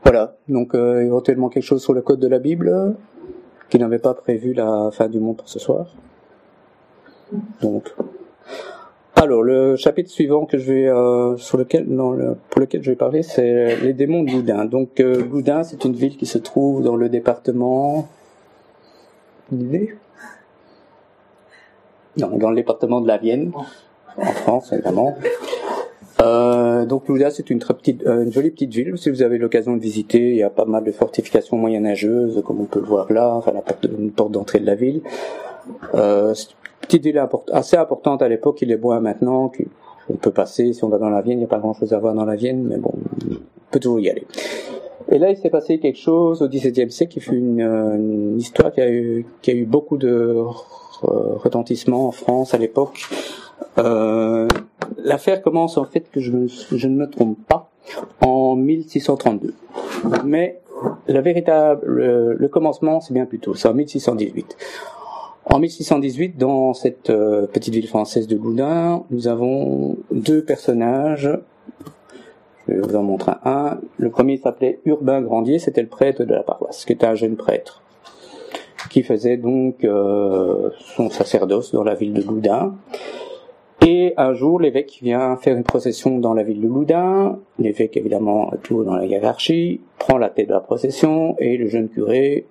Voilà, 0.03 0.37
donc 0.49 0.75
euh, 0.75 1.01
éventuellement 1.03 1.51
quelque 1.51 1.65
chose 1.65 1.83
sur 1.83 1.93
le 1.93 2.01
code 2.01 2.21
de 2.21 2.29
la 2.29 2.39
Bible, 2.39 2.95
qui 3.69 3.79
n'avait 3.79 3.99
pas 3.99 4.15
prévu 4.15 4.55
la 4.55 4.91
fin 4.93 5.09
du 5.09 5.21
monde 5.21 5.37
pour 5.37 5.49
ce 5.49 5.59
soir. 5.59 5.87
Donc, 7.61 7.93
alors 9.21 9.43
le 9.43 9.77
chapitre 9.77 10.11
suivant 10.11 10.47
que 10.47 10.59
je 10.59 10.73
vais 10.73 10.89
euh, 10.89 11.37
sur 11.37 11.59
lequel, 11.59 11.87
non, 11.89 12.37
pour 12.51 12.61
lequel 12.61 12.83
je 12.83 12.91
vais 12.91 12.97
parler, 12.97 13.23
c'est 13.23 13.77
les 13.77 13.93
démons 13.93 14.23
de 14.23 14.31
Loudun. 14.31 14.65
Donc 14.65 15.01
euh, 15.01 15.25
c'est 15.65 15.85
une 15.85 15.95
ville 15.95 16.17
qui 16.17 16.27
se 16.27 16.39
trouve 16.39 16.85
dans 16.85 16.97
le 16.97 17.09
département. 17.09 18.09
Une 19.51 19.89
Non, 22.17 22.37
dans 22.37 22.51
le 22.51 22.57
département 22.57 23.01
de 23.01 23.09
la 23.09 23.19
Vienne, 23.19 23.51
en 24.17 24.25
France 24.25 24.73
évidemment. 24.73 25.17
Euh, 26.21 26.58
donc 26.87 27.09
Loudun, 27.09 27.31
c'est 27.31 27.51
une 27.51 27.59
très 27.59 27.75
petite, 27.75 28.07
euh, 28.07 28.25
une 28.25 28.33
jolie 28.33 28.51
petite 28.51 28.73
ville. 28.73 28.97
Si 28.99 29.11
vous 29.11 29.23
avez 29.23 29.39
l'occasion 29.39 29.77
de 29.77 29.81
visiter, 29.81 30.31
il 30.31 30.37
y 30.37 30.43
a 30.43 30.51
pas 30.51 30.65
mal 30.65 30.85
de 30.85 30.93
fortifications 30.93 31.57
moyenâgeuses, 31.57 32.43
comme 32.45 32.61
on 32.61 32.65
peut 32.65 32.81
le 32.81 32.87
voir 32.87 33.13
là, 33.13 33.35
enfin 33.35 33.53
la 33.53 33.63
porte, 33.63 33.87
d'entrée 34.31 34.61
de 34.61 34.67
la 34.67 34.75
ville. 34.75 35.01
Euh, 35.95 36.35
petite 36.81 37.03
ville 37.05 37.19
import- 37.19 37.45
assez 37.53 37.77
importante 37.77 38.23
à 38.23 38.29
l'époque, 38.29 38.61
il 38.63 38.71
est 38.71 38.77
moins 38.77 39.01
maintenant. 39.01 39.51
On 40.11 40.15
peut 40.17 40.31
passer, 40.31 40.73
si 40.73 40.83
on 40.85 40.89
va 40.89 40.99
dans 40.99 41.11
la 41.11 41.21
Vienne, 41.21 41.39
il 41.39 41.41
n'y 41.41 41.45
a 41.45 41.49
pas 41.49 41.59
grand-chose 41.59 41.93
à 41.93 41.99
voir 41.99 42.15
dans 42.15 42.25
la 42.25 42.35
Vienne, 42.37 42.65
mais 42.65 42.79
bon, 42.79 42.93
on 43.31 43.35
peut 43.71 43.79
toujours 43.81 44.01
y 44.01 44.09
aller. 44.09 44.27
Et 45.11 45.19
là, 45.19 45.31
il 45.31 45.37
s'est 45.37 45.51
passé 45.51 45.79
quelque 45.79 45.99
chose 45.99 46.43
au 46.43 46.49
XVIIe 46.49 46.91
siècle 46.91 47.13
qui 47.15 47.21
fut 47.21 47.37
une, 47.37 47.61
euh, 47.61 47.95
une 47.97 48.39
histoire 48.39 48.73
qui 48.73 48.81
a 48.81 48.91
eu, 48.91 49.27
qui 49.43 49.51
a 49.51 49.55
eu 49.55 49.65
beaucoup 49.65 49.97
de 49.97 50.35
re- 50.35 51.37
retentissement 51.37 52.09
en 52.09 52.13
France 52.13 52.55
à 52.55 52.59
l'époque. 52.59 53.01
Euh, 53.79 54.49
L'affaire 54.99 55.43
commence 55.43 55.77
en 55.79 55.85
fait 55.85 56.11
que 56.11 56.21
je, 56.21 56.33
ne 56.33 56.95
me 56.95 57.09
trompe 57.09 57.39
pas 57.47 57.71
en 58.21 58.57
1632. 58.57 59.55
Mais 60.25 60.61
la 61.07 61.21
véritable, 61.21 61.87
le, 61.87 62.35
le 62.35 62.49
commencement, 62.49 63.01
c'est 63.01 63.15
bien 63.15 63.27
plus 63.27 63.39
tôt, 63.39 63.55
c'est 63.55 63.69
en 63.69 63.75
1618. 63.75 64.57
En 65.51 65.61
1618, 65.61 66.37
dans 66.37 66.75
cette 66.75 67.09
euh, 67.09 67.47
petite 67.47 67.73
ville 67.73 67.89
française 67.89 68.27
de 68.27 68.37
Loudun, 68.37 69.05
nous 69.11 69.29
avons 69.29 69.97
deux 70.11 70.45
personnages. 70.45 71.31
Je 72.67 72.75
vais 72.75 72.81
vous 72.81 72.95
en 72.97 73.03
montrer 73.03 73.33
un. 73.47 73.79
Le 73.97 74.11
premier 74.11 74.37
s'appelait 74.37 74.79
Urbain 74.85 75.23
Grandier, 75.23 75.59
c'était 75.59 75.81
le 75.81 75.89
prêtre 75.89 76.25
de 76.25 76.35
la 76.35 76.43
paroisse, 76.43 76.85
qui 76.85 76.93
était 76.93 77.07
un 77.07 77.15
jeune 77.15 77.37
prêtre, 77.37 77.81
qui 78.91 79.03
faisait 79.03 79.39
donc 79.39 79.85
euh, 79.85 80.69
son 80.81 81.09
sacerdoce 81.09 81.73
dans 81.73 81.83
la 81.83 81.95
ville 81.95 82.13
de 82.13 82.21
Loudun. 82.21 82.75
Et 83.91 84.13
un 84.19 84.35
jour, 84.35 84.61
l'évêque 84.61 84.99
vient 85.01 85.35
faire 85.39 85.57
une 85.57 85.63
procession 85.65 86.19
dans 86.19 86.35
la 86.35 86.43
ville 86.43 86.61
de 86.61 86.67
Loudun. 86.67 87.39
L'évêque, 87.59 87.97
évidemment, 87.97 88.53
est 88.53 88.59
tout 88.59 88.85
dans 88.85 88.95
la 88.95 89.07
hiérarchie, 89.07 89.81
prend 89.99 90.19
la 90.19 90.29
tête 90.29 90.49
de 90.49 90.53
la 90.53 90.61
procession, 90.61 91.37
et 91.39 91.57
le 91.57 91.69
jeune 91.69 91.89
curé, 91.89 92.45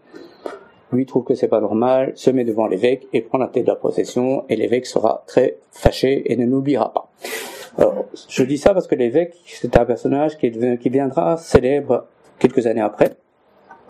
lui, 0.91 1.05
trouve 1.05 1.25
que 1.25 1.35
c'est 1.35 1.47
pas 1.47 1.61
normal, 1.61 2.13
se 2.15 2.31
met 2.31 2.43
devant 2.43 2.65
l'évêque 2.65 3.07
et 3.13 3.21
prend 3.21 3.37
la 3.37 3.49
tête 3.49 3.65
de 3.65 3.69
la 3.69 3.75
procession, 3.75 4.45
et 4.49 4.55
l'évêque 4.55 4.87
sera 4.87 5.25
très 5.27 5.57
fâché 5.69 6.23
et 6.33 6.37
ne 6.37 6.47
l'oubliera 6.47 6.91
pas. 6.91 7.11
Alors, 7.77 8.05
je 8.27 8.41
dis 8.41 8.57
ça 8.57 8.73
parce 8.73 8.87
que 8.87 8.95
l'évêque, 8.95 9.35
c'est 9.45 9.77
un 9.77 9.85
personnage 9.85 10.39
qui, 10.39 10.51
qui 10.79 10.89
viendra 10.89 11.37
célèbre 11.37 12.07
quelques 12.39 12.65
années 12.65 12.81
après. 12.81 13.11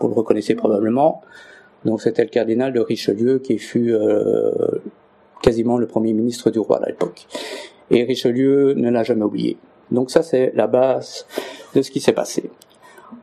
Vous 0.00 0.08
le 0.08 0.14
reconnaissez 0.14 0.54
probablement. 0.54 1.22
Donc, 1.86 2.02
c'était 2.02 2.24
le 2.24 2.28
cardinal 2.28 2.74
de 2.74 2.80
Richelieu 2.80 3.38
qui 3.38 3.56
fut 3.56 3.94
euh, 3.94 4.82
quasiment 5.42 5.78
le 5.78 5.86
premier 5.86 6.12
ministre 6.12 6.50
du 6.50 6.58
roi 6.58 6.80
à 6.82 6.86
l'époque. 6.86 7.26
Et 7.90 8.04
Richelieu 8.04 8.74
ne 8.74 8.90
l'a 8.90 9.02
jamais 9.02 9.24
oublié. 9.24 9.56
Donc 9.90 10.10
ça, 10.10 10.22
c'est 10.22 10.52
la 10.54 10.66
base 10.66 11.26
de 11.74 11.82
ce 11.82 11.90
qui 11.90 12.00
s'est 12.00 12.12
passé. 12.12 12.50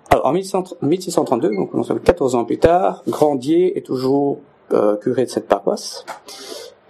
Alors, 0.09 0.25
en 0.25 0.31
1630 0.31 0.81
1632, 0.81 1.55
donc 1.55 1.73
nous 1.73 1.83
sommes 1.83 1.99
14 1.99 2.35
ans 2.35 2.45
plus 2.45 2.57
tard, 2.57 3.03
Grandier 3.07 3.77
est 3.77 3.85
toujours 3.85 4.39
euh, 4.73 4.95
curé 4.97 5.25
de 5.25 5.29
cette 5.29 5.47
paroisse, 5.47 6.05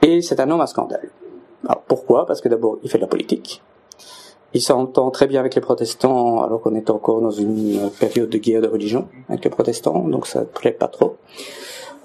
et 0.01 0.21
c'est 0.21 0.39
un 0.39 0.49
homme 0.49 0.61
à 0.61 0.67
scandale. 0.67 1.09
Alors 1.67 1.81
pourquoi? 1.81 2.25
Parce 2.25 2.41
que 2.41 2.47
d'abord, 2.47 2.77
il 2.83 2.89
fait 2.89 2.97
de 2.97 3.03
la 3.03 3.07
politique. 3.07 3.61
Il 4.53 4.61
s'entend 4.61 5.11
très 5.11 5.27
bien 5.27 5.41
avec 5.41 5.55
les 5.55 5.61
protestants, 5.61 6.43
alors 6.43 6.61
qu'on 6.61 6.75
est 6.75 6.89
encore 6.89 7.19
dans 7.19 7.31
une 7.31 7.89
période 7.99 8.29
de 8.29 8.38
guerre 8.38 8.61
de 8.61 8.67
religion 8.67 9.07
avec 9.27 9.43
les 9.43 9.49
protestants, 9.49 10.07
donc 10.07 10.27
ça 10.27 10.41
ne 10.41 10.45
plaît 10.45 10.71
pas 10.71 10.88
trop. 10.88 11.17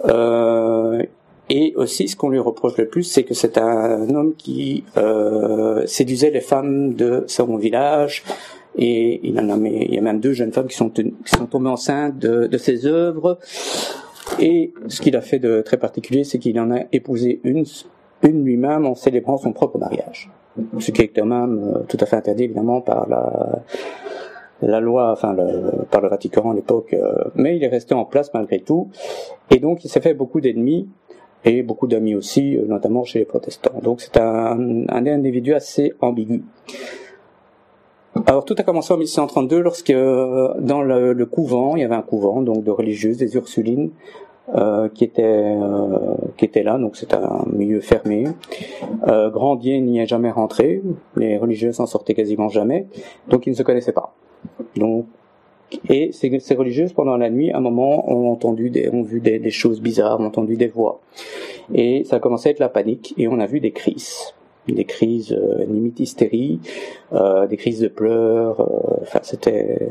Euh, 0.06 1.02
et 1.50 1.74
aussi, 1.76 2.06
ce 2.08 2.14
qu'on 2.16 2.30
lui 2.30 2.38
reproche 2.38 2.76
le 2.78 2.86
plus, 2.86 3.02
c'est 3.02 3.24
que 3.24 3.34
c'est 3.34 3.58
un 3.58 4.08
homme 4.14 4.34
qui 4.36 4.84
euh, 4.96 5.84
séduisait 5.84 6.30
les 6.30 6.40
femmes 6.40 6.94
de 6.94 7.24
son 7.26 7.56
village. 7.56 8.22
Et 8.78 9.20
il, 9.28 9.36
en 9.40 9.48
a, 9.50 9.56
mis- 9.56 9.84
il 9.88 9.94
y 9.94 9.98
a 9.98 10.00
même 10.00 10.20
deux 10.20 10.32
jeunes 10.32 10.52
femmes 10.52 10.68
qui 10.68 10.76
sont, 10.76 10.90
tenues- 10.90 11.12
qui 11.26 11.36
sont 11.36 11.46
tombées 11.46 11.68
enceintes 11.70 12.16
de, 12.18 12.46
de 12.46 12.56
ses 12.56 12.86
œuvres. 12.86 13.38
Et 14.38 14.72
ce 14.86 15.00
qu'il 15.02 15.16
a 15.16 15.20
fait 15.20 15.40
de 15.40 15.60
très 15.60 15.76
particulier, 15.76 16.22
c'est 16.22 16.38
qu'il 16.38 16.58
en 16.60 16.70
a 16.70 16.82
épousé 16.92 17.40
une, 17.42 17.64
une 18.22 18.44
lui-même 18.44 18.86
en 18.86 18.94
célébrant 18.94 19.38
son 19.38 19.52
propre 19.52 19.76
mariage. 19.78 20.30
Ce 20.78 20.92
qui 20.92 21.02
est 21.02 21.08
quand 21.08 21.26
même 21.26 21.58
euh, 21.58 21.78
tout 21.88 21.98
à 22.00 22.06
fait 22.06 22.14
interdit, 22.16 22.44
évidemment, 22.44 22.80
par 22.80 23.08
la, 23.08 23.62
la 24.62 24.78
loi, 24.78 25.10
enfin, 25.10 25.32
le, 25.32 25.84
par 25.90 26.00
le 26.00 26.08
Vatican 26.08 26.52
à 26.52 26.54
l'époque. 26.54 26.92
euh, 26.94 27.24
mais 27.34 27.56
il 27.56 27.64
est 27.64 27.68
resté 27.68 27.94
en 27.94 28.04
place 28.04 28.32
malgré 28.34 28.60
tout. 28.60 28.88
Et 29.50 29.58
donc, 29.58 29.84
il 29.84 29.88
s'est 29.88 30.00
fait 30.00 30.14
beaucoup 30.14 30.40
d'ennemis 30.40 30.88
et 31.44 31.62
beaucoup 31.62 31.86
d'amis 31.86 32.14
aussi, 32.14 32.56
euh, 32.56 32.64
notamment 32.66 33.04
chez 33.04 33.20
les 33.20 33.24
protestants. 33.24 33.80
Donc 33.82 34.00
c'est 34.00 34.16
un, 34.18 34.84
un 34.88 35.06
individu 35.06 35.54
assez 35.54 35.94
ambigu. 36.00 36.42
Alors 38.26 38.44
tout 38.44 38.54
a 38.58 38.62
commencé 38.62 38.92
en 38.92 38.96
1632 38.96 39.60
lorsque 39.60 39.90
euh, 39.90 40.52
dans 40.60 40.82
le, 40.82 41.12
le 41.12 41.26
couvent, 41.26 41.76
il 41.76 41.82
y 41.82 41.84
avait 41.84 41.94
un 41.94 42.02
couvent 42.02 42.42
donc 42.42 42.64
de 42.64 42.70
religieuses, 42.70 43.16
des 43.16 43.34
Ursulines, 43.36 43.90
euh, 44.56 44.88
qui 44.88 45.04
étaient 45.04 45.22
euh, 45.22 46.16
qui 46.36 46.44
étaient 46.44 46.64
là, 46.64 46.76
donc 46.76 46.96
c'est 46.96 47.14
un 47.14 47.44
milieu 47.52 47.80
fermé. 47.80 48.24
Euh, 49.06 49.30
Grandier 49.30 49.80
n'y 49.80 50.00
est 50.00 50.06
jamais 50.06 50.32
rentré, 50.32 50.82
les 51.14 51.38
religieuses 51.38 51.76
s'en 51.76 51.86
sortaient 51.86 52.14
quasiment 52.14 52.48
jamais, 52.48 52.88
donc 53.28 53.46
ils 53.46 53.50
ne 53.50 53.54
se 53.54 53.62
connaissaient 53.62 53.92
pas. 53.92 54.12
Donc 54.74 55.06
et 55.88 56.12
ces, 56.12 56.38
ces 56.40 56.54
religieuses, 56.54 56.92
pendant 56.92 57.16
la 57.16 57.30
nuit, 57.30 57.50
à 57.50 57.58
un 57.58 57.60
moment, 57.60 58.10
ont 58.12 58.30
entendu 58.30 58.70
des, 58.70 58.88
ont 58.90 59.02
vu 59.02 59.20
des, 59.20 59.38
des 59.38 59.50
choses 59.50 59.80
bizarres, 59.80 60.20
ont 60.20 60.26
entendu 60.26 60.56
des 60.56 60.68
voix. 60.68 61.00
Et 61.74 62.04
ça 62.04 62.16
a 62.16 62.18
commencé 62.18 62.48
à 62.48 62.52
être 62.52 62.58
la 62.58 62.68
panique, 62.68 63.14
et 63.16 63.28
on 63.28 63.38
a 63.38 63.46
vu 63.46 63.60
des 63.60 63.70
crises. 63.70 64.34
Des 64.68 64.84
crises 64.84 65.32
euh, 65.32 65.64
limite 65.64 65.98
hystérie, 66.00 66.60
euh, 67.12 67.46
des 67.46 67.56
crises 67.56 67.80
de 67.80 67.88
pleurs, 67.88 68.60
euh, 68.60 69.02
enfin 69.02 69.20
c'était... 69.22 69.88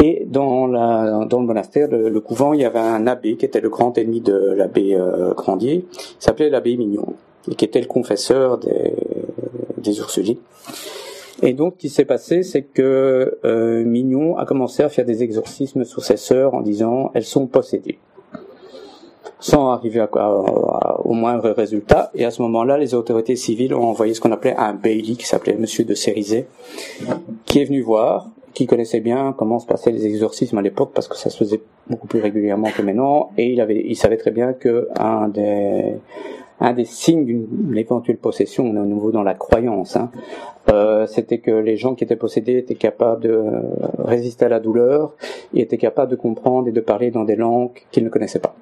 Et 0.00 0.24
dans, 0.26 0.68
la, 0.68 1.26
dans 1.28 1.40
le 1.40 1.46
monastère, 1.46 1.88
le, 1.88 2.08
le 2.08 2.20
couvent, 2.20 2.52
il 2.52 2.60
y 2.60 2.64
avait 2.64 2.78
un 2.78 3.08
abbé 3.08 3.36
qui 3.36 3.44
était 3.44 3.60
le 3.60 3.68
grand 3.68 3.98
ennemi 3.98 4.20
de 4.20 4.52
l'abbé 4.52 4.94
euh, 4.94 5.34
Grandier, 5.34 5.84
qui 5.90 6.16
s'appelait 6.20 6.50
l'abbé 6.50 6.76
Mignon, 6.76 7.14
et 7.50 7.56
qui 7.56 7.64
était 7.64 7.80
le 7.80 7.86
confesseur 7.86 8.58
des, 8.58 8.92
des 9.76 9.98
Ursulines. 9.98 10.38
Et 11.42 11.52
donc, 11.52 11.74
ce 11.76 11.78
qui 11.78 11.88
s'est 11.88 12.04
passé, 12.04 12.42
c'est 12.42 12.62
que 12.62 13.38
euh, 13.44 13.84
Mignon 13.84 14.36
a 14.36 14.44
commencé 14.44 14.82
à 14.82 14.88
faire 14.88 15.04
des 15.04 15.22
exorcismes 15.22 15.84
sur 15.84 16.02
ses 16.04 16.16
sœurs 16.16 16.54
en 16.54 16.60
disant 16.62 17.10
elles 17.14 17.24
sont 17.24 17.46
possédées, 17.46 17.98
sans 19.38 19.70
arriver 19.70 20.00
à, 20.00 20.08
à- 20.12 20.18
à- 20.18 21.00
au 21.04 21.12
moindre 21.12 21.50
résultat. 21.50 22.10
Et 22.14 22.24
à 22.24 22.32
ce 22.32 22.42
moment-là, 22.42 22.76
les 22.76 22.94
autorités 22.94 23.36
civiles 23.36 23.72
ont 23.74 23.84
envoyé 23.84 24.14
ce 24.14 24.20
qu'on 24.20 24.32
appelait 24.32 24.56
un 24.56 24.74
bailey, 24.74 25.14
qui 25.14 25.26
s'appelait 25.26 25.54
Monsieur 25.54 25.84
de 25.84 25.94
Cérizet, 25.94 26.48
qui 27.44 27.60
est 27.60 27.64
venu 27.64 27.82
voir, 27.82 28.26
qui 28.52 28.66
connaissait 28.66 28.98
bien 29.00 29.32
comment 29.38 29.60
se 29.60 29.66
passaient 29.66 29.92
les 29.92 30.06
exorcismes 30.06 30.58
à 30.58 30.62
l'époque, 30.62 30.90
parce 30.92 31.06
que 31.06 31.16
ça 31.16 31.30
se 31.30 31.36
faisait 31.36 31.60
beaucoup 31.88 32.08
plus 32.08 32.20
régulièrement 32.20 32.70
que 32.76 32.82
maintenant, 32.82 33.30
et 33.38 33.46
il 33.52 33.60
avait, 33.60 33.84
il 33.86 33.94
savait 33.94 34.16
très 34.16 34.32
bien 34.32 34.54
que 34.54 34.88
un 34.98 35.28
des 35.28 35.94
un 36.60 36.72
des 36.72 36.84
signes 36.84 37.24
d'une 37.24 37.76
éventuelle 37.76 38.18
possession, 38.18 38.64
on 38.64 38.76
est 38.76 38.80
à 38.80 38.82
nouveau 38.82 39.10
dans 39.10 39.22
la 39.22 39.34
croyance, 39.34 39.96
hein, 39.96 40.10
euh, 40.68 41.06
c'était 41.06 41.38
que 41.38 41.50
les 41.50 41.76
gens 41.76 41.94
qui 41.94 42.04
étaient 42.04 42.16
possédés 42.16 42.58
étaient 42.58 42.74
capables 42.74 43.22
de 43.22 43.30
euh, 43.30 43.60
résister 43.98 44.44
à 44.44 44.48
la 44.48 44.60
douleur 44.60 45.14
et 45.54 45.60
étaient 45.62 45.78
capables 45.78 46.10
de 46.10 46.16
comprendre 46.16 46.68
et 46.68 46.72
de 46.72 46.80
parler 46.80 47.10
dans 47.10 47.24
des 47.24 47.36
langues 47.36 47.70
qu'ils 47.90 48.04
ne 48.04 48.10
connaissaient 48.10 48.40
pas. 48.40 48.54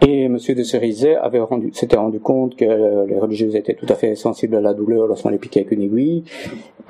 Et 0.00 0.28
Monsieur 0.28 0.54
de 0.54 0.62
Cerizet 0.62 1.16
avait 1.16 1.40
rendu, 1.40 1.72
s'était 1.72 1.96
rendu 1.96 2.18
compte 2.18 2.56
que 2.56 3.06
les 3.06 3.18
religieuses 3.18 3.54
étaient 3.54 3.74
tout 3.74 3.86
à 3.88 3.94
fait 3.94 4.14
sensibles 4.16 4.56
à 4.56 4.60
la 4.60 4.74
douleur 4.74 5.06
lorsqu'on 5.06 5.28
les 5.28 5.38
piquait 5.38 5.60
avec 5.60 5.72
une 5.72 5.82
aiguille. 5.82 6.24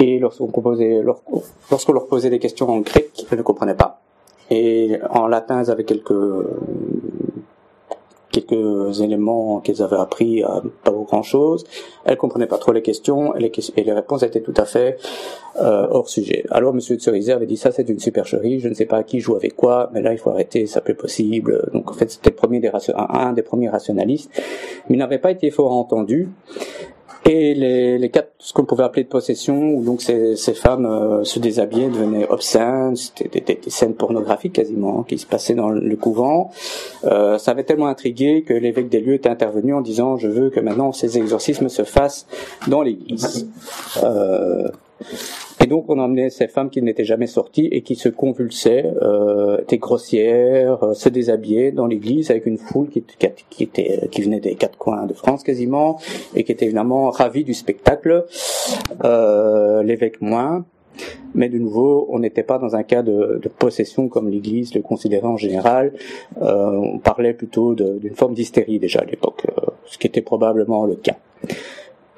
Et 0.00 0.18
lorsqu'on 0.18 0.46
proposait, 0.46 1.02
lorsqu'on 1.02 1.92
leur 1.92 2.06
posait 2.06 2.30
des 2.30 2.38
questions 2.38 2.68
en 2.70 2.80
grec, 2.80 3.10
elles 3.30 3.38
ne 3.38 3.42
comprenaient 3.42 3.74
pas. 3.74 4.00
Et 4.50 4.98
en 5.10 5.28
latin, 5.28 5.60
elles 5.60 5.70
avaient 5.70 5.84
quelques 5.84 6.12
quelques 8.32 9.00
éléments 9.00 9.60
qu'elles 9.60 9.82
avaient 9.82 9.96
appris, 9.96 10.42
à 10.42 10.62
pas 10.82 10.90
grand 10.90 11.22
chose. 11.22 11.64
Elles 12.04 12.16
comprenaient 12.16 12.46
pas 12.46 12.58
trop 12.58 12.72
les 12.72 12.82
questions 12.82 13.36
et 13.36 13.40
les, 13.40 13.52
et 13.76 13.84
les 13.84 13.92
réponses 13.92 14.22
étaient 14.22 14.40
tout 14.40 14.54
à 14.56 14.64
fait 14.64 14.98
euh, 15.60 15.86
hors 15.90 16.08
sujet. 16.08 16.44
Alors 16.50 16.74
Monsieur 16.74 16.96
de 16.96 17.02
Cerizet 17.02 17.32
avait 17.32 17.46
dit 17.46 17.56
ça 17.56 17.70
c'est 17.70 17.88
une 17.88 18.00
supercherie, 18.00 18.58
je 18.58 18.68
ne 18.68 18.74
sais 18.74 18.86
pas 18.86 19.02
qui 19.04 19.20
joue 19.20 19.36
avec 19.36 19.54
quoi, 19.54 19.90
mais 19.92 20.00
là 20.00 20.12
il 20.12 20.18
faut 20.18 20.30
arrêter, 20.30 20.66
ça 20.66 20.80
peut 20.80 20.94
possible. 20.94 21.70
Donc 21.72 21.90
en 21.90 21.94
fait 21.94 22.10
c'était 22.10 22.30
premier 22.30 22.58
des 22.58 22.70
un 22.96 23.32
des 23.32 23.42
premiers 23.42 23.68
rationalistes, 23.68 24.30
mais 24.88 24.96
il 24.96 24.98
n'avait 24.98 25.18
pas 25.18 25.30
été 25.30 25.50
fort 25.50 25.72
entendu. 25.72 26.30
Et 27.24 27.54
les, 27.54 27.98
les 27.98 28.10
quatre, 28.10 28.32
ce 28.38 28.52
qu'on 28.52 28.64
pouvait 28.64 28.82
appeler 28.82 29.04
de 29.04 29.08
possession, 29.08 29.74
où 29.74 29.84
donc 29.84 30.02
ces, 30.02 30.34
ces 30.34 30.54
femmes 30.54 30.86
euh, 30.86 31.22
se 31.22 31.38
déshabillaient, 31.38 31.88
devenaient 31.88 32.28
obscènes, 32.28 32.96
c'était 32.96 33.40
des, 33.40 33.60
des, 33.62 33.70
scènes 33.70 33.94
pornographiques 33.94 34.54
quasiment 34.54 35.00
hein, 35.00 35.04
qui 35.06 35.18
se 35.18 35.26
passaient 35.26 35.54
dans 35.54 35.70
le 35.70 35.96
couvent. 35.96 36.50
Euh, 37.04 37.38
ça 37.38 37.52
avait 37.52 37.62
tellement 37.62 37.86
intrigué 37.86 38.42
que 38.42 38.52
l'évêque 38.52 38.88
des 38.88 39.00
lieux 39.00 39.14
était 39.14 39.28
intervenu 39.28 39.72
en 39.72 39.82
disant 39.82 40.16
je 40.16 40.26
veux 40.26 40.50
que 40.50 40.58
maintenant 40.58 40.90
ces 40.90 41.16
exorcismes 41.16 41.68
se 41.68 41.84
fassent 41.84 42.26
dans 42.66 42.82
l'église. 42.82 43.48
Euh, 44.02 44.68
et 45.62 45.66
donc 45.66 45.84
on 45.88 45.98
emmenait 45.98 46.30
ces 46.30 46.48
femmes 46.48 46.70
qui 46.70 46.82
n'étaient 46.82 47.04
jamais 47.04 47.28
sorties 47.28 47.68
et 47.70 47.82
qui 47.82 47.94
se 47.94 48.08
convulsaient, 48.08 48.84
euh, 49.00 49.58
étaient 49.58 49.78
grossières, 49.78 50.82
euh, 50.82 50.94
se 50.94 51.08
déshabillaient 51.08 51.70
dans 51.70 51.86
l'église 51.86 52.30
avec 52.30 52.46
une 52.46 52.58
foule 52.58 52.88
qui, 52.88 53.04
était, 53.60 54.08
qui 54.10 54.22
venait 54.22 54.40
des 54.40 54.56
quatre 54.56 54.76
coins 54.76 55.06
de 55.06 55.14
France 55.14 55.44
quasiment 55.44 56.00
et 56.34 56.42
qui 56.42 56.50
était 56.50 56.64
évidemment 56.64 57.10
ravie 57.10 57.44
du 57.44 57.54
spectacle. 57.54 58.26
Euh, 59.04 59.82
L'évêque 59.82 60.20
moins. 60.20 60.64
Mais 61.34 61.48
de 61.48 61.58
nouveau, 61.58 62.06
on 62.10 62.18
n'était 62.18 62.42
pas 62.42 62.58
dans 62.58 62.76
un 62.76 62.82
cas 62.82 63.02
de, 63.02 63.40
possession 63.58 64.08
comme 64.08 64.28
l'Église 64.28 64.74
le 64.74 64.82
considérait 64.82 65.26
en 65.26 65.36
général. 65.36 65.94
Euh, 66.42 66.70
on 66.76 66.98
parlait 66.98 67.32
plutôt 67.32 67.74
d'une 67.74 68.14
forme 68.14 68.34
d'hystérie 68.34 68.78
déjà 68.78 69.00
à 69.00 69.04
l'époque, 69.04 69.46
ce 69.86 69.96
qui 69.96 70.06
était 70.06 70.20
probablement 70.20 70.84
le 70.84 70.96
cas. 70.96 71.16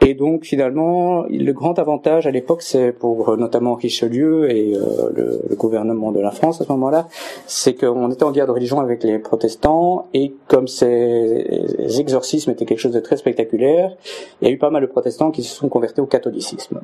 Et 0.07 0.13
donc 0.13 0.45
finalement, 0.45 1.25
le 1.31 1.53
grand 1.53 1.79
avantage 1.79 2.27
à 2.27 2.31
l'époque, 2.31 2.61
c'est 2.61 2.93
pour 2.93 3.31
euh, 3.31 3.37
notamment 3.39 3.75
Richelieu 3.75 4.51
et 4.51 4.77
euh, 4.77 5.11
le, 5.15 5.57
gouvernement 5.57 6.13
de 6.13 6.21
la 6.21 6.31
France 6.31 6.61
à 6.61 6.65
ce 6.65 6.73
moment-là, 6.73 7.09
c'est 7.47 7.73
qu'on 7.73 8.11
était 8.11 8.23
en 8.23 8.31
guerre 8.31 8.47
de 8.47 8.53
religion 8.53 8.81
avec 8.81 9.03
les 9.03 9.19
protestants 9.19 10.09
et 10.13 10.35
comme 10.47 10.69
ces 10.69 11.99
exorcismes 11.99 12.51
étaient 12.51 12.67
quelque 12.67 12.81
chose 12.81 12.93
de 12.93 13.01
très 13.01 13.17
spectaculaire, 13.17 13.97
il 14.43 14.49
y 14.49 14.51
a 14.51 14.53
eu 14.53 14.59
pas 14.59 14.69
mal 14.69 14.83
de 14.83 14.87
protestants 14.89 15.31
qui 15.31 15.43
se 15.43 15.57
sont 15.57 15.71
convertis 15.71 16.03
au 16.03 16.07
catholicisme. 16.07 16.83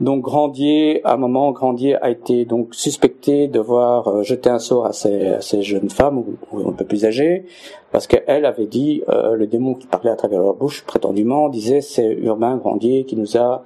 Donc 0.00 0.22
Grandier, 0.22 1.00
à 1.04 1.14
un 1.14 1.16
moment, 1.16 1.52
Grandier 1.52 1.94
a 1.96 2.10
été 2.10 2.44
donc 2.44 2.74
suspecté 2.74 3.46
de 3.46 3.60
voir 3.60 4.08
euh, 4.08 4.22
jeter 4.22 4.50
un 4.50 4.58
sort 4.58 4.86
à 4.86 4.92
ces, 4.92 5.62
jeunes 5.62 5.88
femmes 5.88 6.24
ou, 6.50 6.68
un 6.68 6.72
peu 6.72 6.84
plus 6.84 7.04
âgées, 7.04 7.44
parce 7.92 8.08
qu'elle 8.08 8.44
avait 8.44 8.66
dit, 8.66 9.04
euh, 9.08 9.36
le 9.36 9.46
démon 9.46 9.74
qui 9.74 9.86
parlait 9.86 10.10
à 10.10 10.16
travers 10.16 10.40
leur 10.40 10.54
bouche, 10.54 10.84
prétendument, 10.84 11.48
disait 11.48 11.80
c'est 11.80 12.10
Urbain 12.12 12.56
Grandier 12.56 13.04
qui 13.04 13.16
nous 13.16 13.36
a 13.36 13.64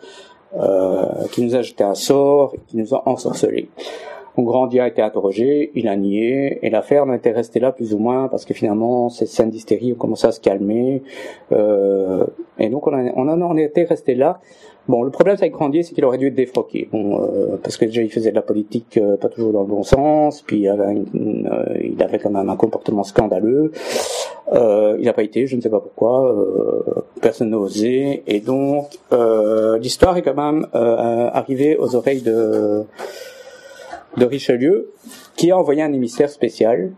euh, 0.56 1.04
qui 1.30 1.42
nous 1.42 1.54
a 1.54 1.60
jeté 1.60 1.84
un 1.84 1.94
sort, 1.94 2.54
qui 2.68 2.78
nous 2.78 2.94
a 2.94 3.06
ensorcelés. 3.06 3.68
Donc 4.38 4.46
Grandier 4.46 4.78
a 4.78 4.86
été 4.86 5.02
interrogé, 5.02 5.72
il 5.74 5.88
a 5.88 5.96
nié, 5.96 6.60
et 6.62 6.70
l'affaire 6.70 7.02
en 7.02 7.12
était 7.12 7.32
restée 7.32 7.58
là 7.58 7.72
plus 7.72 7.92
ou 7.92 7.98
moins, 7.98 8.28
parce 8.28 8.44
que 8.44 8.54
finalement, 8.54 9.08
ces 9.08 9.26
scènes 9.26 9.50
d'hystérie 9.50 9.92
ont 9.92 9.96
commencé 9.96 10.28
à 10.28 10.30
se 10.30 10.40
calmer, 10.40 11.02
euh, 11.50 12.24
et 12.60 12.68
donc 12.68 12.86
on, 12.86 12.92
on 12.92 13.28
en 13.28 13.56
était 13.56 13.82
resté 13.82 14.14
là. 14.14 14.38
Bon, 14.86 15.02
le 15.02 15.10
problème 15.10 15.36
avec 15.36 15.52
Grandier, 15.52 15.82
c'est 15.82 15.92
qu'il 15.92 16.04
aurait 16.04 16.18
dû 16.18 16.28
être 16.28 16.36
défroqué. 16.36 16.88
Euh, 16.94 17.56
parce 17.62 17.76
que 17.76 17.84
déjà 17.84 18.00
il 18.00 18.10
faisait 18.10 18.30
de 18.30 18.36
la 18.36 18.42
politique 18.42 18.96
euh, 18.96 19.16
pas 19.16 19.28
toujours 19.28 19.52
dans 19.52 19.62
le 19.62 19.66
bon 19.66 19.82
sens, 19.82 20.40
puis 20.40 20.60
il 20.60 20.68
avait, 20.68 20.94
euh, 20.94 21.78
il 21.82 22.00
avait 22.00 22.20
quand 22.20 22.30
même 22.30 22.48
un 22.48 22.56
comportement 22.56 23.02
scandaleux. 23.02 23.72
il 24.52 25.04
n'a 25.04 25.12
pas 25.12 25.24
été, 25.24 25.48
je 25.48 25.56
ne 25.56 25.60
sais 25.60 25.68
pas 25.68 25.80
pourquoi, 25.80 26.32
personne 27.20 27.50
n'a 27.50 27.58
osé, 27.58 28.22
et 28.28 28.38
donc 28.38 28.86
l'histoire 29.82 30.16
est 30.16 30.22
quand 30.22 30.40
même 30.40 30.68
arrivée 30.72 31.76
aux 31.76 31.96
oreilles 31.96 32.22
de 32.22 32.84
de 34.16 34.24
Richelieu, 34.24 34.92
qui 35.36 35.50
a 35.50 35.58
envoyé 35.58 35.82
un 35.82 35.92
émissaire 35.92 36.30
spécial 36.30 36.92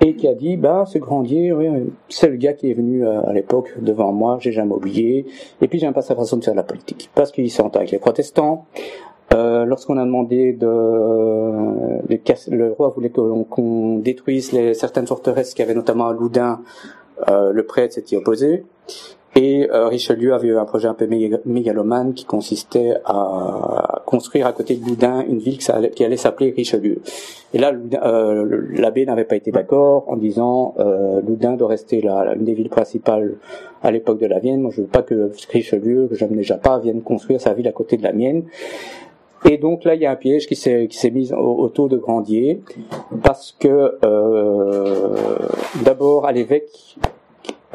et 0.00 0.14
qui 0.14 0.28
a 0.28 0.34
dit 0.34 0.56
bah 0.56 0.84
ce 0.86 0.98
Grandier 0.98 1.52
oui, 1.52 1.66
c'est 2.08 2.28
le 2.28 2.36
gars 2.36 2.52
qui 2.52 2.70
est 2.70 2.74
venu 2.74 3.04
euh, 3.04 3.20
à 3.22 3.32
l'époque 3.32 3.72
devant 3.80 4.12
moi 4.12 4.38
j'ai 4.40 4.52
jamais 4.52 4.72
oublié 4.72 5.26
et 5.60 5.68
puis 5.68 5.78
j'aime 5.80 5.92
pas 5.92 6.02
sa 6.02 6.14
façon 6.14 6.36
de 6.36 6.44
faire 6.44 6.54
de 6.54 6.58
la 6.58 6.62
politique 6.62 7.10
parce 7.14 7.32
qu'il 7.32 7.50
s'entend 7.50 7.80
avec 7.80 7.90
les 7.90 7.98
protestants. 7.98 8.66
Euh, 9.34 9.66
lorsqu'on 9.66 9.98
a 9.98 10.04
demandé 10.06 10.54
de, 10.54 10.66
de 10.66 12.56
le 12.56 12.72
roi 12.72 12.88
voulait 12.88 13.10
qu'on 13.10 13.98
détruise 13.98 14.52
les, 14.52 14.72
certaines 14.72 15.06
forteresses 15.06 15.52
qu'il 15.52 15.62
y 15.62 15.68
avait 15.68 15.74
notamment 15.74 16.08
à 16.08 16.14
Loudun 16.14 16.62
euh, 17.28 17.52
le 17.52 17.66
prêtre 17.66 17.92
s'était 17.94 18.16
opposé 18.16 18.64
et 19.38 19.70
euh, 19.70 19.86
Richelieu 19.86 20.34
avait 20.34 20.48
eu 20.48 20.58
un 20.58 20.64
projet 20.64 20.88
un 20.88 20.94
peu 20.94 21.06
mégalomane 21.06 22.12
qui 22.12 22.24
consistait 22.24 22.94
à 23.04 24.02
construire 24.04 24.48
à 24.48 24.52
côté 24.52 24.74
de 24.74 24.84
Loudun 24.84 25.24
une 25.28 25.38
ville 25.38 25.58
qui 25.58 26.04
allait 26.04 26.16
s'appeler 26.16 26.50
Richelieu. 26.50 27.00
Et 27.54 27.58
là, 27.58 27.72
euh, 28.02 28.66
l'abbé 28.72 29.06
n'avait 29.06 29.22
pas 29.22 29.36
été 29.36 29.52
d'accord 29.52 30.06
en 30.08 30.16
disant 30.16 30.74
euh, 30.80 31.20
Loudun 31.20 31.52
doit 31.52 31.68
rester 31.68 32.00
la, 32.00 32.34
une 32.34 32.46
des 32.46 32.54
villes 32.54 32.68
principales 32.68 33.36
à 33.80 33.92
l'époque 33.92 34.18
de 34.18 34.26
la 34.26 34.40
Vienne. 34.40 34.60
Moi, 34.60 34.72
je 34.74 34.80
veux 34.80 34.88
pas 34.88 35.02
que 35.02 35.30
Richelieu, 35.52 36.08
que 36.08 36.16
j'aime 36.16 36.34
déjà 36.34 36.56
pas, 36.56 36.80
vienne 36.80 37.02
construire 37.02 37.40
sa 37.40 37.54
ville 37.54 37.68
à 37.68 37.72
côté 37.72 37.96
de 37.96 38.02
la 38.02 38.12
mienne. 38.12 38.42
Et 39.44 39.56
donc 39.56 39.84
là, 39.84 39.94
il 39.94 40.00
y 40.00 40.06
a 40.06 40.10
un 40.10 40.16
piège 40.16 40.48
qui 40.48 40.56
s'est 40.56 40.88
qui 40.88 41.10
mis 41.12 41.32
autour 41.32 41.88
de 41.88 41.96
Grandier 41.96 42.60
parce 43.22 43.54
que 43.56 43.98
euh, 44.04 45.14
d'abord 45.84 46.26
à 46.26 46.32
l'évêque 46.32 46.96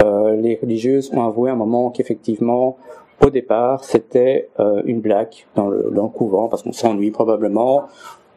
euh, 0.02 0.36
les 0.36 0.56
religieuses 0.62 1.12
ont 1.14 1.24
avoué 1.24 1.50
un 1.50 1.56
moment 1.56 1.90
qu'effectivement, 1.92 2.78
au 3.22 3.30
départ, 3.30 3.84
c'était 3.84 4.50
euh, 4.60 4.82
une 4.86 5.02
blague 5.02 5.34
dans 5.56 5.70
le, 5.70 5.92
dans 5.92 6.04
le 6.04 6.10
couvent, 6.10 6.48
parce 6.48 6.64
qu'on 6.64 6.72
s'ennuie 6.72 7.12
probablement, 7.12 7.84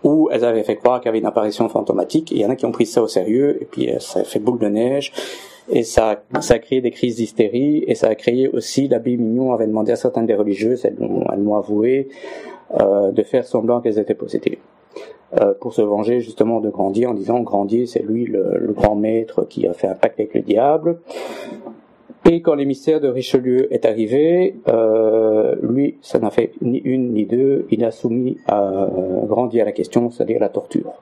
ou 0.05 0.29
elles 0.31 0.45
avaient 0.45 0.63
fait 0.63 0.77
croire 0.77 1.01
qu'il 1.01 1.07
y 1.07 1.11
avait 1.11 1.19
une 1.19 1.27
apparition 1.27 1.69
fantomatique, 1.69 2.33
et 2.33 2.37
il 2.37 2.41
y 2.43 2.47
en 2.47 2.51
a 2.51 2.57
qui 2.57 2.67
ont 2.67 2.73
pris 2.73 2.87
ça 2.87 3.03
au 3.03 3.09
sérieux, 3.09 3.59
et 3.61 3.65
puis 3.65 3.91
euh, 3.91 3.99
ça 3.99 4.21
a 4.21 4.25
fait 4.25 4.39
boule 4.39 4.59
de 4.59 4.69
neige, 4.69 5.13
et 5.69 5.83
ça, 5.83 6.23
ça 6.41 6.55
a 6.55 6.59
créé 6.59 6.81
des 6.81 6.93
crises 6.93 7.17
d'hystérie, 7.17 7.85
et 7.87 7.95
ça 7.95 8.09
a 8.09 8.15
créé 8.15 8.49
aussi, 8.49 8.87
l'abbé 8.87 9.17
Mignon 9.17 9.53
avait 9.53 9.67
demandé 9.67 9.93
à 9.93 9.97
certaines 9.97 10.27
des 10.27 10.35
religieuses, 10.35 10.85
elles 10.85 10.97
m'ont 10.99 11.57
avoué, 11.57 12.09
euh, 12.81 13.11
de 13.13 13.23
faire 13.23 13.45
semblant 13.45 13.81
qu'elles 13.81 13.99
étaient 13.99 14.15
possédées. 14.15 14.59
Euh, 15.41 15.55
pour 15.61 15.75
se 15.75 15.83
venger 15.83 16.21
justement 16.21 16.61
de 16.61 16.71
Grandier 16.71 17.07
en 17.07 17.15
disant 17.15 17.41
Grandier 17.41 17.87
c'est 17.87 18.03
lui 18.03 18.25
le, 18.25 18.73
grand 18.75 18.95
maître 18.95 19.47
qui 19.49 19.67
a 19.67 19.73
fait 19.73 19.89
un 19.89 19.95
pacte 19.95 20.19
avec 20.19 20.35
le 20.35 20.41
diable. 20.41 21.01
Et 22.25 22.41
quand 22.41 22.55
l'émissaire 22.55 23.01
de 23.01 23.09
Richelieu 23.09 23.73
est 23.73 23.85
arrivé, 23.85 24.57
euh, 24.69 25.55
lui, 25.63 25.99
ça 26.03 26.19
n'a 26.19 26.31
fait 26.31 26.53
ni 26.61 26.79
une 26.79 27.13
ni 27.13 27.25
deux, 27.25 27.67
il 27.71 27.85
a 27.85 27.91
soumis 27.91 28.39
à 28.47 28.89
Grandier 29.27 29.63
à 29.63 29.65
la 29.65 29.73
question, 29.73 30.11
c'est-à-dire 30.11 30.41
la 30.41 30.49
torture. 30.49 30.95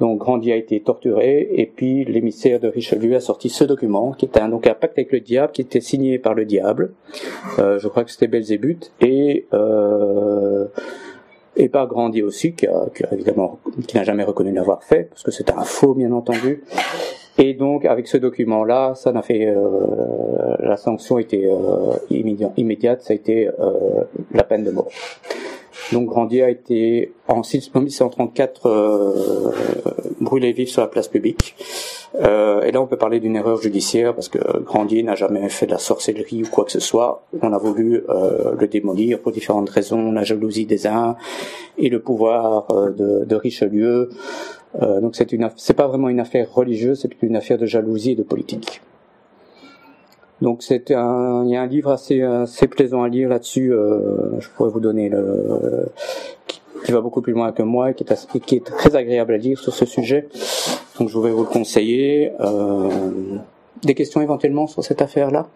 Donc 0.00 0.18
Grandier 0.18 0.54
a 0.54 0.56
été 0.56 0.80
torturé, 0.80 1.48
et 1.52 1.66
puis 1.66 2.04
l'émissaire 2.04 2.58
de 2.58 2.68
Richelieu 2.68 3.14
a 3.14 3.20
sorti 3.20 3.48
ce 3.48 3.64
document, 3.64 4.12
qui 4.12 4.24
était 4.24 4.40
un, 4.40 4.48
donc 4.48 4.66
un 4.66 4.74
pacte 4.74 4.98
avec 4.98 5.12
le 5.12 5.20
diable, 5.20 5.52
qui 5.52 5.62
était 5.62 5.80
signé 5.80 6.18
par 6.18 6.34
le 6.34 6.44
diable. 6.44 6.92
Euh, 7.58 7.78
je 7.78 7.86
crois 7.88 8.04
que 8.04 8.10
c'était 8.10 8.26
Belzébuth, 8.26 8.92
et 9.00 9.46
euh, 9.54 10.66
et 11.56 11.68
par 11.68 11.86
Grandier 11.86 12.22
aussi, 12.22 12.54
qui, 12.54 12.66
a, 12.66 12.86
qui 12.94 13.04
évidemment 13.12 13.58
qui 13.86 13.96
n'a 13.96 14.04
jamais 14.04 14.24
reconnu 14.24 14.52
l'avoir 14.52 14.82
fait, 14.82 15.04
parce 15.10 15.22
que 15.22 15.30
c'était 15.30 15.52
un 15.52 15.64
faux, 15.64 15.94
bien 15.94 16.12
entendu. 16.12 16.64
Et 17.36 17.54
donc, 17.54 17.84
avec 17.84 18.06
ce 18.06 18.16
document-là, 18.16 18.94
ça 18.94 19.10
n'a 19.10 19.22
fait 19.22 19.46
euh, 19.46 20.56
la 20.60 20.76
sanction 20.76 21.18
était 21.18 21.46
euh, 21.46 21.96
immédiate, 22.56 23.02
ça 23.02 23.12
a 23.12 23.16
été 23.16 23.48
euh, 23.48 24.04
la 24.32 24.44
peine 24.44 24.62
de 24.62 24.70
mort. 24.70 24.88
Donc 25.92 26.08
Grandier 26.08 26.42
a 26.42 26.50
été 26.50 27.12
en 27.28 27.42
1634 27.42 28.66
euh, 28.66 29.52
brûlé 30.20 30.52
vif 30.52 30.68
sur 30.68 30.82
la 30.82 30.88
place 30.88 31.08
publique. 31.08 31.56
Euh, 32.20 32.62
et 32.62 32.70
là, 32.70 32.80
on 32.80 32.86
peut 32.86 32.96
parler 32.96 33.18
d'une 33.20 33.36
erreur 33.36 33.60
judiciaire 33.60 34.14
parce 34.14 34.28
que 34.28 34.38
Grandier 34.60 35.02
n'a 35.02 35.14
jamais 35.14 35.48
fait 35.48 35.66
de 35.66 35.72
la 35.72 35.78
sorcellerie 35.78 36.44
ou 36.44 36.48
quoi 36.48 36.64
que 36.64 36.72
ce 36.72 36.80
soit. 36.80 37.26
On 37.42 37.52
a 37.52 37.58
voulu 37.58 38.04
euh, 38.08 38.54
le 38.58 38.66
démolir 38.68 39.20
pour 39.20 39.32
différentes 39.32 39.70
raisons, 39.70 40.12
la 40.12 40.22
jalousie 40.22 40.66
des 40.66 40.86
uns 40.86 41.16
et 41.76 41.88
le 41.88 42.00
pouvoir 42.00 42.70
euh, 42.70 42.90
de, 42.90 43.24
de, 43.24 43.34
Richelieu. 43.34 44.10
Euh, 44.80 45.00
donc 45.00 45.16
c'est 45.16 45.32
une, 45.32 45.50
c'est 45.56 45.74
pas 45.74 45.88
vraiment 45.88 46.08
une 46.08 46.20
affaire 46.20 46.52
religieuse, 46.52 47.00
c'est 47.00 47.10
une 47.22 47.36
affaire 47.36 47.58
de 47.58 47.66
jalousie 47.66 48.12
et 48.12 48.16
de 48.16 48.22
politique. 48.22 48.80
Donc 50.44 50.62
c'est 50.62 50.90
un, 50.90 51.42
il 51.44 51.50
y 51.50 51.56
a 51.56 51.62
un 51.62 51.66
livre 51.66 51.90
assez, 51.90 52.20
assez 52.20 52.68
plaisant 52.68 53.02
à 53.02 53.08
lire 53.08 53.30
là-dessus. 53.30 53.72
Euh, 53.72 54.38
je 54.40 54.48
pourrais 54.50 54.68
vous 54.68 54.78
donner 54.88 55.08
le, 55.08 55.86
qui 56.84 56.92
va 56.92 57.00
beaucoup 57.00 57.22
plus 57.22 57.32
loin 57.32 57.50
que 57.52 57.62
moi 57.62 57.90
et 57.90 57.94
qui 57.94 58.04
est, 58.04 58.40
qui 58.40 58.56
est 58.56 58.64
très 58.64 58.94
agréable 58.94 59.32
à 59.32 59.38
lire 59.38 59.58
sur 59.58 59.72
ce 59.72 59.86
sujet. 59.86 60.28
Donc 60.98 61.08
je 61.08 61.18
vais 61.18 61.30
vous 61.30 61.44
le 61.44 61.48
conseiller. 61.48 62.32
Euh, 62.40 62.90
Des 63.82 63.94
questions 63.94 64.20
éventuellement 64.20 64.66
sur 64.66 64.84
cette 64.84 65.00
affaire-là? 65.00 65.46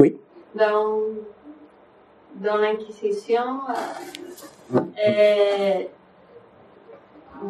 Oui? 0.00 0.16
Dans, 0.56 0.98
dans 2.46 2.56
l'Inquisition, 2.56 3.60
euh, 4.74 5.82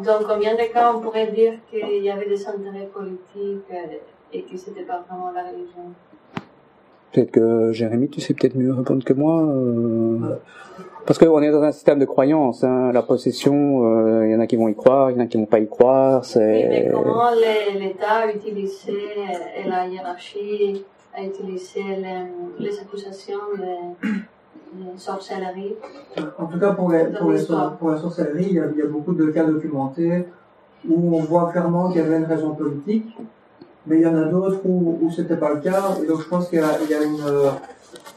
dans 0.03 0.19
combien 0.29 0.53
de 0.53 0.65
cas 0.71 0.93
on 0.95 0.99
pourrait 1.01 1.31
dire 1.31 1.53
qu'il 1.71 2.03
y 2.03 2.11
avait 2.11 2.29
des 2.29 2.47
intérêts 2.47 2.89
politiques 2.93 3.71
euh, 3.71 3.97
et 4.35 4.41
que 4.43 4.57
c'était 4.57 4.83
pas 4.83 5.03
vraiment 5.07 5.31
la 5.31 5.43
religion 5.43 5.85
Peut-être 7.11 7.31
que 7.31 7.71
Jérémy, 7.71 8.09
tu 8.09 8.19
sais 8.19 8.33
peut-être 8.33 8.55
mieux 8.55 8.73
répondre 8.73 9.03
que 9.03 9.13
moi. 9.13 9.41
euh, 9.41 10.35
Parce 11.05 11.17
qu'on 11.17 11.41
est 11.41 11.51
dans 11.51 11.61
un 11.63 11.71
système 11.71 11.97
de 11.99 12.05
croyance. 12.05 12.63
Hein. 12.65 12.91
La 12.91 13.03
possession, 13.03 13.85
euh, 13.85 14.25
il 14.27 14.31
y 14.33 14.35
en 14.35 14.41
a 14.41 14.47
qui 14.47 14.57
vont 14.57 14.67
y 14.67 14.75
croire, 14.75 15.11
il 15.11 15.17
y 15.17 15.21
en 15.21 15.23
a 15.23 15.27
qui 15.27 15.37
vont 15.37 15.45
pas 15.45 15.59
y 15.59 15.67
croire. 15.69 16.23
Mais 16.35 16.91
comment 16.93 17.29
l'État 17.79 18.15
a 18.23 18.31
utilisé 18.33 18.91
euh, 18.91 19.63
et 19.63 19.69
la 19.69 19.87
hiérarchie 19.87 20.83
a 21.17 21.23
utilisé 21.23 21.79
les, 22.03 22.65
les 22.65 22.79
accusations 22.79 23.39
de, 23.57 24.09
de 24.93 24.97
sorcellerie? 24.97 25.75
En 26.37 26.47
tout 26.47 26.59
cas, 26.59 26.71
pour 26.73 26.91
les, 26.91 27.05
pour 27.17 27.31
les, 27.31 27.37
l'histoire. 27.37 27.77
pour 27.77 27.91
la 27.91 27.97
sorcellerie, 27.97 28.47
il 28.49 28.55
y, 28.55 28.59
a, 28.59 28.65
il 28.73 28.77
y 28.77 28.81
a 28.81 28.87
beaucoup 28.87 29.13
de 29.13 29.27
cas 29.27 29.45
documentés 29.45 30.25
où 30.89 31.15
on 31.15 31.21
voit 31.21 31.49
clairement 31.53 31.87
qu'il 31.89 32.01
y 32.01 32.03
avait 32.03 32.17
une 32.17 32.25
raison 32.25 32.53
politique, 32.55 33.07
mais 33.87 33.97
il 33.97 34.01
y 34.01 34.07
en 34.07 34.15
a 34.15 34.25
d'autres 34.25 34.59
où, 34.65 34.97
où 35.01 35.11
c'était 35.11 35.37
pas 35.37 35.53
le 35.53 35.59
cas. 35.59 35.95
Et 36.03 36.07
donc, 36.07 36.21
je 36.21 36.27
pense 36.27 36.49
qu'il 36.49 36.59
y 36.59 36.61
a, 36.61 36.79
y 36.81 37.05
une, 37.05 37.19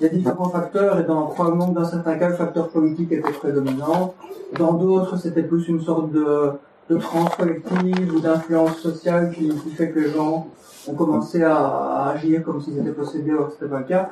il 0.01 0.07
y 0.07 0.07
a 0.07 0.13
différents 0.13 0.49
facteurs, 0.49 1.01
et 1.01 1.05
dans, 1.05 1.27
probablement 1.27 1.69
dans 1.69 1.85
certains 1.85 2.17
cas, 2.17 2.29
le 2.29 2.35
facteur 2.35 2.69
politique 2.69 3.11
était 3.13 3.33
prédominant. 3.33 4.15
Dans 4.57 4.75
d'autres, 4.75 5.17
c'était 5.17 5.43
plus 5.43 5.67
une 5.69 5.81
sorte 5.81 6.13
de, 6.13 6.53
de 6.89 6.97
transe 6.97 7.35
collective 7.37 8.15
ou 8.15 8.21
d'influence 8.21 8.79
sociale 8.79 9.33
qui, 9.33 9.51
fait 9.77 9.91
que 9.91 10.01
les 10.01 10.11
gens 10.11 10.47
ont 10.87 10.95
commencé 10.95 11.43
à, 11.43 12.13
agir 12.15 12.43
comme 12.45 12.61
s'ils 12.63 12.79
étaient 12.79 12.91
possédés 12.91 13.33
alors 13.33 13.49
que 13.49 13.55
c'était 13.55 13.71
pas 13.71 13.81
le 13.81 13.85
cas. 13.85 14.11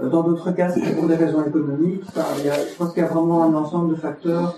Euh, 0.00 0.08
Dans 0.08 0.22
d'autres 0.22 0.52
cas, 0.52 0.68
c'est 0.70 0.94
pour 0.94 1.08
des 1.08 1.16
raisons 1.16 1.44
économiques. 1.44 2.04
Je 2.14 2.76
pense 2.76 2.92
qu'il 2.92 3.02
y 3.02 3.06
a 3.06 3.08
vraiment 3.08 3.44
un 3.44 3.54
ensemble 3.54 3.94
de 3.94 4.00
facteurs. 4.00 4.56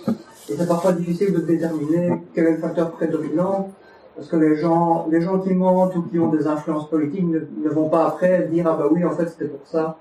Et 0.50 0.56
c'est 0.56 0.66
parfois 0.66 0.92
difficile 0.92 1.32
de 1.32 1.40
déterminer 1.40 2.22
quel 2.34 2.46
est 2.46 2.52
le 2.52 2.58
facteur 2.58 2.90
prédominant. 2.92 3.70
Parce 4.18 4.30
que 4.30 4.36
les 4.36 4.56
gens, 4.56 5.06
les 5.08 5.20
gens 5.20 5.38
qui 5.38 5.54
mentent 5.54 5.94
ou 5.94 6.02
qui 6.02 6.18
ont 6.18 6.26
des 6.26 6.44
influences 6.44 6.90
politiques 6.90 7.24
ne, 7.24 7.68
vont 7.68 7.88
pas 7.88 8.08
après 8.08 8.48
dire 8.50 8.66
ah 8.66 8.76
bah 8.76 8.88
oui 8.90 9.04
en 9.04 9.12
fait 9.12 9.28
c'était 9.28 9.44
pour 9.44 9.64
ça. 9.64 9.96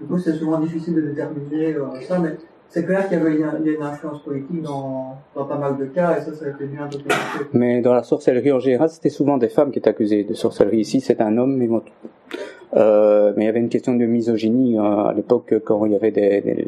Du 0.00 0.06
coup 0.06 0.18
c'est 0.18 0.32
souvent 0.32 0.58
difficile 0.58 0.94
de 0.94 1.02
déterminer 1.02 1.74
euh, 1.74 2.00
ça, 2.08 2.18
mais 2.18 2.30
c'est 2.70 2.86
clair 2.86 3.06
qu'il 3.10 3.18
y 3.18 3.20
avait 3.20 3.74
une 3.74 3.82
influence 3.82 4.22
politique 4.22 4.62
dans, 4.62 5.18
dans 5.36 5.44
pas 5.44 5.58
mal 5.58 5.76
de 5.76 5.84
cas 5.84 6.16
et 6.16 6.22
ça 6.22 6.34
ça 6.34 6.46
a 6.46 6.48
été 6.48 6.64
bien 6.64 6.86
documenté. 6.86 7.50
Mais 7.52 7.82
dans 7.82 7.92
la 7.92 8.02
sorcellerie 8.02 8.52
en 8.52 8.58
général, 8.58 8.88
c'était 8.88 9.10
souvent 9.10 9.36
des 9.36 9.50
femmes 9.50 9.70
qui 9.70 9.80
étaient 9.80 9.90
accusées 9.90 10.24
de 10.24 10.32
sorcellerie. 10.32 10.80
Ici, 10.80 11.02
c'est 11.02 11.20
un 11.20 11.36
homme, 11.36 11.54
mais 11.58 11.66
bon. 11.66 11.82
Euh, 12.74 13.32
mais 13.36 13.44
il 13.44 13.46
y 13.46 13.50
avait 13.50 13.60
une 13.60 13.68
question 13.68 13.94
de 13.94 14.04
misogynie 14.06 14.78
euh, 14.78 14.82
à 14.82 15.12
l'époque 15.14 15.52
quand 15.64 15.84
il 15.84 15.92
y 15.92 15.94
avait 15.96 16.10
des, 16.10 16.40
des- 16.40 16.66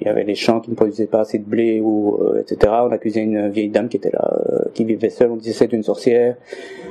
il 0.00 0.06
y 0.06 0.08
avait 0.08 0.24
des 0.24 0.34
champs 0.34 0.58
qui 0.60 0.70
ne 0.70 0.74
produisaient 0.74 1.06
pas 1.06 1.20
assez 1.20 1.38
de 1.38 1.44
blé 1.44 1.80
ou 1.80 2.18
euh, 2.22 2.40
etc. 2.40 2.72
On 2.82 2.90
accusait 2.90 3.20
une 3.22 3.48
vieille 3.50 3.68
dame 3.68 3.88
qui 3.88 3.98
était 3.98 4.10
là, 4.10 4.36
euh, 4.50 4.64
qui 4.74 4.84
vivait 4.84 5.10
seule. 5.10 5.30
On 5.30 5.36
disait 5.36 5.52
c'est 5.52 5.72
une 5.72 5.82
sorcière 5.84 6.36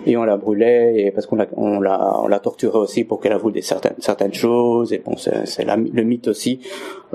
et 0.05 0.15
on 0.17 0.23
la 0.23 0.37
brûlait 0.37 1.01
et 1.01 1.11
parce 1.11 1.25
qu'on 1.25 1.35
la 1.35 1.45
on 1.57 1.81
la 1.81 2.21
on 2.21 2.27
la 2.27 2.39
torturait 2.39 2.77
aussi 2.77 3.03
pour 3.03 3.19
qu'elle 3.19 3.33
avoue 3.33 3.51
des 3.51 3.61
certaines 3.63 3.95
certaines 3.99 4.33
choses. 4.33 4.93
Et 4.93 4.99
bon, 4.99 5.17
c'est 5.17 5.65
le 5.65 6.03
mythe 6.03 6.27
aussi 6.29 6.61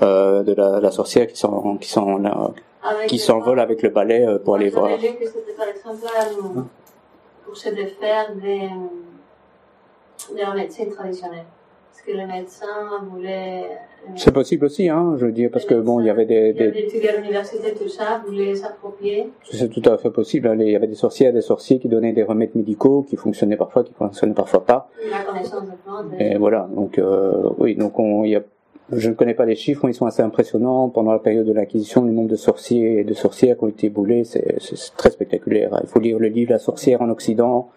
euh, 0.02 0.42
de 0.42 0.52
la, 0.52 0.80
la 0.80 0.90
sorcière 0.90 1.26
qui 1.28 1.38
s'en 1.38 1.76
qui 1.78 1.88
s'en 1.88 2.22
avec 2.24 3.06
qui 3.08 3.16
le 3.16 3.20
s'envole 3.20 3.60
avec 3.60 3.80
le 3.82 3.88
balai 3.88 4.26
euh, 4.26 4.38
pour 4.38 4.56
aller 4.56 4.70
Moi, 4.70 4.80
voir. 4.80 4.90
j'avais 4.90 5.08
lu 5.12 5.14
que 5.18 5.26
c'était 5.26 5.52
par 5.56 5.68
exemple 5.68 6.04
euh, 6.58 6.60
pour 7.46 7.56
se 7.56 7.70
défaire 7.70 8.34
des, 8.34 8.68
de 10.34 10.40
la 10.40 10.54
médecine 10.54 10.90
traditionnelle. 10.90 11.44
Parce 11.92 12.02
que 12.06 12.12
les 12.12 12.26
médecins 12.26 12.66
voulaient. 13.10 13.64
euh, 13.64 14.10
C'est 14.16 14.32
possible 14.32 14.66
aussi, 14.66 14.88
hein, 14.90 15.14
je 15.18 15.24
veux 15.26 15.32
dire, 15.32 15.48
parce 15.50 15.64
que 15.64 15.74
bon, 15.74 15.98
il 16.00 16.06
y 16.06 16.10
avait 16.10 16.26
des, 16.26 16.52
des 16.52 16.70
des 16.70 16.78
étudiants 16.80 17.12
à 17.14 17.16
l'université, 17.20 17.72
tout 17.72 17.88
ça, 17.88 18.20
voulaient 18.26 18.54
s'approprier. 18.54 19.30
c'est 19.50 19.70
tout 19.70 19.82
à 19.90 19.96
fait 19.96 20.10
possible. 20.10 20.46
hein, 20.48 20.56
Il 20.60 20.68
y 20.68 20.76
avait 20.76 20.86
des 20.88 20.94
sorcières, 20.94 21.32
des 21.32 21.40
sorciers 21.40 21.78
qui 21.78 21.88
donnaient 21.88 22.12
des 22.12 22.22
remèdes 22.22 22.54
médicaux, 22.54 23.02
qui 23.08 23.16
fonctionnaient 23.16 23.56
parfois, 23.56 23.82
qui 23.82 23.94
fonctionnaient 23.94 24.34
parfois 24.34 24.64
pas. 24.64 24.90
la 25.10 25.22
connaissance 25.24 25.64
plantes. 25.84 26.06
Et 26.18 26.36
voilà. 26.36 26.68
Donc, 26.74 26.98
euh, 26.98 27.48
oui, 27.58 27.74
donc 27.76 27.98
on, 27.98 28.24
il 28.24 28.30
y 28.32 28.36
a, 28.36 28.42
je 28.92 29.08
ne 29.08 29.14
connais 29.14 29.34
pas 29.34 29.46
les 29.46 29.56
chiffres, 29.56 29.86
mais 29.86 29.92
ils 29.92 29.94
sont 29.94 30.06
assez 30.06 30.22
impressionnants. 30.22 30.90
Pendant 30.90 31.12
la 31.12 31.18
période 31.18 31.46
de 31.46 31.52
l'Inquisition, 31.52 32.04
le 32.04 32.12
nombre 32.12 32.28
de 32.28 32.36
sorciers 32.36 33.00
et 33.00 33.04
de 33.04 33.14
sorcières 33.14 33.56
qui 33.56 33.64
ont 33.64 33.68
été 33.68 33.88
boulés, 33.88 34.24
c'est 34.24 34.58
très 34.98 35.10
spectaculaire. 35.10 35.80
Il 35.82 35.88
faut 35.88 35.98
lire 35.98 36.18
le 36.18 36.28
livre 36.28 36.52
La 36.52 36.58
sorcière 36.58 37.00
en 37.00 37.08
Occident, 37.08 37.70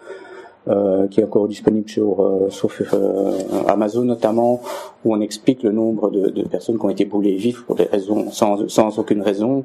euh, 0.68 1.08
qui 1.08 1.22
est 1.22 1.24
encore 1.24 1.48
disponible 1.48 1.90
sur, 1.90 2.22
euh, 2.22 2.50
sur 2.50 2.70
euh, 2.94 3.32
Amazon 3.68 4.04
notamment, 4.04 4.62
où 5.06 5.14
on 5.16 5.22
explique 5.22 5.64
le 5.64 5.72
nombre 5.72 6.12
de, 6.12 6.30
de 6.30 6.44
personnes 6.48 6.78
qui 6.78 6.86
ont 6.86 6.90
été 6.90 7.06
brûlées 7.06 7.36
vives 7.36 7.64
pour 7.66 7.76
des 7.76 7.86
raisons 7.86 8.30
sans, 8.32 8.68
sans 8.68 9.00
aucune 9.00 9.22
raison. 9.22 9.64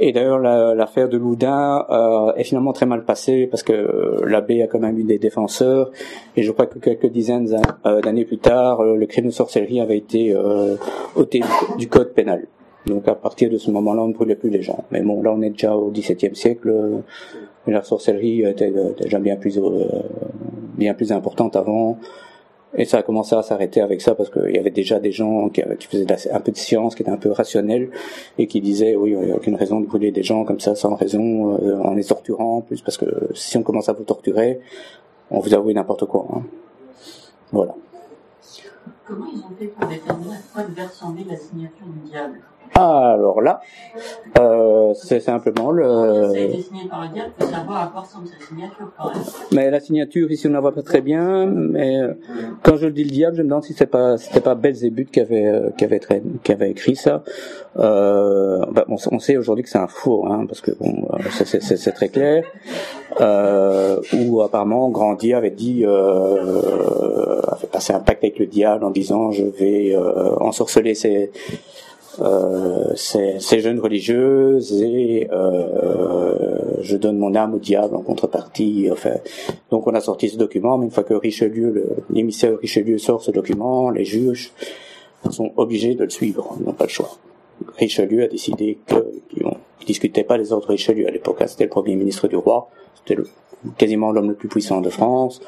Et 0.00 0.10
d'ailleurs, 0.12 0.40
la- 0.40 0.74
l'affaire 0.74 1.08
de 1.08 1.16
Loudun 1.16 1.84
euh, 1.88 2.32
est 2.34 2.42
finalement 2.44 2.72
très 2.72 2.86
mal 2.86 3.04
passée 3.04 3.46
parce 3.48 3.62
que 3.62 3.72
euh, 3.72 4.20
l'abbé 4.26 4.60
a 4.62 4.66
quand 4.66 4.80
même 4.80 4.98
eu 4.98 5.04
des 5.04 5.18
défenseurs. 5.18 5.92
Et 6.36 6.42
je 6.42 6.50
crois 6.50 6.66
que 6.66 6.78
quelques 6.80 7.06
dizaines 7.06 7.54
euh, 7.86 8.00
d'années 8.00 8.24
plus 8.24 8.38
tard, 8.38 8.82
le 8.82 9.06
crime 9.06 9.26
de 9.26 9.30
sorcellerie 9.30 9.80
avait 9.80 9.98
été 9.98 10.34
ôté 11.14 11.42
du 11.78 11.88
code 11.88 12.12
pénal. 12.12 12.46
Donc 12.86 13.06
à 13.08 13.14
partir 13.14 13.48
de 13.50 13.56
ce 13.56 13.70
moment-là, 13.70 14.02
on 14.02 14.08
ne 14.08 14.12
brûlait 14.14 14.34
plus 14.34 14.50
les 14.50 14.62
gens. 14.62 14.84
Mais 14.90 15.00
bon, 15.00 15.22
là, 15.22 15.32
on 15.32 15.40
est 15.42 15.50
déjà 15.50 15.76
au 15.76 15.90
XVIIe 15.90 16.34
siècle. 16.34 16.74
La 17.72 17.82
sorcellerie 17.82 18.42
était 18.42 18.72
euh, 18.74 18.92
déjà 19.00 19.18
bien 19.18 19.36
plus, 19.36 19.58
euh, 19.58 19.84
bien 20.76 20.94
plus 20.94 21.12
importante 21.12 21.56
avant. 21.56 21.98
Et 22.76 22.84
ça 22.84 22.98
a 22.98 23.02
commencé 23.02 23.36
à 23.36 23.42
s'arrêter 23.42 23.80
avec 23.80 24.00
ça 24.00 24.16
parce 24.16 24.30
qu'il 24.30 24.50
y 24.50 24.58
avait 24.58 24.70
déjà 24.70 24.98
des 24.98 25.12
gens 25.12 25.48
qui, 25.48 25.62
faisaient 25.88 26.06
un 26.32 26.40
peu 26.40 26.50
de 26.50 26.56
science, 26.56 26.96
qui 26.96 27.02
étaient 27.02 27.10
un 27.10 27.16
peu 27.16 27.30
rationnels 27.30 27.90
et 28.36 28.48
qui 28.48 28.60
disaient 28.60 28.96
oui, 28.96 29.12
il 29.12 29.26
n'y 29.26 29.32
a 29.32 29.36
aucune 29.36 29.54
raison 29.54 29.78
de 29.80 29.86
brûler 29.86 30.10
des 30.10 30.24
gens 30.24 30.44
comme 30.44 30.58
ça 30.58 30.74
sans 30.74 30.96
raison, 30.96 31.56
euh, 31.62 31.78
en 31.80 31.94
les 31.94 32.02
torturant 32.04 32.56
en 32.56 32.60
plus 32.62 32.82
parce 32.82 32.96
que 32.96 33.06
si 33.32 33.56
on 33.58 33.62
commence 33.62 33.88
à 33.88 33.92
vous 33.92 34.02
torturer, 34.02 34.58
on 35.30 35.38
vous 35.38 35.54
avoue 35.54 35.72
n'importe 35.72 36.06
quoi. 36.06 36.26
hein. 36.34 36.42
Voilà. 37.52 37.76
Comment 39.06 39.26
ils 39.32 39.38
ont 39.38 39.56
fait 39.56 39.66
pour 39.66 39.86
déterminer 39.86 40.34
à 40.34 40.38
quoi 40.52 40.62
devait 40.64 40.86
ressembler 40.86 41.24
la 41.28 41.36
signature 41.36 41.86
du 41.86 42.10
diable? 42.10 42.40
Alors 42.74 43.40
là, 43.40 43.60
euh, 44.38 44.92
c'est 44.94 45.20
simplement 45.20 45.66
Ça 45.66 45.70
a 45.70 46.32
le. 46.32 46.36
été 46.36 46.62
signé 46.62 46.88
par 46.88 47.02
le 47.02 47.08
diable, 47.08 47.30
il 47.38 47.44
faut 47.44 47.50
savoir 47.52 47.82
à 47.82 47.86
quoi 47.86 48.00
ressemble 48.00 48.26
sa 48.26 48.46
signature 48.46 48.90
quand 48.98 49.12
même. 49.14 49.22
Mais 49.52 49.70
la 49.70 49.78
signature 49.80 50.30
ici 50.32 50.46
on 50.46 50.50
ne 50.50 50.54
la 50.54 50.60
voit 50.60 50.74
pas 50.74 50.82
très 50.82 51.00
bien. 51.00 51.46
Mais 51.46 52.00
euh, 52.00 52.14
quand 52.62 52.76
je 52.76 52.88
dis 52.88 53.04
le 53.04 53.10
diable, 53.10 53.36
je 53.36 53.42
me 53.42 53.48
demande 53.48 53.62
si 53.64 53.74
c'est 53.74 53.86
pas 53.86 54.16
c'était 54.18 54.40
pas 54.40 54.54
Belzébuth 54.56 55.10
qui 55.10 55.20
avait 55.20 55.46
euh, 55.46 55.70
qui 55.76 55.84
avait 55.84 55.98
tra- 55.98 56.22
qui 56.42 56.52
avait 56.52 56.70
écrit 56.70 56.96
ça. 56.96 57.22
Euh, 57.78 58.64
bah, 58.72 58.84
on, 58.88 58.96
on 59.12 59.18
sait 59.18 59.36
aujourd'hui 59.36 59.62
que 59.64 59.70
c'est 59.70 59.78
un 59.78 59.86
faux, 59.88 60.26
hein, 60.26 60.44
parce 60.48 60.60
que 60.60 60.70
bon, 60.72 61.06
euh, 61.12 61.18
c'est- 61.30 61.92
très 61.92 62.08
clair. 62.08 62.44
Euh, 63.20 64.00
où 64.18 64.42
apparemment 64.42 64.88
Grandier 64.88 65.34
avait 65.34 65.50
dit 65.50 65.84
euh, 65.86 67.40
avait 67.48 67.66
passé 67.68 67.92
un 67.92 68.00
pacte 68.00 68.24
avec 68.24 68.38
le 68.40 68.46
diable 68.46 68.84
en 68.84 68.90
disant 68.90 69.30
je 69.30 69.44
vais 69.44 69.94
euh, 69.94 70.34
ensorceler 70.40 70.94
ces 70.94 71.16
euh, 71.26 71.26
ces, 72.94 73.40
ces 73.40 73.60
jeunes 73.60 73.80
religieuses 73.80 74.82
et 74.82 75.28
euh, 75.32 76.34
je 76.80 76.96
donne 76.96 77.18
mon 77.18 77.34
âme 77.34 77.54
au 77.54 77.58
diable 77.58 77.96
en 77.96 78.02
contrepartie. 78.02 78.88
Enfin, 78.90 79.14
donc 79.70 79.86
on 79.86 79.94
a 79.94 80.00
sorti 80.00 80.28
ce 80.28 80.36
document, 80.36 80.78
mais 80.78 80.86
une 80.86 80.90
fois 80.90 81.04
que 81.04 81.14
Richelieu, 81.14 81.96
l'émissaire 82.10 82.58
Richelieu 82.58 82.98
sort 82.98 83.22
ce 83.22 83.30
document, 83.30 83.90
les 83.90 84.04
juges 84.04 84.52
sont 85.30 85.52
obligés 85.56 85.94
de 85.94 86.04
le 86.04 86.10
suivre, 86.10 86.56
ils 86.60 86.66
n'ont 86.66 86.72
pas 86.72 86.84
le 86.84 86.90
choix. 86.90 87.10
Richelieu 87.78 88.24
a 88.24 88.28
décidé 88.28 88.78
que 88.86 88.94
ne 89.40 89.86
discutait 89.86 90.24
pas 90.24 90.36
les 90.36 90.52
ordres 90.52 90.68
Richelieu 90.68 91.06
à 91.06 91.10
l'époque. 91.10 91.38
hein. 91.40 91.46
C'était 91.46 91.64
le 91.64 91.70
premier 91.70 91.96
ministre 91.96 92.28
du 92.28 92.36
roi, 92.36 92.68
c'était 92.94 93.20
quasiment 93.78 94.12
l'homme 94.12 94.28
le 94.28 94.34
plus 94.34 94.48
puissant 94.48 94.80
de 94.80 94.90
France. 94.90 95.40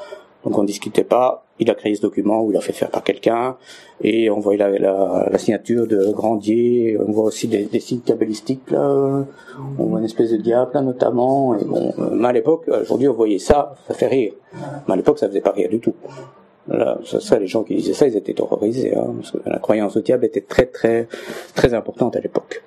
Donc 0.45 0.59
on 0.59 0.64
discutait 0.64 1.05
pas. 1.05 1.45
Il 1.59 1.70
a 1.70 1.74
créé 1.74 1.95
ce 1.95 2.03
document 2.03 2.43
où 2.43 2.51
il 2.51 2.57
a 2.57 2.61
fait 2.61 2.74
faire 2.74 2.91
par 2.91 3.03
quelqu'un 3.03 3.57
et 4.03 4.28
on 4.30 4.41
voit 4.41 4.57
la, 4.57 4.68
la, 4.78 5.26
la 5.30 5.39
signature 5.39 5.87
de 5.87 6.12
Grandier. 6.12 6.99
On 7.01 7.11
voit 7.11 7.24
aussi 7.24 7.49
des, 7.49 7.64
des 7.64 7.80
signes 7.80 8.01
cabalistiques 8.01 8.70
là. 8.70 9.24
On 9.78 9.84
voit 9.84 9.99
une 10.01 10.05
espèce 10.05 10.30
de 10.32 10.37
diable 10.37 10.72
là 10.74 10.82
notamment. 10.82 11.57
Et 11.57 11.64
bon, 11.64 11.95
euh, 11.99 12.11
mais 12.12 12.28
à 12.28 12.32
l'époque, 12.32 12.64
aujourd'hui 12.68 13.09
on 13.09 13.14
voyait 13.14 13.39
ça, 13.39 13.74
ça 13.89 13.95
fait 13.95 14.07
rire. 14.07 14.34
Mais 14.87 14.95
à 14.95 14.97
l'époque 14.97 15.18
ça 15.18 15.28
faisait 15.28 15.41
pas 15.41 15.53
rire 15.53 15.70
du 15.70 15.80
tout. 15.80 15.95
Là, 16.68 16.99
ça, 17.05 17.20
ça, 17.20 17.39
les 17.39 17.47
gens 17.47 17.62
qui 17.62 17.76
disaient 17.76 17.95
ça, 17.95 18.09
ils 18.09 18.16
étaient 18.16 18.41
horrorisés, 18.41 18.93
hein, 18.95 19.14
parce 19.16 19.30
que 19.30 19.39
la 19.47 19.61
croyance 19.61 19.97
au 19.97 20.01
diable 20.01 20.24
était 20.24 20.41
très 20.41 20.66
très 20.66 21.07
très 21.55 21.74
importante 21.74 22.16
à 22.16 22.20
l'époque. 22.20 22.62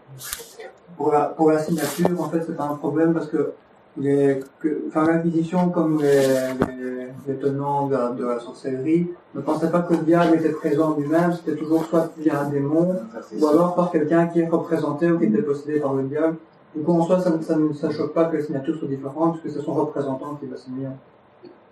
Pour 0.98 1.12
la, 1.12 1.26
pour 1.26 1.52
la 1.52 1.60
signature, 1.60 2.10
en 2.20 2.30
fait, 2.30 2.42
c'est 2.46 2.56
pas 2.56 2.64
un 2.64 2.76
problème 2.76 3.14
parce 3.14 3.28
que 3.28 3.54
les, 4.00 4.40
que, 4.60 4.82
enfin, 4.88 5.06
l'Inquisition, 5.08 5.70
comme 5.70 6.02
les, 6.02 6.22
les, 6.68 7.08
les 7.28 7.36
tenants 7.36 7.88
de 7.88 7.94
la, 7.96 8.10
de 8.12 8.26
la 8.26 8.40
sorcellerie, 8.40 9.08
ne 9.36 9.42
pensaient 9.42 9.70
pas 9.70 9.82
que 9.82 9.94
le 9.94 10.00
diable 10.04 10.38
était 10.38 10.50
présent 10.52 10.96
lui-même, 10.98 11.34
c'était 11.34 11.58
toujours 11.58 11.86
soit 11.86 12.12
via 12.18 12.42
un 12.42 12.50
démon, 12.50 12.96
ou 13.40 13.48
alors 13.48 13.76
par 13.76 13.92
quelqu'un 13.92 14.28
qui 14.28 14.40
est 14.42 14.48
représenté 14.48 15.12
ou 15.12 15.20
qui 15.20 15.26
était 15.26 15.42
possédé 15.42 15.80
par 15.80 15.94
le 15.94 16.04
diable. 16.04 16.38
Du 16.76 16.82
coup, 16.84 16.94
en 16.94 17.04
soi, 17.04 17.20
ça, 17.20 17.32
ne- 17.32 17.42
ça 17.42 17.56
ne 17.58 17.74
ça 17.74 17.90
choque 17.90 18.14
pas 18.14 18.26
que 18.26 18.38
les 18.38 18.44
signatures 18.44 18.76
soient 18.78 18.88
différentes, 18.88 19.40
puisque 19.40 19.58
c'est 19.58 19.64
son 19.66 19.74
représentant 19.74 20.36
qui 20.40 20.46
va 20.48 20.56
signer. 20.58 20.88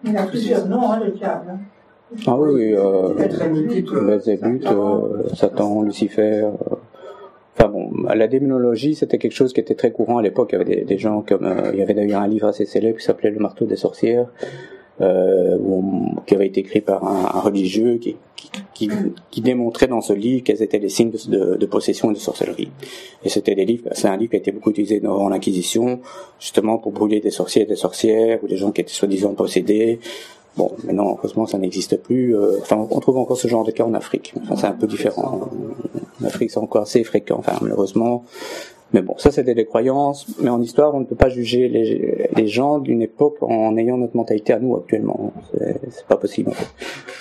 Il 0.03 0.15
a 0.17 0.23
plusieurs 0.23 0.67
noms, 0.67 0.91
hein, 0.91 0.99
le 1.05 1.11
diable. 1.11 1.45
hein. 1.51 1.57
Ah 2.25 2.35
oui, 2.37 2.49
oui, 2.53 2.73
euh, 2.73 3.09
multiple. 3.51 4.05
Belzébuth, 4.05 4.65
euh, 4.65 5.23
Satan, 5.35 5.81
Lucifer. 5.83 6.47
Enfin 7.57 7.69
bon, 7.69 7.89
la 8.13 8.27
démonologie, 8.27 8.93
c'était 8.93 9.17
quelque 9.17 9.33
chose 9.33 9.51
qui 9.51 9.59
était 9.59 9.73
très 9.73 9.91
courant 9.91 10.17
à 10.17 10.21
l'époque. 10.21 10.49
Il 10.53 10.59
y 10.59 10.61
avait 10.61 10.85
des, 10.85 10.97
gens 10.97 11.21
comme, 11.21 11.45
euh, 11.45 11.71
il 11.73 11.79
y 11.79 11.81
avait 11.81 11.95
d'ailleurs 11.95 12.21
un 12.21 12.27
livre 12.27 12.47
assez 12.47 12.65
célèbre 12.65 12.99
qui 12.99 13.05
s'appelait 13.05 13.31
Le 13.31 13.39
marteau 13.39 13.65
des 13.65 13.77
sorcières, 13.77 14.27
euh, 15.01 15.57
qui 16.27 16.35
avait 16.35 16.47
été 16.47 16.59
écrit 16.59 16.81
par 16.81 17.03
un, 17.03 17.39
religieux 17.39 17.97
qui, 17.97 18.15
qui, 18.35 18.49
qui, 18.75 18.89
qui 19.31 19.41
démontrait 19.41 19.87
dans 19.87 20.01
ce 20.01 20.13
livre 20.13 20.43
quels 20.43 20.61
étaient 20.61 20.77
les 20.77 20.89
signes 20.89 21.09
de, 21.09 21.55
de 21.55 21.65
possession 21.65 22.11
et 22.11 22.13
de 22.13 22.19
sorcellerie. 22.19 22.69
Et 23.23 23.29
c'était 23.29 23.55
des 23.55 23.65
livres, 23.65 23.89
c'est 23.93 24.07
un 24.07 24.17
livre 24.17 24.31
qui 24.31 24.35
a 24.35 24.39
été 24.39 24.51
beaucoup 24.51 24.69
utilisé 24.69 24.99
dans 24.99 25.27
l'Inquisition, 25.27 25.99
justement 26.39 26.77
pour 26.77 26.91
brûler 26.91 27.21
des 27.21 27.31
sorciers 27.31 27.63
et 27.63 27.65
des 27.65 27.75
sorcières 27.75 28.43
ou 28.43 28.47
des 28.47 28.57
gens 28.57 28.71
qui 28.71 28.81
étaient 28.81 28.93
soi-disant 28.93 29.33
possédés. 29.33 29.99
Bon, 30.57 30.71
maintenant, 30.83 31.15
heureusement, 31.17 31.45
ça 31.45 31.59
n'existe 31.59 31.97
plus. 32.01 32.35
Euh, 32.35 32.57
enfin, 32.61 32.87
on 32.89 32.99
trouve 32.99 33.17
encore 33.17 33.37
ce 33.37 33.47
genre 33.47 33.63
de 33.63 33.71
cas 33.71 33.83
en 33.83 33.93
Afrique. 33.93 34.33
Enfin, 34.41 34.55
c'est 34.55 34.67
un 34.67 34.71
peu 34.71 34.87
différent. 34.87 35.49
En 36.21 36.25
Afrique, 36.25 36.49
c'est 36.49 36.59
encore 36.59 36.81
assez 36.81 37.03
fréquent, 37.03 37.37
enfin, 37.37 37.53
malheureusement. 37.61 38.23
Mais 38.93 39.01
bon, 39.01 39.15
ça, 39.17 39.31
c'était 39.31 39.53
des 39.53 39.65
croyances. 39.65 40.25
Mais 40.41 40.49
en 40.49 40.61
histoire, 40.61 40.95
on 40.95 41.01
ne 41.01 41.05
peut 41.05 41.15
pas 41.15 41.29
juger 41.29 41.67
les, 41.67 42.47
gens 42.47 42.79
d'une 42.79 43.01
époque 43.01 43.37
en 43.41 43.77
ayant 43.77 43.97
notre 43.97 44.15
mentalité 44.15 44.53
à 44.53 44.59
nous 44.59 44.75
actuellement. 44.75 45.33
C'est 45.89 46.07
pas 46.07 46.17
possible. 46.17 46.51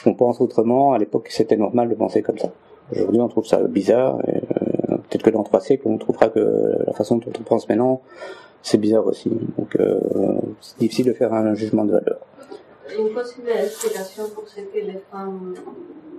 On 0.06 0.14
pense 0.14 0.40
autrement. 0.40 0.92
À 0.92 0.98
l'époque, 0.98 1.28
c'était 1.30 1.56
normal 1.56 1.88
de 1.88 1.94
penser 1.94 2.22
comme 2.22 2.38
ça. 2.38 2.50
Aujourd'hui, 2.92 3.20
on 3.20 3.28
trouve 3.28 3.46
ça 3.46 3.60
bizarre. 3.64 4.18
euh, 4.28 4.96
Peut-être 5.08 5.24
que 5.24 5.30
dans 5.30 5.42
trois 5.42 5.60
siècles, 5.60 5.88
on 5.88 5.98
trouvera 5.98 6.28
que 6.28 6.76
la 6.86 6.92
façon 6.92 7.16
dont 7.16 7.32
on 7.38 7.42
pense 7.42 7.68
maintenant, 7.68 8.00
c'est 8.62 8.78
bizarre 8.78 9.06
aussi. 9.06 9.30
Donc, 9.58 9.76
euh, 9.76 10.00
c'est 10.60 10.78
difficile 10.78 11.06
de 11.06 11.12
faire 11.12 11.34
un 11.34 11.54
jugement 11.54 11.84
de 11.84 11.92
valeur. 11.92 12.18
Une 12.98 13.10
possible 13.12 13.48
explication 13.48 14.24
pour 14.34 14.46
ce 14.48 14.60
que 14.60 14.74
les 14.78 15.00
femmes, 15.10 15.54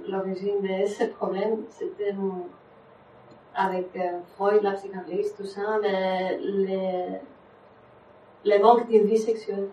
l'origine 0.09 0.61
de 0.61 0.85
ce 0.87 1.05
problème, 1.05 1.57
c'était 1.69 2.11
euh, 2.11 2.45
avec 3.55 3.87
euh, 3.95 4.19
Freud, 4.35 4.61
la 4.63 4.71
psychanalyse, 4.73 5.33
tout 5.37 5.45
ça, 5.45 5.79
mais 5.81 6.37
les, 6.41 7.05
les 8.45 8.59
manques 8.59 8.87
d'une 8.89 9.05
vie 9.05 9.17
sexuelle. 9.17 9.67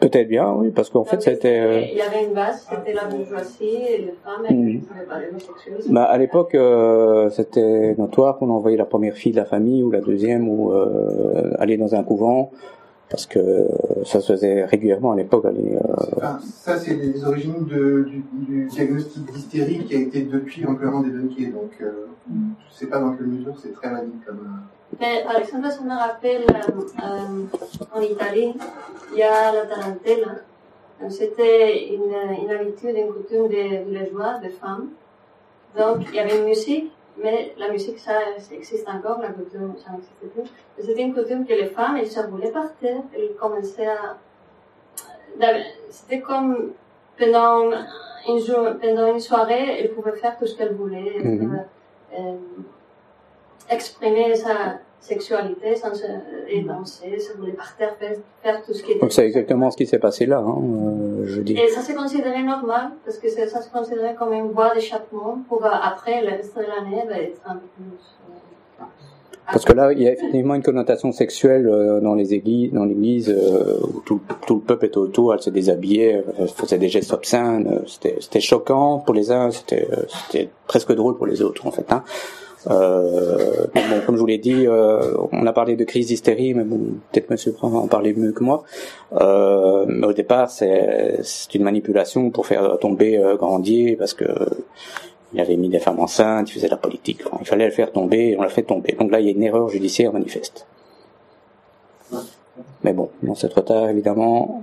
Peut-être 0.00 0.28
bien, 0.28 0.52
oui, 0.52 0.70
parce 0.70 0.90
qu'en 0.90 1.04
fait, 1.04 1.16
Donc, 1.16 1.22
c'était. 1.22 1.60
euh, 1.60 1.80
Il 1.80 1.96
y 1.96 2.02
avait 2.02 2.24
une 2.24 2.34
base, 2.34 2.68
c'était 2.68 2.92
la 2.92 3.06
bourgeoisie, 3.06 3.76
et 3.88 3.98
les 3.98 4.14
femmes, 4.22 4.44
elles 4.48 4.74
ne 4.74 4.80
savaient 4.82 5.06
pas 5.08 5.18
de 5.18 5.34
vie 5.34 5.40
sexuelle. 5.40 5.78
Bah, 5.88 6.04
à 6.04 6.18
l'époque, 6.18 6.54
euh, 6.54 7.30
c'était 7.30 7.94
notoire 7.96 8.36
qu'on 8.38 8.50
envoyait 8.50 8.76
la 8.76 8.84
première 8.84 9.14
fille 9.14 9.32
de 9.32 9.38
la 9.38 9.46
famille 9.46 9.82
ou 9.82 9.90
la 9.90 10.00
deuxième 10.02 10.46
ou 10.48 10.72
euh, 10.72 11.54
aller 11.58 11.78
dans 11.78 11.94
un 11.94 12.02
couvent 12.02 12.50
parce 13.10 13.26
que 13.26 13.66
ça 14.04 14.20
se 14.20 14.32
faisait 14.32 14.64
régulièrement 14.64 15.12
à 15.12 15.16
l'époque. 15.16 15.44
aller, 15.46 15.76
euh, 15.76 16.22
ça, 16.42 16.76
c'est 16.76 16.94
les 16.94 17.24
origines 17.24 17.64
de- 17.64 18.04
du, 18.04 18.22
du 18.32 18.66
diagnostic 18.66 19.24
d'hystérie 19.32 19.84
qui 19.84 19.94
a 19.96 19.98
été 20.00 20.22
depuis 20.22 20.62
l'emploiement 20.62 21.00
des 21.00 21.10
Dunkies. 21.10 21.46
Donc, 21.48 21.70
euh, 21.80 22.06
je 22.30 22.74
sais 22.74 22.86
pas 22.86 22.98
dans 23.00 23.12
quelle 23.14 23.26
mesure 23.26 23.54
c'est 23.60 23.72
très 23.72 23.90
valide 23.90 24.12
comme. 24.26 24.38
euh, 24.38 24.96
Mais 25.00 25.22
exemple, 25.40 25.70
ça 25.70 25.80
me 25.82 25.90
rappelle, 25.98 26.42
euh, 26.50 27.02
euh, 27.02 27.96
en 27.96 28.00
Italie, 28.02 28.54
il 29.12 29.18
y 29.18 29.22
a 29.22 29.52
la 29.52 29.66
tarantella. 29.66 30.32
C'était 31.10 31.94
une, 31.94 32.12
une 32.42 32.50
habitude, 32.50 32.96
une 32.96 33.12
coutume 33.12 33.48
des 33.48 33.84
villageois, 33.86 34.38
des 34.42 34.48
femmes. 34.48 34.88
Donc, 35.78 35.98
il 36.08 36.14
y 36.16 36.18
avait 36.18 36.38
une 36.38 36.44
musique, 36.46 36.90
mais 37.22 37.54
la 37.58 37.70
musique, 37.70 37.98
ça, 37.98 38.18
ça 38.38 38.54
existe 38.54 38.88
encore, 38.88 39.20
la 39.20 39.28
coutume, 39.28 39.74
ça 39.76 39.92
n'existe 39.92 40.18
plus. 40.18 40.50
C'était 40.78 41.02
une 41.02 41.14
coutume 41.14 41.46
que 41.46 41.52
les 41.52 41.66
femmes, 41.66 41.96
elles 41.96 42.06
se 42.06 42.20
roulaient 42.20 42.52
par 42.52 42.74
terre, 42.76 43.02
elles 43.14 43.34
commençaient 43.34 43.86
à... 43.86 44.16
C'était 45.90 46.20
comme 46.20 46.72
pendant 47.18 47.70
une, 48.28 48.38
jour, 48.38 48.66
pendant 48.80 49.06
une 49.12 49.20
soirée, 49.20 49.78
elles 49.80 49.92
pouvaient 49.92 50.16
faire 50.16 50.36
tout 50.38 50.46
ce 50.46 50.56
qu'elles 50.56 50.74
voulaient. 50.74 51.18
Pouvaient, 51.20 51.66
euh, 52.18 52.36
exprimer 53.70 54.34
sa 54.34 54.78
sexualité 55.00 55.76
sans 55.76 55.94
se, 55.94 56.04
et 56.48 56.62
danser, 56.62 57.18
se 57.18 57.36
rouler 57.38 57.52
par 57.52 57.76
terre, 57.76 57.94
faire, 58.42 58.62
tout 58.64 58.74
ce 58.74 58.82
qui 58.82 58.92
était. 58.92 59.00
donc 59.00 59.12
c'est 59.12 59.26
exactement 59.26 59.70
ce 59.70 59.76
qui 59.76 59.86
s'est 59.86 59.98
passé 59.98 60.26
là, 60.26 60.38
hein, 60.38 60.56
euh, 60.60 61.22
je 61.26 61.40
dis. 61.40 61.54
Et 61.54 61.68
ça 61.68 61.80
c'est 61.80 61.94
considéré 61.94 62.42
normal, 62.42 62.90
parce 63.04 63.18
que 63.18 63.28
ça 63.28 63.46
c'est 63.46 63.72
considéré 63.72 64.14
comme 64.18 64.32
une 64.32 64.50
voie 64.50 64.74
d'échappement 64.74 65.38
pour 65.48 65.64
euh, 65.64 65.70
après, 65.82 66.20
le 66.22 66.28
reste 66.28 66.56
de 66.56 66.62
l'année, 66.62 67.04
bah, 67.08 67.18
être 67.18 67.40
un 67.46 67.54
peu 67.54 67.66
plus. 67.76 67.84
euh, 68.80 68.84
Parce 69.50 69.64
que 69.64 69.72
là, 69.72 69.92
il 69.92 70.02
y 70.02 70.08
a 70.08 70.12
effectivement 70.12 70.54
une 70.54 70.62
connotation 70.62 71.10
sexuelle 71.12 71.64
dans 72.02 72.14
les 72.14 72.34
églises, 72.34 72.72
dans 72.72 72.84
l'église 72.84 73.34
où 73.94 74.00
tout, 74.00 74.20
tout 74.46 74.56
le 74.56 74.60
peuple 74.60 74.86
était 74.86 74.98
autour, 74.98 75.32
elle 75.32 75.40
se 75.40 75.50
déshabillait, 75.50 76.22
elle 76.38 76.48
faisait 76.48 76.76
des 76.78 76.88
gestes 76.88 77.12
obscènes. 77.14 77.80
C'était, 77.86 78.40
choquant 78.40 78.98
pour 78.98 79.14
les 79.14 79.30
uns, 79.30 79.50
c'était, 79.50 79.88
c'était 80.08 80.50
presque 80.66 80.92
drôle 80.92 81.16
pour 81.16 81.26
les 81.26 81.40
autres 81.40 81.66
en 81.66 81.70
fait. 81.70 81.90
Hein. 81.92 82.02
Euh, 82.66 83.66
bon, 83.74 84.00
comme 84.04 84.16
je 84.16 84.20
vous 84.20 84.26
l'ai 84.26 84.38
dit, 84.38 84.66
euh, 84.66 85.14
on 85.32 85.46
a 85.46 85.52
parlé 85.52 85.76
de 85.76 85.84
crise 85.84 86.08
d'hystérie, 86.08 86.54
mais 86.54 86.64
bon, 86.64 86.78
peut-être 87.12 87.30
Monsieur 87.30 87.54
va 87.62 87.68
en 87.68 87.86
parler 87.86 88.12
mieux 88.14 88.32
que 88.32 88.42
moi. 88.42 88.64
Euh, 89.12 89.84
mais 89.88 90.06
au 90.06 90.12
départ, 90.12 90.50
c'est, 90.50 91.20
une 91.54 91.62
manipulation 91.62 92.30
pour 92.30 92.46
faire 92.46 92.78
tomber 92.78 93.18
euh, 93.18 93.36
Grandier, 93.36 93.96
parce 93.96 94.14
que 94.14 94.26
il 95.34 95.40
avait 95.40 95.56
mis 95.56 95.68
des 95.68 95.78
femmes 95.78 96.00
enceintes, 96.00 96.50
il 96.50 96.54
faisait 96.54 96.68
de 96.68 96.72
la 96.72 96.78
politique. 96.78 97.20
Il 97.40 97.46
fallait 97.46 97.66
le 97.66 97.70
faire 97.70 97.92
tomber, 97.92 98.30
et 98.30 98.38
on 98.38 98.42
l'a 98.42 98.48
fait 98.48 98.62
tomber. 98.62 98.96
Donc 98.98 99.10
là, 99.10 99.20
il 99.20 99.26
y 99.26 99.28
a 99.28 99.32
une 99.32 99.42
erreur 99.42 99.68
judiciaire 99.68 100.12
manifeste. 100.12 100.66
Mais 102.82 102.92
bon, 102.92 103.10
non, 103.22 103.34
c'est 103.34 103.48
trop 103.48 103.60
tard, 103.60 103.88
évidemment. 103.88 104.62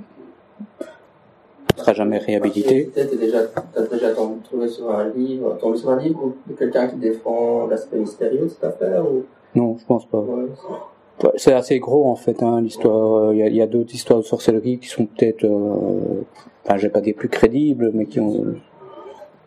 Ne 1.76 1.82
sera 1.82 1.94
jamais 1.94 2.18
réhabilité. 2.18 2.86
Peut-être 2.94 3.20
déjà, 3.20 3.40
t'as 3.74 3.82
déjà 3.88 4.12
tombé 4.14 4.36
trouvé 4.44 4.68
sur 4.68 4.90
un 4.92 5.10
livre, 5.10 5.58
tombé 5.60 5.78
sur 5.78 5.90
un 5.90 6.00
livre 6.00 6.24
ou 6.26 6.34
de 6.50 6.56
quelqu'un 6.58 6.88
qui 6.88 6.96
défend 6.98 7.68
l'aspect 7.68 7.98
mystérieux 7.98 8.44
de 8.44 8.48
cette 8.48 8.64
affaire 8.64 9.04
ou? 9.06 9.24
Non, 9.56 9.78
je 9.78 9.86
pense 9.86 10.06
pas. 10.06 10.20
ouais, 10.20 11.32
C'est 11.36 11.54
assez 11.54 11.80
gros 11.80 12.06
en 12.08 12.16
fait, 12.16 12.42
hein, 12.44 12.62
l'histoire. 12.62 13.34
Il 13.34 13.40
y 13.40 13.44
a, 13.44 13.48
il 13.48 13.56
y 13.56 13.62
a 13.62 13.68
d'autres 13.68 13.94
histoires 13.94 14.20
de 14.20 14.26
sorcellerie 14.26 14.80
qui 14.80 14.88
sont 14.88 15.06
peut-être, 15.06 15.44
euh, 15.46 16.24
enfin, 16.66 16.78
je 16.78 16.84
vais 16.84 16.90
pas 16.90 17.02
dire 17.02 17.16
plus 17.16 17.30
crédibles, 17.30 17.92
mais 17.94 18.06
qui 18.06 18.20
ont, 18.20 18.56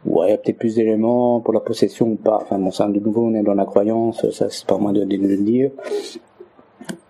ouais, 0.07 0.37
peut-être 0.39 0.59
plus 0.59 0.75
d'éléments 0.77 1.41
pour 1.41 1.53
la 1.55 1.61
possession 1.61 2.09
ou 2.09 2.17
pas. 2.17 2.41
Enfin, 2.43 2.59
bon, 2.59 2.71
ça, 2.71 2.87
de 2.89 2.99
nouveau, 3.01 3.23
on 3.27 3.35
est 3.35 3.43
dans 3.43 3.55
la 3.55 3.65
croyance, 3.65 4.29
ça, 4.31 4.49
c'est 4.51 4.67
pas 4.67 4.77
moi 4.79 4.93
de, 4.93 5.05
de 5.05 5.17
le 5.17 5.37
dire. 5.39 5.71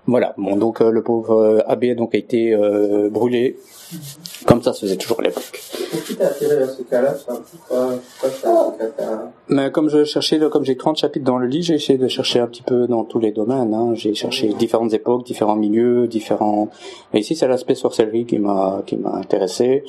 Voilà. 0.09 0.33
Bon, 0.39 0.57
donc 0.57 0.81
euh, 0.81 0.91
le 0.91 1.03
pauvre 1.03 1.35
euh, 1.35 1.61
abbé 1.71 1.95
donc 1.95 2.15
a 2.15 2.19
été 2.19 2.55
euh, 2.55 3.11
brûlé, 3.11 3.59
comme 4.47 4.63
ça 4.63 4.73
se 4.73 4.81
faisait 4.81 4.97
toujours 4.97 5.21
à 5.21 5.25
l'époque. 5.25 5.61
Cas-là? 6.91 7.15
Mais 9.49 9.71
comme 9.71 9.91
je 9.91 10.05
cherchais, 10.05 10.41
comme 10.51 10.65
j'ai 10.65 10.79
30 10.79 10.97
chapitres 10.97 11.27
dans 11.27 11.37
le 11.37 11.47
livre, 11.47 11.67
j'ai 11.67 11.75
essayé 11.75 11.99
de 11.99 12.09
chercher 12.09 12.41
un 12.41 12.47
petit 12.47 12.63
peu 12.63 12.87
dans 12.87 13.05
tous 13.05 13.19
les 13.19 13.33
domaines. 13.33 13.75
Hein. 13.75 13.93
J'ai 13.95 14.15
cherché 14.15 14.49
différentes 14.55 14.95
époques, 14.95 15.27
différents 15.27 15.57
milieux, 15.57 16.09
différents. 16.09 16.71
Mais 17.13 17.21
ici, 17.21 17.37
c'est 17.37 17.47
l'aspect 17.47 17.75
sorcellerie 17.75 18.25
qui 18.25 18.39
m'a 18.39 18.83
qui 18.87 18.97
m'a 18.97 19.13
intéressé 19.15 19.85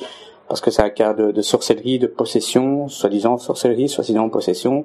parce 0.48 0.60
que 0.60 0.70
c'est 0.70 0.82
un 0.82 0.90
cas 0.90 1.14
de, 1.14 1.30
de 1.30 1.40
sorcellerie, 1.40 1.98
de 1.98 2.08
possession, 2.08 2.88
soi-disant 2.88 3.38
sorcellerie, 3.38 3.88
soi-disant 3.88 4.28
possession. 4.28 4.84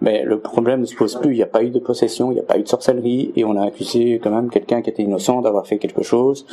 Mais 0.00 0.22
le 0.24 0.38
problème 0.38 0.80
ne 0.80 0.86
se 0.86 0.94
pose 0.94 1.16
plus. 1.16 1.32
Il 1.32 1.36
n'y 1.36 1.42
a 1.42 1.46
pas 1.46 1.62
eu 1.62 1.70
de 1.70 1.78
possession, 1.78 2.30
il 2.30 2.34
n'y 2.34 2.40
a 2.40 2.44
pas 2.44 2.58
eu 2.58 2.62
de 2.62 2.68
sorcellerie, 2.68 3.32
et 3.36 3.44
on 3.44 3.56
a 3.56 3.64
accusé 3.64 4.20
quand 4.22 4.30
même 4.30 4.50
quelqu'un 4.50 4.82
qui 4.82 4.90
était 4.90 5.02
innocent 5.02 5.40
d'avoir 5.42 5.66
fait 5.66 5.78
quelque 5.78 6.02
chose 6.02 6.46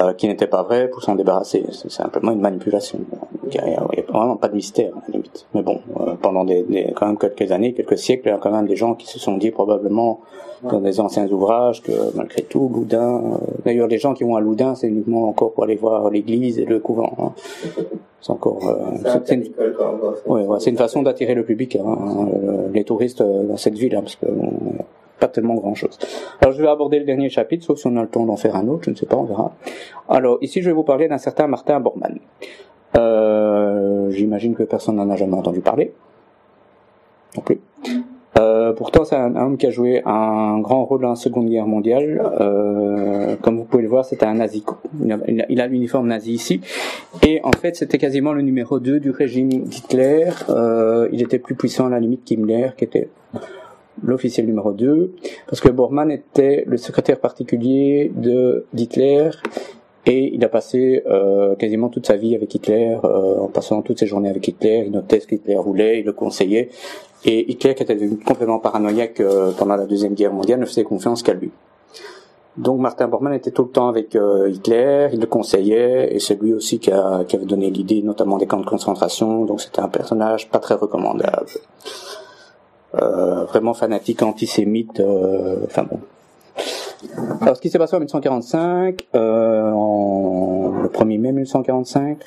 euh, 0.00 0.12
qui 0.12 0.28
n'était 0.28 0.46
pas 0.46 0.62
vrai 0.62 0.88
pour 0.88 1.02
s'en 1.02 1.14
débarrasser. 1.14 1.64
C'est 1.72 1.90
simplement 1.90 2.32
une 2.32 2.40
manipulation. 2.40 2.98
Il 3.50 3.62
n'y 3.62 3.74
a, 3.74 3.86
vraiment 4.08 4.36
pas 4.36 4.48
de 4.48 4.54
mystère 4.54 4.92
à 4.96 5.00
la 5.08 5.12
limite. 5.12 5.46
Mais 5.54 5.62
bon, 5.62 5.80
euh, 6.00 6.14
pendant 6.20 6.44
des, 6.44 6.62
des- 6.64 6.92
quand 6.94 7.06
même 7.06 7.16
quelques 7.18 7.50
années, 7.52 7.72
quelques 7.72 7.96
siècles, 7.98 8.28
il 8.28 8.30
y 8.30 8.34
a 8.34 8.38
quand 8.38 8.50
même 8.50 8.66
des 8.66 8.76
gens 8.76 8.94
qui 8.94 9.06
se 9.06 9.18
sont 9.18 9.36
dit 9.36 9.50
probablement 9.50 10.20
dans 10.62 10.80
des 10.80 11.00
anciens 11.00 11.28
ouvrages 11.30 11.82
que 11.82 11.92
malgré 12.16 12.42
tout, 12.42 12.70
Loudun. 12.74 13.22
euh, 13.34 13.36
D'ailleurs, 13.64 13.88
les 13.88 13.98
gens 13.98 14.14
qui 14.14 14.24
vont 14.24 14.36
à 14.36 14.40
Loudun, 14.40 14.74
c'est 14.74 14.88
uniquement 14.88 15.28
encore 15.28 15.52
pour 15.52 15.64
aller 15.64 15.76
voir 15.76 16.10
l'église 16.10 16.58
et 16.58 16.64
le 16.64 16.78
couvent. 16.80 17.12
hein. 17.18 17.32
C'est 18.20 18.30
encore. 18.32 18.58
euh, 18.68 18.76
C'est 19.02 19.08
un 19.08 19.12
c'est- 19.12 19.20
c'est 19.26 19.34
une- 19.34 19.52
Ouais, 20.26 20.44
ouais, 20.46 20.58
c'est 20.60 20.70
une 20.70 20.76
façon 20.76 21.02
d'attirer 21.02 21.34
le 21.34 21.44
public, 21.44 21.76
hein, 21.76 21.96
euh, 22.32 22.68
les 22.72 22.82
touristes 22.84 23.22
dans 23.22 23.56
cette 23.56 23.74
ville, 23.78 23.94
hein, 23.94 24.00
parce 24.00 24.16
que 24.16 24.26
bon, 24.26 24.50
pas 25.20 25.28
tellement 25.28 25.54
grand 25.54 25.74
chose. 25.74 25.98
Alors 26.40 26.52
je 26.54 26.62
vais 26.62 26.68
aborder 26.68 26.98
le 26.98 27.04
dernier 27.04 27.28
chapitre, 27.30 27.64
sauf 27.64 27.78
si 27.78 27.86
on 27.86 27.96
a 27.96 28.02
le 28.02 28.08
temps 28.08 28.24
d'en 28.26 28.36
faire 28.36 28.56
un 28.56 28.66
autre, 28.68 28.84
je 28.84 28.90
ne 28.90 28.94
sais 28.96 29.06
pas, 29.06 29.16
on 29.16 29.24
verra. 29.24 29.52
Alors 30.08 30.38
ici 30.42 30.60
je 30.62 30.68
vais 30.68 30.74
vous 30.74 30.82
parler 30.84 31.08
d'un 31.08 31.18
certain 31.18 31.46
Martin 31.46 31.80
Bormann. 31.80 32.18
Euh, 32.96 34.10
J'imagine 34.10 34.54
que 34.54 34.62
personne 34.62 34.96
n'en 34.96 35.10
a 35.10 35.16
jamais 35.16 35.34
entendu 35.34 35.60
parler. 35.60 35.92
Non 37.36 37.42
plus. 37.42 37.60
Euh, 38.38 38.72
pourtant, 38.74 39.04
c'est 39.04 39.16
un 39.16 39.34
homme 39.34 39.56
qui 39.56 39.66
a 39.66 39.70
joué 39.70 40.02
un 40.04 40.58
grand 40.60 40.84
rôle 40.84 41.00
dans 41.02 41.08
la 41.10 41.16
Seconde 41.16 41.48
Guerre 41.48 41.66
mondiale. 41.66 42.22
Euh, 42.40 43.34
comme 43.40 43.56
vous 43.56 43.64
pouvez 43.64 43.82
le 43.82 43.88
voir, 43.88 44.04
c'était 44.04 44.26
un 44.26 44.34
nazi. 44.34 44.62
Il 45.48 45.60
a- 45.60 45.66
l'uniforme 45.66 46.08
nazi 46.08 46.32
ici. 46.32 46.60
Et 47.26 47.40
en 47.44 47.52
fait, 47.52 47.76
c'était 47.76 47.96
quasiment 47.98 48.32
le 48.34 48.42
numéro 48.42 48.78
2 48.78 49.00
du 49.00 49.10
régime 49.10 49.48
d'Hitler. 49.48 50.28
Euh, 50.50 51.08
il 51.12 51.22
était 51.22 51.38
plus 51.38 51.54
puissant 51.54 51.86
à 51.86 51.90
la 51.90 51.98
limite 51.98 52.24
qu'Himmler, 52.24 52.70
qui 52.76 52.84
était 52.84 53.08
l'officiel 54.02 54.46
numéro 54.46 54.72
2, 54.72 55.12
parce 55.46 55.60
que 55.60 55.68
Bormann 55.68 56.10
était 56.10 56.64
le 56.66 56.76
secrétaire 56.76 57.18
particulier 57.20 58.10
de 58.14 58.64
d'Hitler 58.72 59.30
Et 60.08 60.32
il 60.34 60.44
a 60.44 60.48
passé 60.48 61.02
euh, 61.06 61.56
quasiment 61.56 61.88
toute 61.88 62.06
sa 62.06 62.16
vie 62.16 62.34
avec 62.36 62.54
Hitler, 62.54 62.96
euh, 63.02 63.38
en 63.40 63.48
passant 63.48 63.82
toutes 63.82 63.98
ses 63.98 64.06
journées 64.06 64.28
avec 64.30 64.46
Hitler. 64.46 64.84
Il 64.86 64.92
notait 64.92 65.18
ce 65.18 65.26
qu'Hitler 65.26 65.56
voulait, 65.56 65.98
il 66.00 66.04
le 66.06 66.12
conseillait. 66.12 66.68
Et 67.24 67.50
Hitler, 67.50 67.74
qui 67.74 67.82
était 67.82 67.96
devenu 67.96 68.16
complètement 68.18 68.60
paranoïaque 68.60 69.18
euh, 69.20 69.50
pendant 69.58 69.74
la 69.76 69.84
Deuxième 69.86 70.14
Guerre 70.14 70.32
mondiale, 70.32 70.60
ne 70.60 70.66
faisait 70.66 70.84
confiance 70.84 71.24
qu'à 71.24 71.34
lui. 71.34 71.50
Donc 72.56 72.78
Martin 72.80 73.08
Bormann 73.08 73.34
était 73.34 73.50
tout 73.50 73.64
le 73.64 73.70
temps 73.70 73.88
avec 73.88 74.14
euh, 74.14 74.48
Hitler, 74.48 75.08
il 75.12 75.18
le 75.20 75.26
conseillait, 75.26 76.14
et 76.14 76.20
c'est 76.20 76.40
lui 76.40 76.54
aussi 76.54 76.78
qui, 76.78 76.90
a- 76.92 77.24
qui 77.26 77.34
avait 77.36 77.44
donné 77.44 77.68
l'idée 77.70 78.00
notamment 78.00 78.38
des 78.38 78.46
camps 78.46 78.60
de 78.60 78.64
concentration, 78.64 79.44
donc 79.44 79.60
c'était 79.60 79.80
un 79.80 79.88
personnage 79.88 80.48
pas 80.50 80.58
très 80.60 80.74
recommandable. 80.76 81.48
Euh, 82.94 83.44
vraiment 83.44 83.74
fanatique, 83.74 84.22
antisémite, 84.22 85.00
euh, 85.00 85.56
enfin 85.66 85.82
bon. 85.82 85.98
Alors 87.42 87.56
ce 87.56 87.60
qui 87.60 87.68
s'est 87.68 87.78
passé 87.78 87.94
en 87.94 87.98
1945, 87.98 89.06
euh, 89.14 89.70
en, 89.72 90.72
le 90.82 90.88
1er 90.88 91.18
mai 91.18 91.32
1945, 91.32 92.18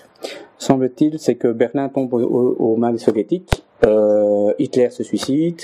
semble-t-il, 0.59 1.17
c'est 1.17 1.35
que 1.35 1.47
Berlin 1.47 1.89
tombe 1.89 2.13
au- 2.13 2.19
au- 2.21 2.55
aux 2.59 2.75
mains 2.75 2.91
des 2.91 2.99
soviétiques, 2.99 3.63
euh, 3.85 4.53
Hitler 4.59 4.89
se 4.91 5.01
suicide, 5.03 5.61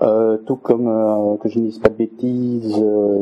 euh, 0.00 0.38
tout 0.46 0.56
comme, 0.56 0.88
euh, 0.88 1.36
que 1.36 1.48
je 1.50 1.58
ne 1.58 1.64
dise 1.66 1.78
pas 1.80 1.88
de 1.90 1.94
bêtises, 1.94 2.76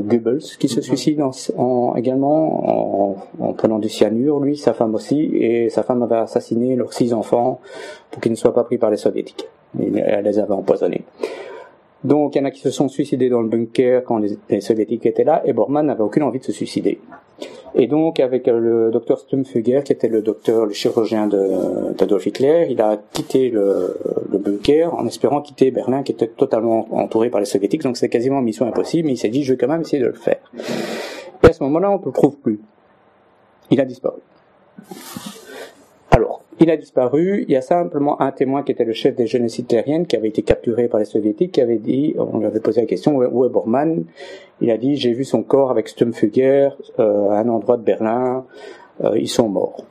Goebbels 0.05 0.43
qui 0.61 0.69
se 0.69 0.83
suicide 0.83 1.21
en, 1.23 1.31
en- 1.57 1.97
également 1.97 3.11
en, 3.11 3.17
en 3.41 3.53
prenant 3.55 3.79
du 3.81 3.89
cyanure, 3.89 4.39
lui, 4.41 4.57
sa 4.57 4.73
femme 4.75 4.95
aussi, 4.95 5.21
et 5.35 5.69
sa 5.71 5.83
femme 5.83 6.03
avait 6.03 6.17
assassiné 6.17 6.77
leurs 6.77 6.93
six 6.93 7.13
enfants 7.13 7.61
pour 8.11 8.21
qu'ils 8.23 8.33
ne 8.33 8.37
soient 8.37 8.55
pas 8.55 8.65
pris 8.65 8.79
par 8.79 8.91
les 8.91 8.99
soviétiques. 8.99 9.49
Elle 9.81 10.25
les 10.25 10.39
avait 10.39 10.53
empoisonnés. 10.53 11.05
Donc 12.05 12.35
il 12.35 12.39
y 12.39 12.41
en 12.43 12.45
a 12.45 12.51
qui 12.51 12.61
se 12.61 12.71
sont 12.71 12.89
suicidés 12.89 13.31
dans 13.31 13.41
le 13.41 13.49
bunker 13.49 14.05
quand 14.05 14.19
les, 14.19 14.61
soviétiques 14.61 15.07
étaient 15.07 15.25
là, 15.25 15.43
et 15.47 15.55
Bormann 15.55 15.87
n'avait 15.87 16.03
aucune 16.03 16.23
envie 16.23 16.39
de 16.39 16.45
se 16.45 16.53
suicider. 16.53 17.01
Et 17.75 17.87
donc 17.87 18.21
avec 18.21 18.47
euh, 18.47 18.61
le 18.61 18.91
docteur 18.93 19.19
Stumpfegger, 19.19 19.81
qui 19.85 19.93
était 19.93 20.09
le 20.09 20.21
docteur, 20.21 20.67
le 20.67 20.73
chirurgien 20.73 21.27
d'Adolf 21.27 22.27
Hitler, 22.27 22.67
il 22.71 22.81
a 22.81 22.99
quitté 23.13 23.49
le, 23.49 23.97
bunker 24.31 24.95
en 24.95 25.07
espérant 25.07 25.41
quitter 25.41 25.71
Berlin, 25.71 26.03
qui 26.03 26.13
était 26.13 26.29
totalement 26.29 26.87
entouré 26.93 27.31
par 27.31 27.41
les 27.41 27.47
soviétiques, 27.47 27.83
donc 27.83 27.97
c'était 27.97 28.11
quasiment 28.11 28.43
mission 28.43 28.67
impossible, 28.67 29.07
mais 29.07 29.15
il 29.15 29.17
s'est 29.17 29.31
dit 29.31 29.43
je 29.43 29.55
vais 29.55 29.59
quand 29.59 29.69
même 29.69 29.81
essayer 29.81 30.03
de 30.03 30.09
le 30.09 30.13
faire. 30.13 30.41
Et 31.43 31.47
à 31.47 31.53
ce 31.53 31.63
moment-là, 31.65 31.91
on 31.91 31.99
ne 31.99 32.05
le 32.05 32.13
trouve 32.13 32.37
plus. 32.37 32.61
Il 33.71 33.81
a 33.81 33.85
disparu. 33.87 34.21
Alors, 36.11 36.43
il 36.61 36.71
a 36.71 36.77
disparu. 36.77 37.45
Il 37.49 37.51
y 37.51 37.57
a 37.57 37.61
simplement 37.63 38.21
un 38.21 38.31
témoin 38.33 38.63
qui 38.63 38.73
était 38.73 38.85
le 38.85 38.93
chef 38.93 39.15
des 39.17 39.27
jeunesses 39.27 39.59
hitlériennes 39.59 40.07
qui 40.07 40.17
avait 40.17 40.29
été 40.29 40.43
capturé 40.43 40.89
par 40.89 41.01
les 41.01 41.07
soviétiques, 41.07 41.53
qui 41.53 41.61
avait 41.61 41.79
dit, 41.79 42.15
on 42.19 42.39
lui 42.39 42.47
avait 42.47 42.61
posé 42.61 42.81
la 42.81 42.87
question, 42.87 43.17
où 43.17 43.45
est- 43.45 43.49
Bormann? 43.49 44.05
Il 44.61 44.71
a 44.71 44.77
dit, 44.79 44.97
j'ai 44.97 45.13
vu 45.13 45.25
son 45.25 45.43
corps 45.43 45.71
avec 45.71 45.89
Stumpfegger 45.89 46.71
euh, 46.99 47.31
à 47.31 47.39
un 47.41 47.49
endroit 47.49 47.77
de 47.77 47.83
Berlin. 47.83 48.45
Euh, 49.03 49.19
ils 49.19 49.29
sont 49.29 49.49
morts. 49.49 49.85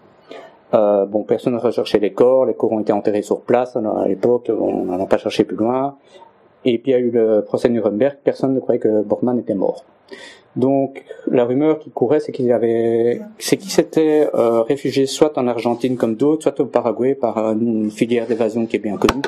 Euh, 0.74 1.06
bon, 1.06 1.24
personne 1.24 1.54
n'a 1.54 1.60
recherché 1.60 2.00
les 2.00 2.14
corps. 2.14 2.46
Les 2.46 2.54
corps 2.54 2.72
ont 2.72 2.80
été 2.80 2.94
enterrés 2.94 3.22
sur 3.22 3.42
place. 3.42 3.76
Alors, 3.76 4.00
à 4.00 4.08
l'époque, 4.08 4.50
on 4.50 4.86
n'en 4.86 5.04
a 5.04 5.06
pas 5.06 5.18
cherché 5.18 5.44
plus 5.44 5.58
loin. 5.58 5.98
Et 6.66 6.78
puis 6.78 6.92
il 6.92 6.94
y 6.94 6.98
a 6.98 7.00
eu 7.00 7.12
le 7.12 7.44
procès 7.46 7.68
Nuremberg. 7.70 8.18
Personne 8.24 8.54
ne 8.54 8.60
croyait 8.62 8.80
que 8.80 9.04
Bormann 9.04 9.38
était 9.38 9.54
mort. 9.54 9.84
Donc 10.56 11.04
la 11.28 11.46
rumeur 11.46 11.80
qui 11.80 11.90
courait, 11.90 12.20
c'est 12.20 12.32
qu'il 12.32 12.52
avait, 12.52 13.22
c'est 13.40 13.58
qu'il 13.58 13.72
s'était 13.72 14.30
euh, 14.36 14.62
réfugié 14.62 15.06
soit 15.08 15.38
en 15.38 15.48
Argentine 15.48 15.98
comme 15.98 16.16
d'autres, 16.16 16.44
soit 16.44 16.60
au 16.60 16.66
Paraguay 16.66 17.16
par 17.16 17.38
une 17.54 17.90
filière 17.90 18.28
d'évasion 18.28 18.66
qui 18.66 18.76
est 18.76 18.80
bien 18.80 18.98
connue. 18.98 19.22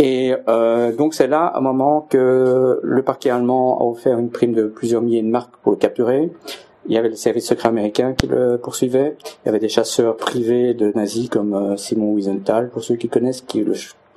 Et 0.00 0.34
euh, 0.48 0.92
donc 0.92 1.14
c'est 1.14 1.28
là, 1.28 1.52
un 1.54 1.60
moment, 1.60 2.06
que 2.08 2.80
le 2.82 3.02
parquet 3.02 3.30
allemand 3.30 3.78
a 3.80 3.84
offert 3.84 4.18
une 4.18 4.30
prime 4.30 4.52
de 4.52 4.64
plusieurs 4.64 5.02
milliers 5.02 5.22
de 5.22 5.28
marques 5.28 5.54
pour 5.62 5.72
le 5.72 5.78
capturer. 5.78 6.30
Il 6.88 6.94
y 6.94 6.96
avait 6.96 7.10
le 7.10 7.16
service 7.16 7.46
secret 7.46 7.68
américain 7.68 8.14
qui 8.14 8.26
le 8.26 8.58
poursuivait. 8.58 9.16
Il 9.44 9.46
y 9.46 9.48
avait 9.50 9.58
des 9.58 9.68
chasseurs 9.68 10.16
privés 10.16 10.72
de 10.74 10.90
nazis 10.94 11.28
comme 11.28 11.54
euh, 11.54 11.76
Simon 11.76 12.14
Wiesenthal, 12.14 12.70
pour 12.70 12.82
ceux 12.82 12.96
qui 12.96 13.08
connaissent, 13.08 13.42
qui 13.42 13.62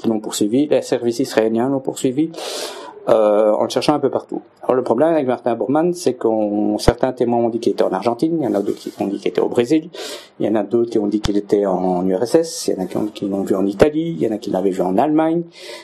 l'ont 0.06 0.20
poursuivi. 0.22 0.68
Les 0.68 0.82
services 0.82 1.20
israéliens 1.20 1.68
l'ont 1.68 1.82
poursuivi 1.82 2.32
euh, 3.10 3.51
en 3.51 3.64
le 3.64 3.70
cherchant 3.70 3.93
un 3.93 3.99
peu 3.99 4.10
partout. 4.10 4.41
Alors 4.62 4.76
le 4.76 4.84
problème 4.84 5.10
avec 5.10 5.28
Martin 5.28 5.56
Bormann, 5.56 5.93
c'est 5.93 6.14
qu'on 6.14 6.78
certains 6.78 7.12
témoins 7.12 7.39
ont 7.39 7.49
dit 7.49 7.60
qu'il 7.60 7.74
était 7.74 7.84
en 7.84 7.91
Argentine, 7.91 8.38
il 8.39 8.43
y 8.43 8.47
en 8.47 8.54
a 8.54 8.62
d'autres 8.62 8.80
qui 8.80 8.93
ont 9.01 9.08
dit 9.08 9.18
qu'il 9.18 9.28
était 9.28 9.41
au 9.41 9.49
Brésil, 9.49 9.89
il 10.39 10.45
y 10.45 10.49
en 10.49 10.56
a 10.56 10.64
d'autres 10.64 10.91
qui 10.91 10.99
ont 10.99 11.08
dit 11.08 11.20
qu'il 11.20 11.36
était 11.38 11.66
en 11.66 12.08
URSS, 12.08 12.68
il 12.68 12.76
y 12.76 12.80
en 12.80 12.84
a 12.84 12.88
qui 13.14 13.28
l'ont 13.28 13.43
vu 13.43 13.56
en 13.56 13.66
Italie, 13.66 14.16
il 14.18 14.22
y 14.22 14.28
en 14.28 14.32
a 14.32 14.38
qui 14.38 14.51
l'avaient 14.51 14.70
vu 14.70 14.82
en 14.82 14.97
Allemagne. 14.97 15.43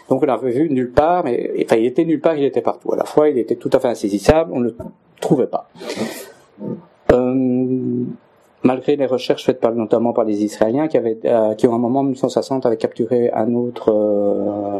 Donc 0.10 0.24
on 0.24 0.26
l'avait 0.26 0.52
vu 0.52 0.70
nulle 0.70 0.92
part, 0.92 1.26
mais 1.26 1.52
enfin 1.66 1.76
il 1.76 1.86
était 1.86 2.06
nulle 2.06 2.22
part, 2.22 2.36
il 2.36 2.46
était 2.46 2.62
partout. 2.62 2.94
À 2.94 2.96
la 2.96 3.06
fois, 3.06 3.30
il 3.30 3.38
était 3.38 3.56
tout 3.56 3.70
à 3.74 3.80
fait 3.80 3.90
insaisissable, 3.90 4.52
on 4.54 4.60
ne 4.62 4.66
le 4.66 4.76
trouvait 5.20 5.48
pas. 5.48 5.70
Euh, 7.12 8.04
malgré 8.64 8.96
les 8.96 9.06
recherches 9.06 9.46
faites 9.46 9.60
par, 9.60 9.74
notamment 9.74 10.14
par 10.14 10.26
les 10.26 10.44
Israéliens 10.44 10.88
qui 10.88 10.98
avaient, 10.98 11.18
euh, 11.26 11.54
qui 11.56 11.68
ont 11.68 11.74
un 11.74 11.80
moment 11.80 12.00
en 12.00 12.04
1960 12.04 12.66
avaient 12.66 12.78
capturé 12.78 13.32
un 13.32 13.54
autre, 13.56 13.92
euh, 13.92 14.80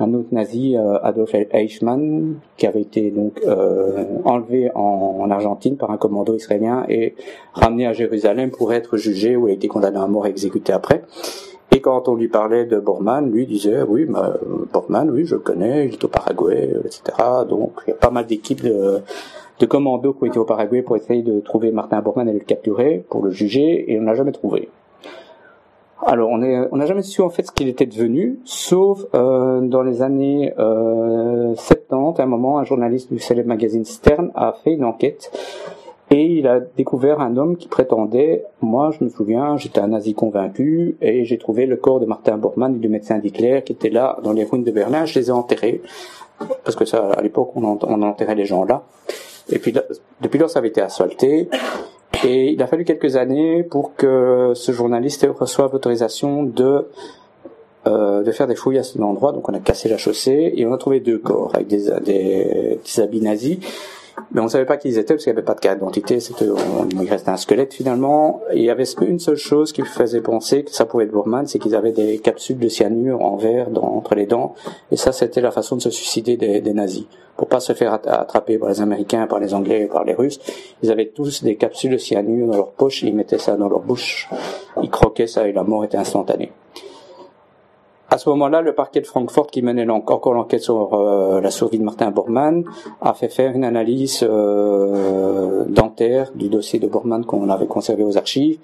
un 0.00 0.14
autre 0.14 0.28
nazi, 0.32 0.76
euh, 0.76 0.98
Adolf 1.02 1.34
Eichmann, 1.34 2.36
qui 2.56 2.66
avait 2.66 2.80
été 2.80 3.10
donc 3.10 3.40
euh, 3.46 4.04
enlevé 4.24 4.70
en, 4.74 5.18
en 5.20 5.30
Argentine 5.30 5.76
par 5.76 5.90
un 5.90 5.98
commando 5.98 6.34
israélien 6.34 6.84
et 6.88 7.14
ramené 7.52 7.86
à 7.86 7.92
Jérusalem 7.92 8.50
pour 8.50 8.72
être 8.72 8.96
jugé 8.96 9.36
où 9.36 9.46
a 9.46 9.50
été 9.50 9.68
condamné 9.68 9.98
à 9.98 10.06
mort 10.06 10.26
et 10.26 10.30
exécuté 10.30 10.72
après. 10.72 11.02
Et 11.74 11.80
quand 11.80 12.06
on 12.08 12.14
lui 12.14 12.28
parlait 12.28 12.66
de 12.66 12.78
Bormann, 12.78 13.30
lui 13.30 13.46
disait 13.46 13.82
oui, 13.82 14.04
bah, 14.04 14.34
Bormann, 14.72 15.10
oui, 15.10 15.24
je 15.24 15.36
le 15.36 15.40
connais, 15.40 15.86
il 15.86 15.94
est 15.94 16.04
au 16.04 16.08
Paraguay, 16.08 16.70
etc. 16.84 17.02
Donc 17.48 17.72
il 17.86 17.90
y 17.90 17.92
a 17.94 17.96
pas 17.96 18.10
mal 18.10 18.26
d'équipes 18.26 18.62
de, 18.62 19.00
de 19.62 19.66
commandos 19.66 20.12
qui 20.12 20.24
ont 20.24 20.26
été 20.26 20.38
au 20.40 20.44
Paraguay 20.44 20.82
pour 20.82 20.96
essayer 20.96 21.22
de 21.22 21.38
trouver 21.38 21.70
Martin 21.70 22.02
Bormann 22.02 22.28
et 22.28 22.32
le 22.32 22.40
capturer 22.40 23.04
pour 23.08 23.22
le 23.22 23.30
juger, 23.30 23.92
et 23.92 23.98
on 23.98 24.02
n'a 24.02 24.14
jamais 24.14 24.32
trouvé. 24.32 24.68
Alors, 26.04 26.30
on 26.30 26.38
n'a 26.38 26.86
jamais 26.86 27.02
su 27.02 27.22
en 27.22 27.30
fait 27.30 27.44
ce 27.44 27.52
qu'il 27.52 27.68
était 27.68 27.86
devenu, 27.86 28.40
sauf 28.44 29.06
euh, 29.14 29.60
dans 29.60 29.82
les 29.82 30.02
années 30.02 30.52
euh, 30.58 31.54
70, 31.54 32.18
à 32.18 32.24
un 32.24 32.26
moment, 32.26 32.58
un 32.58 32.64
journaliste 32.64 33.12
du 33.12 33.20
célèbre 33.20 33.48
magazine 33.48 33.84
Stern 33.84 34.32
a 34.34 34.52
fait 34.64 34.72
une 34.72 34.84
enquête 34.84 35.30
et 36.10 36.24
il 36.24 36.48
a 36.48 36.58
découvert 36.58 37.20
un 37.20 37.36
homme 37.36 37.56
qui 37.56 37.68
prétendait, 37.68 38.44
moi 38.60 38.90
je 38.90 39.04
me 39.04 39.10
souviens, 39.10 39.56
j'étais 39.58 39.78
un 39.78 39.88
nazi 39.88 40.12
convaincu 40.12 40.96
et 41.00 41.24
j'ai 41.24 41.38
trouvé 41.38 41.66
le 41.66 41.76
corps 41.76 42.00
de 42.00 42.06
Martin 42.06 42.36
Bormann 42.36 42.74
et 42.74 42.78
du 42.80 42.88
médecin 42.88 43.18
d'Hitler 43.18 43.62
qui 43.64 43.72
était 43.72 43.88
là 43.88 44.18
dans 44.24 44.32
les 44.32 44.42
ruines 44.42 44.64
de 44.64 44.72
Berlin, 44.72 45.04
je 45.04 45.20
les 45.20 45.28
ai 45.28 45.32
enterrés, 45.32 45.82
parce 46.64 46.74
que 46.74 46.84
ça, 46.84 47.12
à 47.12 47.22
l'époque 47.22 47.52
on 47.54 47.62
enterrait 47.62 48.34
les 48.34 48.44
gens 48.44 48.64
là. 48.64 48.82
Et 49.50 49.58
puis 49.58 49.74
depuis 50.20 50.38
lors 50.38 50.50
ça 50.50 50.58
avait 50.58 50.68
été 50.68 50.80
asphalté. 50.80 51.48
Et 52.24 52.52
il 52.52 52.62
a 52.62 52.66
fallu 52.66 52.84
quelques 52.84 53.16
années 53.16 53.62
pour 53.64 53.96
que 53.96 54.52
ce 54.54 54.72
journaliste 54.72 55.26
reçoive 55.38 55.72
l'autorisation 55.72 56.42
de 56.42 56.86
euh, 57.86 58.22
de 58.22 58.30
faire 58.30 58.46
des 58.46 58.54
fouilles 58.54 58.78
à 58.78 58.84
cet 58.84 59.00
endroit. 59.00 59.32
Donc 59.32 59.48
on 59.48 59.54
a 59.54 59.58
cassé 59.58 59.88
la 59.88 59.98
chaussée 59.98 60.52
et 60.56 60.66
on 60.66 60.72
a 60.72 60.78
trouvé 60.78 61.00
deux 61.00 61.18
corps 61.18 61.50
avec 61.54 61.66
des, 61.66 61.90
des, 62.04 62.78
des 62.84 63.00
habits 63.00 63.20
nazis. 63.20 63.58
Mais 64.30 64.40
on 64.40 64.48
savait 64.48 64.64
pas 64.66 64.76
qui 64.76 64.88
ils 64.88 64.98
étaient 64.98 65.14
parce 65.14 65.24
qu'il 65.24 65.32
n'y 65.32 65.38
avait 65.38 65.44
pas 65.46 65.54
de 65.54 65.60
carte 65.60 65.78
d'identité. 65.78 66.20
C'était, 66.20 66.48
on- 66.48 66.88
il 67.02 67.08
restait 67.10 67.30
un 67.30 67.36
squelette 67.36 67.72
finalement. 67.74 68.40
Il 68.54 68.62
y 68.62 68.70
avait 68.70 68.84
une 69.02 69.18
seule 69.18 69.36
chose 69.36 69.72
qui 69.72 69.82
faisait 69.82 70.20
penser 70.20 70.64
que 70.64 70.70
ça 70.70 70.84
pouvait 70.86 71.04
être 71.04 71.12
Bormann, 71.12 71.46
c'est 71.46 71.58
qu'ils 71.58 71.74
avaient 71.74 71.92
des 71.92 72.18
capsules 72.18 72.58
de 72.58 72.68
cyanure 72.68 73.22
en 73.22 73.36
verre 73.36 73.70
dans, 73.70 73.82
entre 73.82 74.14
les 74.14 74.26
dents. 74.26 74.54
Et 74.90 74.96
ça, 74.96 75.12
c'était 75.12 75.40
la 75.40 75.50
façon 75.50 75.76
de 75.76 75.82
se 75.82 75.90
suicider 75.90 76.36
des, 76.36 76.60
des 76.60 76.72
nazis. 76.74 77.04
Pour 77.36 77.48
pas 77.48 77.60
se 77.60 77.72
faire 77.72 77.94
att- 77.94 78.06
attraper 78.06 78.58
par 78.58 78.68
les 78.68 78.80
Américains, 78.82 79.26
par 79.26 79.40
les 79.40 79.54
Anglais, 79.54 79.88
par 79.90 80.04
les 80.04 80.12
Russes, 80.14 80.38
ils 80.82 80.90
avaient 80.90 81.08
tous 81.08 81.42
des 81.42 81.56
capsules 81.56 81.90
de 81.92 81.96
cyanure 81.96 82.48
dans 82.48 82.56
leur 82.56 82.70
poche. 82.72 83.02
Ils 83.02 83.14
mettaient 83.14 83.38
ça 83.38 83.56
dans 83.56 83.68
leur 83.68 83.80
bouche. 83.80 84.28
Ils 84.82 84.90
croquaient 84.90 85.26
ça 85.26 85.48
et 85.48 85.52
la 85.52 85.62
mort 85.62 85.84
était 85.84 85.96
instantanée. 85.96 86.52
À 88.12 88.18
ce 88.18 88.28
moment-là, 88.28 88.60
le 88.60 88.74
parquet 88.74 89.00
de 89.00 89.06
Francfort, 89.06 89.46
qui 89.46 89.62
menait 89.62 89.88
encore 89.88 90.34
l'enquête 90.34 90.60
sur 90.60 90.92
euh, 90.92 91.40
la 91.40 91.50
survie 91.50 91.78
de 91.78 91.82
Martin 91.82 92.10
Bormann, 92.10 92.62
a 93.00 93.14
fait 93.14 93.30
faire 93.30 93.52
une 93.56 93.64
analyse 93.64 94.20
euh, 94.22 95.64
dentaire 95.66 96.30
du 96.34 96.50
dossier 96.50 96.78
de 96.78 96.86
Bormann 96.88 97.24
qu'on 97.24 97.48
avait 97.48 97.66
conservé 97.66 98.04
aux 98.04 98.18
archives, 98.18 98.58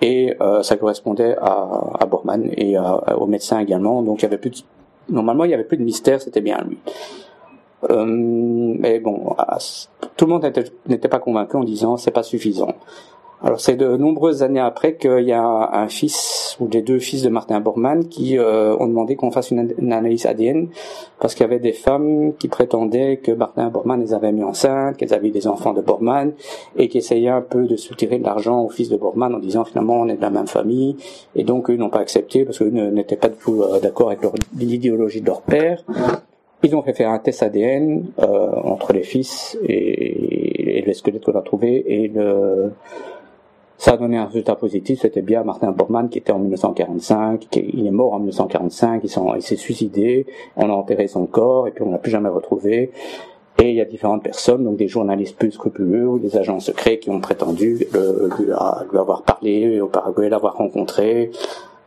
et 0.00 0.34
euh, 0.40 0.62
ça 0.62 0.76
correspondait 0.78 1.36
à, 1.38 2.06
Bormann 2.10 2.48
et 2.56 2.76
à- 2.78 3.18
au 3.18 3.26
médecin 3.26 3.58
également. 3.58 4.00
Donc 4.00 4.22
il 4.22 4.24
avait 4.24 4.38
plus 4.38 4.50
de- 4.52 4.56
normalement 5.14 5.44
il 5.44 5.50
y 5.50 5.54
avait 5.54 5.64
plus 5.64 5.76
de 5.76 5.84
mystère, 5.84 6.22
c'était 6.22 6.40
bien 6.40 6.56
lui. 6.66 6.78
Euh, 7.90 8.06
mais 8.06 9.00
bon, 9.00 9.36
tout 10.16 10.24
le 10.24 10.32
monde 10.32 10.50
n'était 10.86 11.08
pas 11.08 11.18
convaincu 11.18 11.56
en 11.56 11.64
disant 11.64 11.98
c'est 11.98 12.10
pas 12.10 12.22
suffisant. 12.22 12.72
Alors 13.40 13.60
c'est 13.60 13.76
de 13.76 13.96
nombreuses 13.96 14.42
années 14.42 14.58
après 14.58 14.96
qu'il 14.96 15.20
y 15.20 15.32
a 15.32 15.70
un 15.72 15.86
fils 15.88 16.56
ou 16.58 16.68
les 16.68 16.82
deux 16.82 16.98
fils 16.98 17.22
de 17.22 17.28
Martin 17.28 17.60
Bormann 17.60 18.08
qui 18.08 18.36
euh, 18.36 18.76
ont 18.76 18.88
demandé 18.88 19.14
qu'on 19.14 19.30
fasse 19.30 19.52
une, 19.52 19.72
analyse 19.78 20.26
ADN 20.26 20.68
parce 21.20 21.34
qu'il 21.34 21.42
y 21.42 21.44
avait 21.44 21.60
des 21.60 21.72
femmes 21.72 22.32
qui 22.36 22.48
prétendaient 22.48 23.18
que 23.18 23.30
Martin 23.30 23.68
Bormann 23.68 24.00
les 24.00 24.12
avait 24.12 24.32
mis 24.32 24.42
enceintes, 24.42 24.96
qu'elles 24.96 25.14
avaient 25.14 25.30
des 25.30 25.46
enfants 25.46 25.72
de 25.72 25.80
Bormann 25.80 26.32
et 26.76 26.88
qui 26.88 26.98
essayaient 26.98 27.28
un 27.28 27.40
peu 27.40 27.66
de 27.66 27.76
soutirer 27.76 28.18
de 28.18 28.24
l'argent 28.24 28.60
au 28.62 28.70
fils 28.70 28.88
de 28.88 28.96
Bormann 28.96 29.32
en 29.32 29.38
disant 29.38 29.64
finalement 29.64 30.00
on 30.00 30.08
est 30.08 30.16
de 30.16 30.22
la 30.22 30.30
même 30.30 30.48
famille 30.48 30.96
et 31.36 31.44
donc 31.44 31.70
eux 31.70 31.76
n'ont 31.76 31.90
pas 31.90 32.00
accepté 32.00 32.44
parce 32.44 32.58
qu'eux 32.58 32.70
n'étaient 32.70 33.16
pas 33.16 33.28
du 33.28 33.36
tout 33.36 33.62
euh, 33.62 33.78
d'accord 33.78 34.08
avec 34.08 34.20
l'idéologie 34.58 35.20
de 35.20 35.26
leur 35.26 35.42
père. 35.42 35.84
Ils 36.64 36.74
ont 36.74 36.82
fait 36.82 36.92
faire 36.92 37.10
un 37.10 37.20
test 37.20 37.44
ADN 37.44 38.04
euh, 38.18 38.50
entre 38.64 38.92
les 38.92 39.04
fils 39.04 39.56
et, 39.62 40.78
et 40.78 40.82
le 40.82 40.92
squelette 40.92 41.24
qu'on 41.24 41.38
a 41.38 41.42
trouvé 41.42 41.84
et 41.86 42.08
le 42.08 42.72
Ça 43.78 43.92
a 43.92 43.96
donné 43.96 44.18
un 44.18 44.24
résultat 44.24 44.56
positif, 44.56 45.00
c'était 45.02 45.22
bien 45.22 45.44
Martin 45.44 45.70
Bormann 45.70 46.08
qui 46.08 46.18
était 46.18 46.32
en 46.32 46.40
1945, 46.40 47.46
qui, 47.48 47.60
il 47.72 47.86
est 47.86 47.92
mort 47.92 48.12
en 48.12 48.18
1945, 48.18 49.02
il, 49.04 49.42
s'est 49.42 49.54
suicidé, 49.54 50.26
on 50.56 50.68
a 50.68 50.72
enterré 50.72 51.06
son 51.06 51.26
corps 51.26 51.68
et 51.68 51.70
puis 51.70 51.84
on 51.84 51.92
l'a 51.92 51.98
plus 51.98 52.10
jamais 52.10 52.28
retrouvé. 52.28 52.90
Et 53.60 53.70
il 53.70 53.74
y 53.74 53.80
a 53.80 53.84
différentes 53.84 54.22
personnes, 54.24 54.64
donc 54.64 54.76
des 54.76 54.88
journalistes 54.88 55.36
plus 55.36 55.52
scrupuleux 55.52 56.08
ou 56.08 56.18
des 56.18 56.36
agents 56.36 56.60
secrets 56.60 56.98
qui 56.98 57.10
ont 57.10 57.20
prétendu 57.20 57.86
lui, 58.40 58.52
avoir 58.98 59.22
parlé 59.22 59.80
au 59.80 59.86
Paraguay, 59.86 60.28
l'avoir 60.28 60.56
rencontré. 60.56 61.30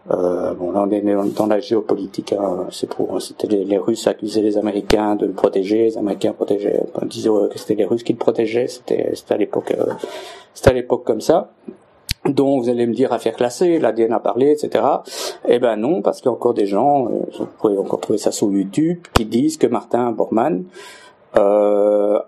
Euh, 0.10 0.54
bon, 0.56 0.72
là 0.72 0.82
on 0.82 0.92
est 0.92 1.36
dans 1.36 1.48
la 1.48 1.60
géopolitique. 1.60 2.34
hein. 2.34 2.66
C'est 2.72 2.90
pour, 2.90 3.22
c'était 3.22 3.48
les, 3.48 3.64
les 3.66 3.78
Russes 3.78 4.08
accusaient 4.08 4.42
les 4.42 4.58
Américains 4.58 5.16
de 5.16 5.28
le 5.28 5.34
protéger, 5.34 5.84
les 5.84 5.98
Américains 5.98 6.34
protégeaient, 6.34 6.82
disaient 7.04 7.30
euh, 7.30 7.48
que 7.48 7.60
c'était 7.60 7.76
les 7.76 7.86
Russes 7.86 8.04
qui 8.04 8.14
le 8.14 8.18
protégeaient. 8.18 8.68
C'était 8.68 9.14
à 9.30 9.38
l'époque, 9.38 9.72
euh, 9.78 9.94
c'était 10.54 10.72
à 10.72 10.74
l'époque 10.74 11.04
comme 11.06 11.22
ça. 11.22 11.52
Donc 12.26 12.64
vous 12.64 12.70
allez 12.70 12.86
me 12.86 12.94
dire 12.94 13.12
affaire 13.14 13.36
classée, 13.36 13.80
l'ADN 13.80 14.14
a 14.14 14.20
parlé, 14.20 14.52
etc. 14.52 14.84
Eh 15.48 15.58
ben 15.60 15.76
non, 15.76 16.02
parce 16.04 16.20
qu'il 16.22 16.28
y 16.28 16.30
a 16.30 16.34
encore 16.34 16.54
des 16.54 16.68
gens, 16.68 17.08
euh, 17.08 17.10
vous 17.40 17.48
pouvez 17.60 17.78
encore 17.78 18.00
trouver 18.00 18.20
ça 18.20 18.32
sur 18.32 18.52
YouTube, 18.52 19.00
qui 19.14 19.26
disent 19.26 19.58
que 19.58 19.66
Martin 19.68 20.12
Bormann 20.12 20.66
euh, 21.38 22.20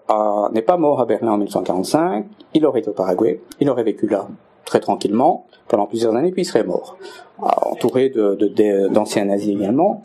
n'est 0.51 0.61
pas 0.61 0.77
mort 0.77 0.99
à 1.01 1.05
Berlin 1.05 1.33
en 1.33 1.37
1945, 1.37 2.25
il 2.53 2.65
aurait 2.65 2.79
été 2.79 2.89
au 2.89 2.93
Paraguay, 2.93 3.41
il 3.59 3.69
aurait 3.69 3.83
vécu 3.83 4.07
là 4.07 4.27
très 4.65 4.79
tranquillement 4.79 5.45
pendant 5.67 5.85
plusieurs 5.85 6.15
années, 6.15 6.31
puis 6.31 6.41
il 6.43 6.45
serait 6.45 6.63
mort, 6.63 6.97
Ah, 7.41 7.67
entouré 7.67 8.09
de, 8.09 8.35
de- 8.35 8.87
d'anciens 8.87 9.25
nazis 9.25 9.55
également. 9.55 10.01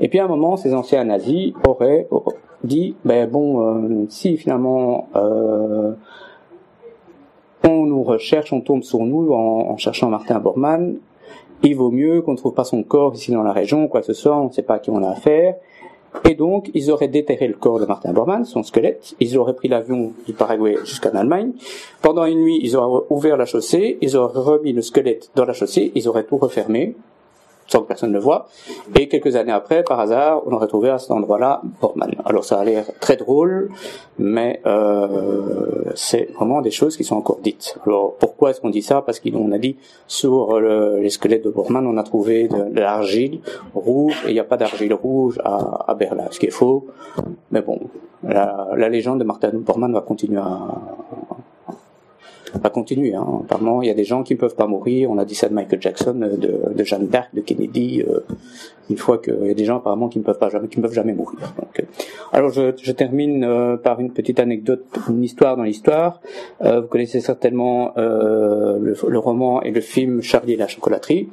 Et 0.00 0.08
puis 0.08 0.18
à 0.18 0.24
un 0.24 0.28
moment, 0.28 0.56
ces 0.56 0.74
anciens 0.74 1.04
nazis 1.04 1.52
auraient 1.66 2.08
dit, 2.64 2.96
ben 3.04 3.28
bon, 3.28 3.60
euh, 3.60 4.06
si 4.08 4.36
finalement 4.36 5.08
euh, 5.14 5.92
on 7.64 7.84
nous 7.84 8.02
recherche, 8.02 8.52
on 8.52 8.60
tombe 8.60 8.82
sur 8.82 9.00
nous 9.00 9.32
en, 9.32 9.76
cherchant 9.76 10.08
Martin 10.08 10.38
Bormann, 10.38 10.96
il 11.62 11.74
vaut 11.74 11.90
mieux 11.90 12.22
qu'on 12.22 12.32
ne 12.32 12.36
trouve 12.36 12.54
pas 12.54 12.64
son 12.64 12.82
corps 12.82 13.14
ici 13.14 13.32
dans 13.32 13.42
la 13.42 13.52
région, 13.52 13.88
quoi 13.88 14.00
que 14.00 14.06
ce 14.06 14.12
soit, 14.12 14.36
on 14.36 14.48
ne 14.48 14.52
sait 14.52 14.62
pas 14.62 14.74
à 14.74 14.78
qui 14.78 14.90
on 14.90 15.02
a 15.02 15.10
affaire. 15.10 15.56
Et 16.24 16.34
donc, 16.34 16.70
ils 16.74 16.90
auraient 16.90 17.08
déterré 17.08 17.46
le 17.48 17.54
corps 17.54 17.78
de 17.78 17.84
Martin 17.84 18.12
Bormann, 18.12 18.44
son 18.44 18.62
squelette, 18.62 19.14
ils 19.20 19.36
auraient 19.36 19.54
pris 19.54 19.68
l'avion 19.68 20.12
du 20.26 20.32
Paraguay 20.32 20.76
jusqu'en 20.84 21.10
Allemagne. 21.10 21.52
Pendant 22.00 22.24
une 22.24 22.40
nuit, 22.40 22.60
ils 22.62 22.76
auraient 22.76 23.04
ouvert 23.10 23.36
la 23.36 23.44
chaussée, 23.44 23.98
ils 24.00 24.16
auraient 24.16 24.38
remis 24.38 24.72
le 24.72 24.82
squelette 24.82 25.30
dans 25.34 25.44
la 25.44 25.52
chaussée, 25.52 25.92
ils 25.94 26.08
auraient 26.08 26.24
tout 26.24 26.38
refermé, 26.38 26.94
sans 27.68 27.82
que 27.82 27.86
personne 27.88 28.10
ne 28.10 28.14
le 28.14 28.20
voie. 28.20 28.48
Et 28.98 29.06
quelques 29.08 29.36
années 29.36 29.52
après, 29.52 29.84
par 29.84 30.00
hasard, 30.00 30.42
on 30.46 30.52
aurait 30.52 30.66
trouvé 30.66 30.88
à 30.90 30.98
cet 30.98 31.10
endroit-là 31.12 31.62
Bormann. 31.80 32.12
Alors 32.24 32.44
ça 32.44 32.58
a 32.58 32.64
l'air 32.64 32.84
très 32.98 33.16
drôle, 33.16 33.70
mais 34.18 34.60
euh, 34.66 35.84
c'est 35.94 36.30
vraiment 36.34 36.60
des 36.62 36.70
choses 36.72 36.96
qui 36.96 37.04
sont 37.04 37.16
encore 37.16 37.38
dites. 37.42 37.78
Alors 37.86 38.14
pourquoi 38.18 38.50
est-ce 38.50 38.60
qu'on 38.60 38.70
dit 38.70 38.82
ça? 38.82 39.02
Parce 39.02 39.20
qu'on 39.20 39.52
a 39.52 39.58
dit 39.58 39.76
sur 40.06 40.58
le- 40.58 40.98
les 41.00 41.10
squelettes 41.10 41.44
de 41.44 41.50
Bormann, 41.50 41.86
on 41.86 41.96
a 41.98 42.02
trouvé 42.02 42.48
de, 42.48 42.80
l'argile 42.80 43.40
rouge, 43.74 44.16
et 44.26 44.30
il 44.30 44.34
n'y 44.34 44.40
a 44.40 44.44
pas 44.44 44.56
d'argile 44.56 44.94
rouge 44.94 45.38
à, 45.44 45.84
à 45.88 45.94
Berlin, 45.94 46.24
ce 46.30 46.38
qui 46.40 46.46
est 46.46 46.50
faux. 46.50 46.86
Mais 47.50 47.60
bon, 47.60 47.78
la, 48.22 48.68
la 48.76 48.88
légende 48.88 49.18
de 49.20 49.24
Martin 49.24 49.50
Bormann 49.52 49.92
va 49.92 50.00
continuer 50.00 50.40
à, 50.40 50.58
va 52.54 52.70
continuer. 52.70 53.14
Hein. 53.14 53.26
Apparemment, 53.44 53.82
il 53.82 53.88
y 53.88 53.90
a 53.90 53.94
des 53.94 54.04
gens 54.04 54.22
qui 54.22 54.34
ne 54.34 54.38
peuvent 54.38 54.54
pas 54.56 54.66
mourir. 54.66 55.10
On 55.10 55.18
a 55.18 55.24
dit 55.24 55.34
ça 55.34 55.48
de 55.48 55.54
Michael 55.54 55.80
Jackson, 55.80 56.20
euh, 56.22 56.36
de, 56.36 56.74
de 56.74 56.84
Jeanne 56.84 57.06
d'Arc, 57.08 57.34
de 57.34 57.40
Kennedy. 57.40 58.02
euh, 58.08 58.20
une 58.90 58.96
fois 58.96 59.18
qu'il 59.18 59.46
y 59.46 59.50
a 59.50 59.54
des 59.54 59.66
gens 59.66 59.76
apparemment 59.76 60.08
qui 60.08 60.18
ne 60.18 60.24
peuvent 60.24 60.38
pas 60.38 60.48
jamais, 60.48 60.66
qui 60.68 60.78
ne 60.78 60.82
peuvent 60.82 60.94
jamais 60.94 61.12
mourir. 61.12 61.38
Donc, 61.58 61.78
euh, 61.78 61.82
alors, 62.32 62.50
je, 62.50 62.72
je 62.80 62.92
termine 62.92 63.44
euh, 63.44 63.76
par 63.76 64.00
une 64.00 64.12
petite 64.12 64.40
anecdote, 64.40 64.86
une 65.10 65.22
histoire 65.22 65.56
dans 65.58 65.62
l'histoire. 65.64 66.20
Vous 66.60 66.86
connaissez 66.88 67.20
certainement 67.20 67.92
le, 67.96 68.94
le 69.06 69.18
roman 69.18 69.62
et 69.62 69.70
le 69.70 69.80
film 69.80 70.22
Charlie 70.22 70.54
et 70.54 70.56
la 70.56 70.68
chocolaterie. 70.68 71.28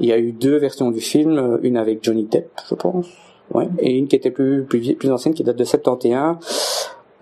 Il 0.00 0.06
y 0.06 0.12
a 0.12 0.18
eu 0.18 0.32
deux 0.32 0.56
versions 0.56 0.90
du 0.90 1.00
film, 1.00 1.58
une 1.62 1.76
avec 1.76 2.02
Johnny 2.02 2.24
Depp, 2.24 2.50
je 2.68 2.74
pense, 2.74 3.06
ouais, 3.54 3.68
et 3.78 3.96
une 3.96 4.08
qui 4.08 4.16
était 4.16 4.30
plus 4.30 4.64
plus, 4.64 4.94
plus 4.94 5.10
ancienne, 5.10 5.34
qui 5.34 5.44
date 5.44 5.56
de 5.56 5.64
71 5.64 6.36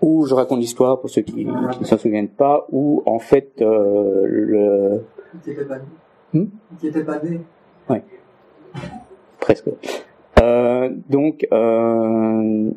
où 0.01 0.25
je 0.25 0.33
raconte 0.33 0.59
l'histoire 0.59 0.99
pour 0.99 1.09
ceux 1.09 1.21
qui, 1.21 1.45
ne 1.45 1.85
s'en 1.85 1.97
souviennent 1.97 2.27
pas, 2.29 2.65
où 2.71 3.03
en 3.05 3.19
fait 3.19 3.51
euh, 3.61 4.23
le 4.25 5.03
Qui 5.43 5.51
était 5.51 5.65
pas 5.65 5.77
né. 5.77 5.83
Hmm 6.33 6.45
Qui 6.79 6.87
était 6.87 7.03
pas 7.03 7.19
né. 7.21 7.41
presque. 9.39 9.65
Euh, 10.41 10.89
donc, 11.09 11.47
euh, 11.51 12.69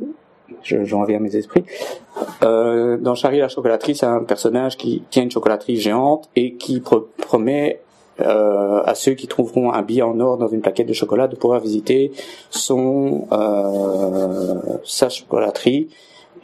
je- 0.62 0.85
j'en 0.85 1.03
reviens 1.03 1.18
à 1.18 1.20
mes 1.20 1.37
esprits. 1.37 1.64
Euh, 2.43 2.97
dans 2.97 3.14
Charlie 3.14 3.39
la 3.39 3.49
chocolaterie, 3.49 3.95
c'est 3.95 4.07
un 4.07 4.25
personnage 4.25 4.77
qui 4.77 5.03
tient 5.11 5.23
une 5.23 5.31
chocolaterie 5.31 5.77
géante 5.77 6.29
et 6.35 6.55
qui 6.55 6.81
pro- 6.81 7.09
promet 7.18 7.81
euh, 8.20 8.83
à 8.85 8.95
ceux 8.95 9.12
qui 9.14 9.27
trouveront 9.27 9.73
un 9.73 9.83
billet 9.83 10.03
en 10.03 10.18
or 10.20 10.37
dans 10.37 10.47
une 10.49 10.61
plaquette 10.61 10.87
de 10.87 10.93
chocolat 10.93 11.29
de 11.29 11.37
pouvoir 11.37 11.61
visiter 11.61 12.12
son 12.51 13.27
euh, 13.33 14.55
sa 14.85 15.09
chocolaterie. 15.09 15.89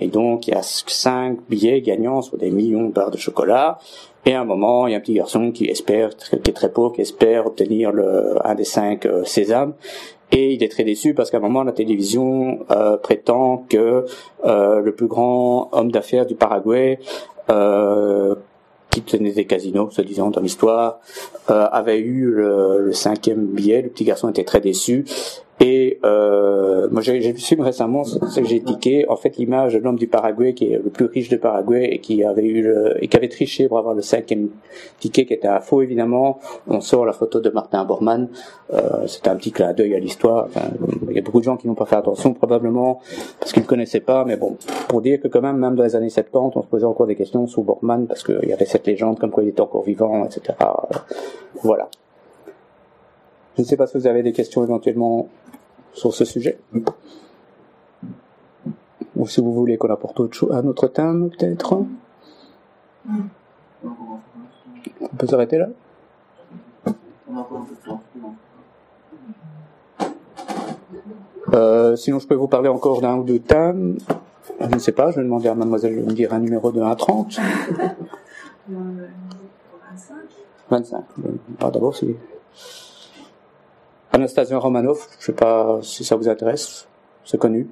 Et 0.01 0.09
donc, 0.09 0.47
il 0.47 0.53
y 0.53 0.55
a 0.55 0.63
cinq 0.63 1.39
billets 1.49 1.81
gagnants 1.81 2.23
sur 2.23 2.37
des 2.39 2.51
millions 2.51 2.85
de 2.89 2.93
barres 2.93 3.11
de 3.11 3.19
chocolat. 3.19 3.79
Et 4.27 4.35
à 4.35 4.41
un 4.41 4.45
moment, 4.45 4.87
il 4.87 4.93
y 4.93 4.95
a 4.95 4.99
un 4.99 5.01
petit 5.01 5.15
garçon 5.15 5.53
qui 5.53 5.67
espère, 5.67 6.11
qui 6.17 6.35
est 6.35 6.53
très 6.53 6.71
pauvre, 6.71 6.95
qui 6.95 7.01
espère 7.01 7.47
obtenir 7.47 7.93
le, 7.93 8.35
un 8.45 8.55
des 8.55 8.65
cinq 8.65 9.07
euh, 9.07 9.25
sésames. 9.25 9.75
Et 10.31 10.53
il 10.53 10.63
est 10.63 10.69
très 10.69 10.85
déçu 10.85 11.15
parce 11.15 11.31
qu'à 11.31 11.39
un 11.39 11.41
moment, 11.41 11.63
la 11.63 11.73
télévision 11.73 12.61
euh, 12.71 12.99
prétend 12.99 13.65
que 13.69 14.05
euh, 14.45 14.81
le 14.81 14.93
plus 14.93 15.07
grand 15.07 15.71
homme 15.73 15.91
d'affaires 15.91 16.27
du 16.27 16.35
Paraguay, 16.35 16.99
euh, 17.49 18.35
qui 18.91 19.03
tenait 19.03 19.33
des 19.33 19.47
casinos, 19.47 19.91
se 19.91 20.03
disant 20.03 20.31
dans 20.31 20.41
l'histoire, 20.41 21.01
euh, 21.51 21.67
avait 21.73 21.99
eu 21.99 22.31
le, 22.31 22.81
le 22.81 22.93
cinquième 22.93 23.47
billet. 23.47 23.83
Le 23.83 23.89
petit 23.89 24.05
garçon 24.05 24.29
était 24.29 24.45
très 24.45 24.61
déçu. 24.61 25.07
Euh, 26.05 26.89
moi, 26.91 27.03
j'ai 27.03 27.19
vu 27.19 27.39
film 27.39 27.61
récemment, 27.61 28.05
c'est 28.05 28.25
ce 28.25 28.41
que 28.41 28.47
j'ai 28.47 28.61
tiqué. 28.61 29.09
En 29.09 29.17
fait, 29.17 29.37
l'image 29.37 29.75
de 29.75 29.79
l'homme 29.79 29.97
du 29.97 30.07
Paraguay, 30.07 30.55
qui 30.55 30.73
est 30.73 30.77
le 30.77 30.91
plus 30.91 31.07
riche 31.07 31.29
de 31.29 31.37
Paraguay 31.37 31.89
et 31.93 31.99
qui 31.99 32.23
avait 32.23 32.45
eu 32.45 32.63
le, 32.63 33.03
et 33.03 33.09
qui 33.09 33.17
avait 33.17 33.29
triché 33.29 33.69
pour 33.69 33.79
avoir 33.79 33.95
le 33.95 34.03
cinquième 34.03 34.49
ticket, 35.01 35.27
qui 35.27 35.35
était 35.35 35.49
un 35.49 35.61
faux 35.61 35.83
évidemment. 35.83 36.39
On 36.69 36.81
sort 36.81 37.05
la 37.05 37.13
photo 37.13 37.41
de 37.41 37.51
Martin 37.51 37.85
Bormann. 37.85 38.29
Euh, 38.73 39.07
c'est 39.07 39.27
un 39.29 39.37
petit 39.37 39.51
clin 39.51 39.73
d'œil 39.73 39.95
à 39.95 39.99
l'histoire. 39.99 40.47
Enfin, 40.47 40.69
il 41.09 41.17
y 41.17 41.19
a 41.19 41.23
beaucoup 41.23 41.41
de 41.41 41.45
gens 41.45 41.57
qui 41.57 41.67
n'ont 41.67 41.75
pas 41.75 41.87
fait 41.87 41.97
attention, 41.97 42.33
probablement 42.35 43.01
parce 43.41 43.53
qu'ils 43.53 43.63
ne 43.63 43.69
connaissaient 43.69 44.01
pas. 44.01 44.25
Mais 44.25 44.37
bon, 44.37 44.57
pour 44.89 45.03
dire 45.03 45.21
que 45.21 45.29
quand 45.29 45.41
même, 45.41 45.59
même 45.59 45.75
dans 45.75 45.85
les 45.85 45.97
années 45.97 46.11
70, 46.11 46.57
on 46.57 46.63
se 46.63 46.67
posait 46.69 46.85
encore 46.85 47.07
des 47.07 47.17
questions 47.17 47.47
sur 47.47 47.63
Bormann 47.63 48.07
parce 48.07 48.23
qu'il 48.23 48.49
y 48.49 48.53
avait 48.53 48.67
cette 48.67 48.87
légende 48.87 49.19
comme 49.19 49.31
quoi 49.31 49.43
il 49.43 49.49
était 49.49 49.61
encore 49.61 49.83
vivant, 49.83 50.25
etc. 50.25 50.55
Voilà. 51.63 51.89
Je 53.57 53.63
ne 53.63 53.67
sais 53.67 53.77
pas 53.77 53.89
si 53.89 53.99
vous 53.99 54.07
avez 54.07 54.23
des 54.23 54.33
questions 54.33 54.63
éventuellement 54.63 55.29
sur 55.99 56.15
ce 56.15 56.25
sujet. 56.25 56.59
Ou 59.17 59.27
si 59.27 59.41
vous 59.41 59.53
voulez 59.53 59.77
qu'on 59.77 59.91
apporte 59.91 60.21
autre 60.21 60.35
chose, 60.35 60.53
un 60.53 60.65
autre 60.67 60.87
thème 60.87 61.31
peut-être. 61.31 61.85
On 65.01 65.17
peut 65.17 65.27
s'arrêter 65.27 65.59
là 65.59 65.69
euh, 71.55 71.97
Sinon, 71.97 72.19
je 72.19 72.27
peux 72.27 72.35
vous 72.35 72.49
parler 72.49 72.69
encore 72.69 73.01
d'un 73.01 73.17
ou 73.17 73.25
deux 73.25 73.41
thèmes. 73.41 73.99
Je 74.61 74.67
ne 74.67 74.79
sais 74.79 74.93
pas, 74.93 75.11
je 75.11 75.17
vais 75.17 75.23
demander 75.23 75.49
à 75.49 75.55
mademoiselle 75.55 75.97
de 75.97 76.03
me 76.03 76.13
dire 76.13 76.33
un 76.33 76.41
numéro 76.41 76.71
de 76.73 76.81
1 76.81 76.91
à 76.91 76.97
30. 76.97 77.39
25. 80.71 81.05
Ah, 81.61 81.71
d'abord, 81.71 81.97
c'est... 81.97 82.15
Anastasia 84.13 84.59
Romanov, 84.59 85.07
je 85.21 85.27
sais 85.27 85.33
pas 85.33 85.79
si 85.83 86.05
ça 86.05 86.17
vous 86.17 86.29
intéresse, 86.29 86.87
c'est 87.25 87.39
connu. 87.39 87.69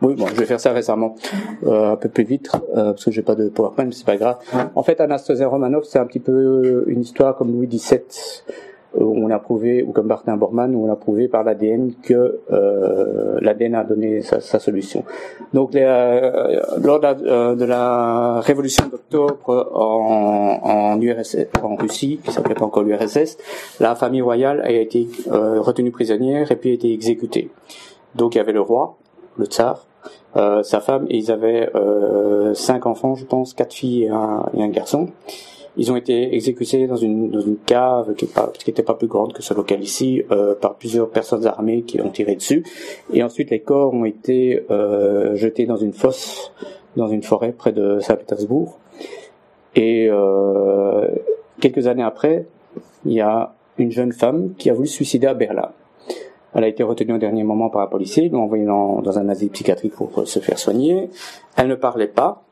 Oui, 0.00 0.14
bon, 0.14 0.26
je 0.28 0.34
vais 0.34 0.46
faire 0.46 0.60
ça 0.60 0.72
récemment, 0.72 1.16
euh, 1.64 1.92
un 1.92 1.96
peu 1.96 2.08
plus 2.08 2.24
vite, 2.24 2.50
euh, 2.76 2.92
parce 2.92 3.04
que 3.04 3.10
j'ai 3.10 3.22
pas 3.22 3.34
de 3.34 3.48
PowerPoint, 3.48 3.86
mais 3.86 3.92
c'est 3.92 4.06
pas 4.06 4.16
grave. 4.16 4.38
En 4.76 4.82
fait, 4.82 5.00
Anastasia 5.00 5.48
Romanov, 5.48 5.84
c'est 5.84 5.98
un 5.98 6.06
petit 6.06 6.20
peu 6.20 6.84
une 6.86 7.00
histoire 7.00 7.36
comme 7.36 7.50
Louis 7.52 7.66
XVII, 7.66 8.00
on 8.94 9.30
a 9.30 9.38
prouvé, 9.38 9.82
ou 9.82 9.92
comme 9.92 10.06
Martin 10.06 10.36
Bormann, 10.36 10.74
on 10.74 10.90
a 10.90 10.96
prouvé 10.96 11.28
par 11.28 11.44
l'ADN 11.44 11.92
que 12.02 12.40
euh, 12.50 13.38
l'ADN 13.40 13.74
a 13.74 13.84
donné 13.84 14.22
sa, 14.22 14.40
sa 14.40 14.58
solution. 14.58 15.04
Donc, 15.52 15.74
les, 15.74 15.82
euh, 15.82 16.60
lors 16.82 16.98
de 16.98 17.02
la, 17.02 17.16
euh, 17.20 17.54
de 17.54 17.64
la 17.64 18.40
révolution 18.40 18.86
d'octobre 18.88 19.70
en, 19.74 20.60
en 20.62 21.00
URSS, 21.00 21.48
en 21.62 21.76
Russie, 21.76 22.20
qui 22.24 22.32
s'appelait 22.32 22.54
pas 22.54 22.64
encore 22.64 22.82
l'URSS, 22.82 23.36
la 23.80 23.94
famille 23.94 24.22
royale 24.22 24.62
a 24.62 24.70
été 24.70 25.06
euh, 25.30 25.60
retenue 25.60 25.90
prisonnière 25.90 26.50
et 26.50 26.56
puis 26.56 26.70
a 26.70 26.74
été 26.74 26.92
exécutée. 26.92 27.50
Donc, 28.14 28.34
il 28.34 28.38
y 28.38 28.40
avait 28.40 28.52
le 28.52 28.62
roi, 28.62 28.96
le 29.36 29.44
tsar, 29.44 29.86
euh, 30.36 30.62
sa 30.62 30.80
femme, 30.80 31.06
et 31.10 31.16
ils 31.18 31.30
avaient 31.30 31.70
euh, 31.74 32.54
cinq 32.54 32.86
enfants, 32.86 33.14
je 33.14 33.24
pense, 33.24 33.54
quatre 33.54 33.74
filles 33.74 34.04
et 34.04 34.08
un, 34.08 34.46
et 34.54 34.62
un 34.62 34.68
garçon. 34.68 35.08
Ils 35.78 35.92
ont 35.92 35.96
été 35.96 36.34
exécutés 36.34 36.88
dans 36.88 36.96
une, 36.96 37.30
dans 37.30 37.40
une 37.40 37.56
cave 37.56 38.14
qui 38.14 38.26
n'était 38.26 38.82
pas, 38.82 38.92
pas 38.92 38.98
plus 38.98 39.06
grande 39.06 39.32
que 39.32 39.42
ce 39.42 39.54
local 39.54 39.80
ici, 39.80 40.22
euh, 40.32 40.56
par 40.56 40.74
plusieurs 40.74 41.08
personnes 41.08 41.46
armées 41.46 41.82
qui 41.82 42.00
ont 42.00 42.10
tiré 42.10 42.34
dessus. 42.34 42.64
Et 43.12 43.22
ensuite, 43.22 43.50
les 43.50 43.60
corps 43.60 43.94
ont 43.94 44.04
été 44.04 44.64
euh, 44.72 45.36
jetés 45.36 45.66
dans 45.66 45.76
une 45.76 45.92
fosse, 45.92 46.52
dans 46.96 47.06
une 47.06 47.22
forêt 47.22 47.52
près 47.52 47.70
de 47.70 48.00
Saint-Pétersbourg. 48.00 48.76
Et 49.76 50.08
euh, 50.10 51.06
quelques 51.60 51.86
années 51.86 52.02
après, 52.02 52.46
il 53.06 53.12
y 53.12 53.20
a 53.20 53.54
une 53.78 53.92
jeune 53.92 54.12
femme 54.12 54.54
qui 54.58 54.70
a 54.70 54.74
voulu 54.74 54.88
se 54.88 54.94
suicider 54.94 55.28
à 55.28 55.34
Berlin. 55.34 55.70
Elle 56.54 56.64
a 56.64 56.68
été 56.68 56.82
retenue 56.82 57.14
au 57.14 57.18
dernier 57.18 57.44
moment 57.44 57.70
par 57.70 57.82
un 57.82 57.86
policier, 57.86 58.24
ils 58.24 58.32
l'ont 58.32 58.42
envoyée 58.42 58.64
dans, 58.64 59.00
dans 59.00 59.16
un 59.16 59.28
asile 59.28 59.50
psychiatrique 59.50 59.92
pour 59.92 60.26
se 60.26 60.40
faire 60.40 60.58
soigner. 60.58 61.08
Elle 61.56 61.68
ne 61.68 61.76
parlait 61.76 62.08
pas. 62.08 62.42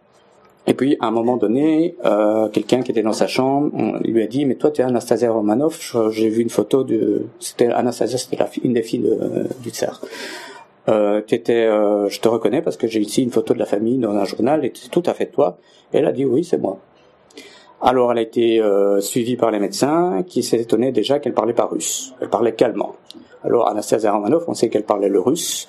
Et 0.66 0.74
puis, 0.74 0.96
à 1.00 1.06
un 1.06 1.10
moment 1.12 1.36
donné, 1.36 1.94
euh, 2.04 2.48
quelqu'un 2.48 2.82
qui 2.82 2.90
était 2.90 3.02
dans 3.02 3.12
sa 3.12 3.28
chambre 3.28 3.70
on 3.74 3.98
lui 3.98 4.22
a 4.22 4.26
dit, 4.26 4.44
mais 4.44 4.56
toi, 4.56 4.70
tu 4.70 4.80
es 4.80 4.84
Anastasia 4.84 5.30
Romanov. 5.30 5.78
J'ai 6.10 6.28
vu 6.28 6.42
une 6.42 6.50
photo 6.50 6.82
de, 6.82 7.26
c'était 7.38 7.68
Anastasia, 7.68 8.18
c'était 8.18 8.38
une 8.64 8.72
des 8.72 8.82
filles 8.82 9.08
du 9.62 9.70
tsar. 9.70 10.00
Euh, 10.88 11.20
étais, 11.28 11.66
euh, 11.66 12.08
je 12.08 12.20
te 12.20 12.28
reconnais 12.28 12.62
parce 12.62 12.76
que 12.76 12.86
j'ai 12.86 13.00
ici 13.00 13.22
une 13.22 13.30
photo 13.30 13.54
de 13.54 13.58
la 13.58 13.66
famille 13.66 13.98
dans 13.98 14.12
un 14.12 14.24
journal 14.24 14.64
et 14.64 14.72
c'est 14.74 14.90
tout 14.90 15.02
à 15.06 15.14
fait 15.14 15.26
toi. 15.26 15.58
Et 15.92 15.98
elle 15.98 16.06
a 16.06 16.12
dit, 16.12 16.24
oui, 16.24 16.44
c'est 16.44 16.58
moi. 16.58 16.78
Alors, 17.82 18.12
elle 18.12 18.18
a 18.18 18.22
été 18.22 18.60
euh, 18.60 19.00
suivie 19.00 19.36
par 19.36 19.50
les 19.50 19.58
médecins 19.58 20.22
qui 20.26 20.42
s'étonnaient 20.42 20.92
déjà 20.92 21.18
qu'elle 21.18 21.34
parlait 21.34 21.52
pas 21.52 21.66
russe. 21.66 22.14
Elle 22.20 22.30
parlait 22.30 22.54
qu'allemand. 22.54 22.94
Alors, 23.44 23.68
Anastasia 23.68 24.12
Romanov, 24.12 24.44
on 24.48 24.54
sait 24.54 24.68
qu'elle 24.68 24.84
parlait 24.84 25.08
le 25.08 25.20
russe, 25.20 25.68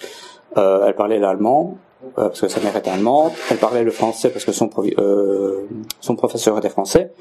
euh, 0.55 0.85
elle 0.87 0.95
parlait 0.95 1.19
l'allemand, 1.19 1.77
parce 2.15 2.41
que 2.41 2.47
sa 2.47 2.59
mère 2.59 2.75
était 2.75 2.89
allemande, 2.89 3.31
elle 3.49 3.57
parlait 3.57 3.83
le 3.83 3.91
français 3.91 4.29
parce 4.29 4.45
que 4.45 4.51
son, 4.51 4.69
euh, 4.77 5.65
professeur 6.15 6.57
était 6.57 6.69
français, 6.69 7.11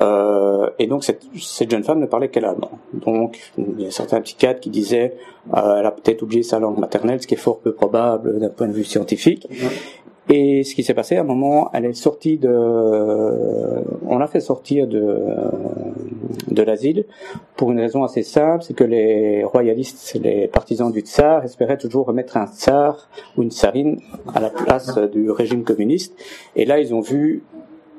euh, 0.00 0.57
et 0.78 0.86
donc 0.86 1.04
cette, 1.04 1.22
cette 1.40 1.70
jeune 1.70 1.84
femme 1.84 2.00
ne 2.00 2.06
parlait 2.06 2.28
qu'à 2.28 2.40
l'allemand. 2.40 2.70
Donc 2.92 3.38
il 3.58 3.80
y 3.80 3.86
a 3.86 3.90
certains 3.90 4.20
psychiatres 4.20 4.60
qui 4.60 4.70
disaient 4.70 5.14
euh, 5.56 5.76
elle 5.78 5.86
a 5.86 5.90
peut-être 5.90 6.22
oublié 6.22 6.42
sa 6.42 6.58
langue 6.58 6.78
maternelle, 6.78 7.20
ce 7.22 7.26
qui 7.26 7.34
est 7.34 7.38
fort 7.38 7.58
peu 7.58 7.72
probable 7.72 8.38
d'un 8.38 8.50
point 8.50 8.68
de 8.68 8.72
vue 8.72 8.84
scientifique. 8.84 9.48
Et 10.30 10.62
ce 10.62 10.74
qui 10.74 10.82
s'est 10.82 10.92
passé, 10.92 11.16
à 11.16 11.22
un 11.22 11.24
moment, 11.24 11.70
elle 11.72 11.86
est 11.86 11.94
sortie 11.94 12.36
de, 12.36 12.54
on 14.06 14.18
l'a 14.18 14.26
fait 14.26 14.40
sortir 14.40 14.86
de, 14.86 15.24
de 16.50 16.62
l'asile 16.62 17.06
pour 17.56 17.72
une 17.72 17.80
raison 17.80 18.04
assez 18.04 18.22
simple, 18.22 18.62
c'est 18.62 18.74
que 18.74 18.84
les 18.84 19.42
royalistes, 19.42 20.18
les 20.22 20.46
partisans 20.46 20.92
du 20.92 21.00
tsar 21.00 21.44
espéraient 21.44 21.78
toujours 21.78 22.06
remettre 22.06 22.36
un 22.36 22.46
tsar 22.46 23.08
ou 23.38 23.42
une 23.42 23.50
tsarine 23.50 24.00
à 24.34 24.40
la 24.40 24.50
place 24.50 24.98
du 24.98 25.30
régime 25.30 25.64
communiste. 25.64 26.14
Et 26.56 26.66
là, 26.66 26.78
ils 26.78 26.94
ont 26.94 27.00
vu, 27.00 27.42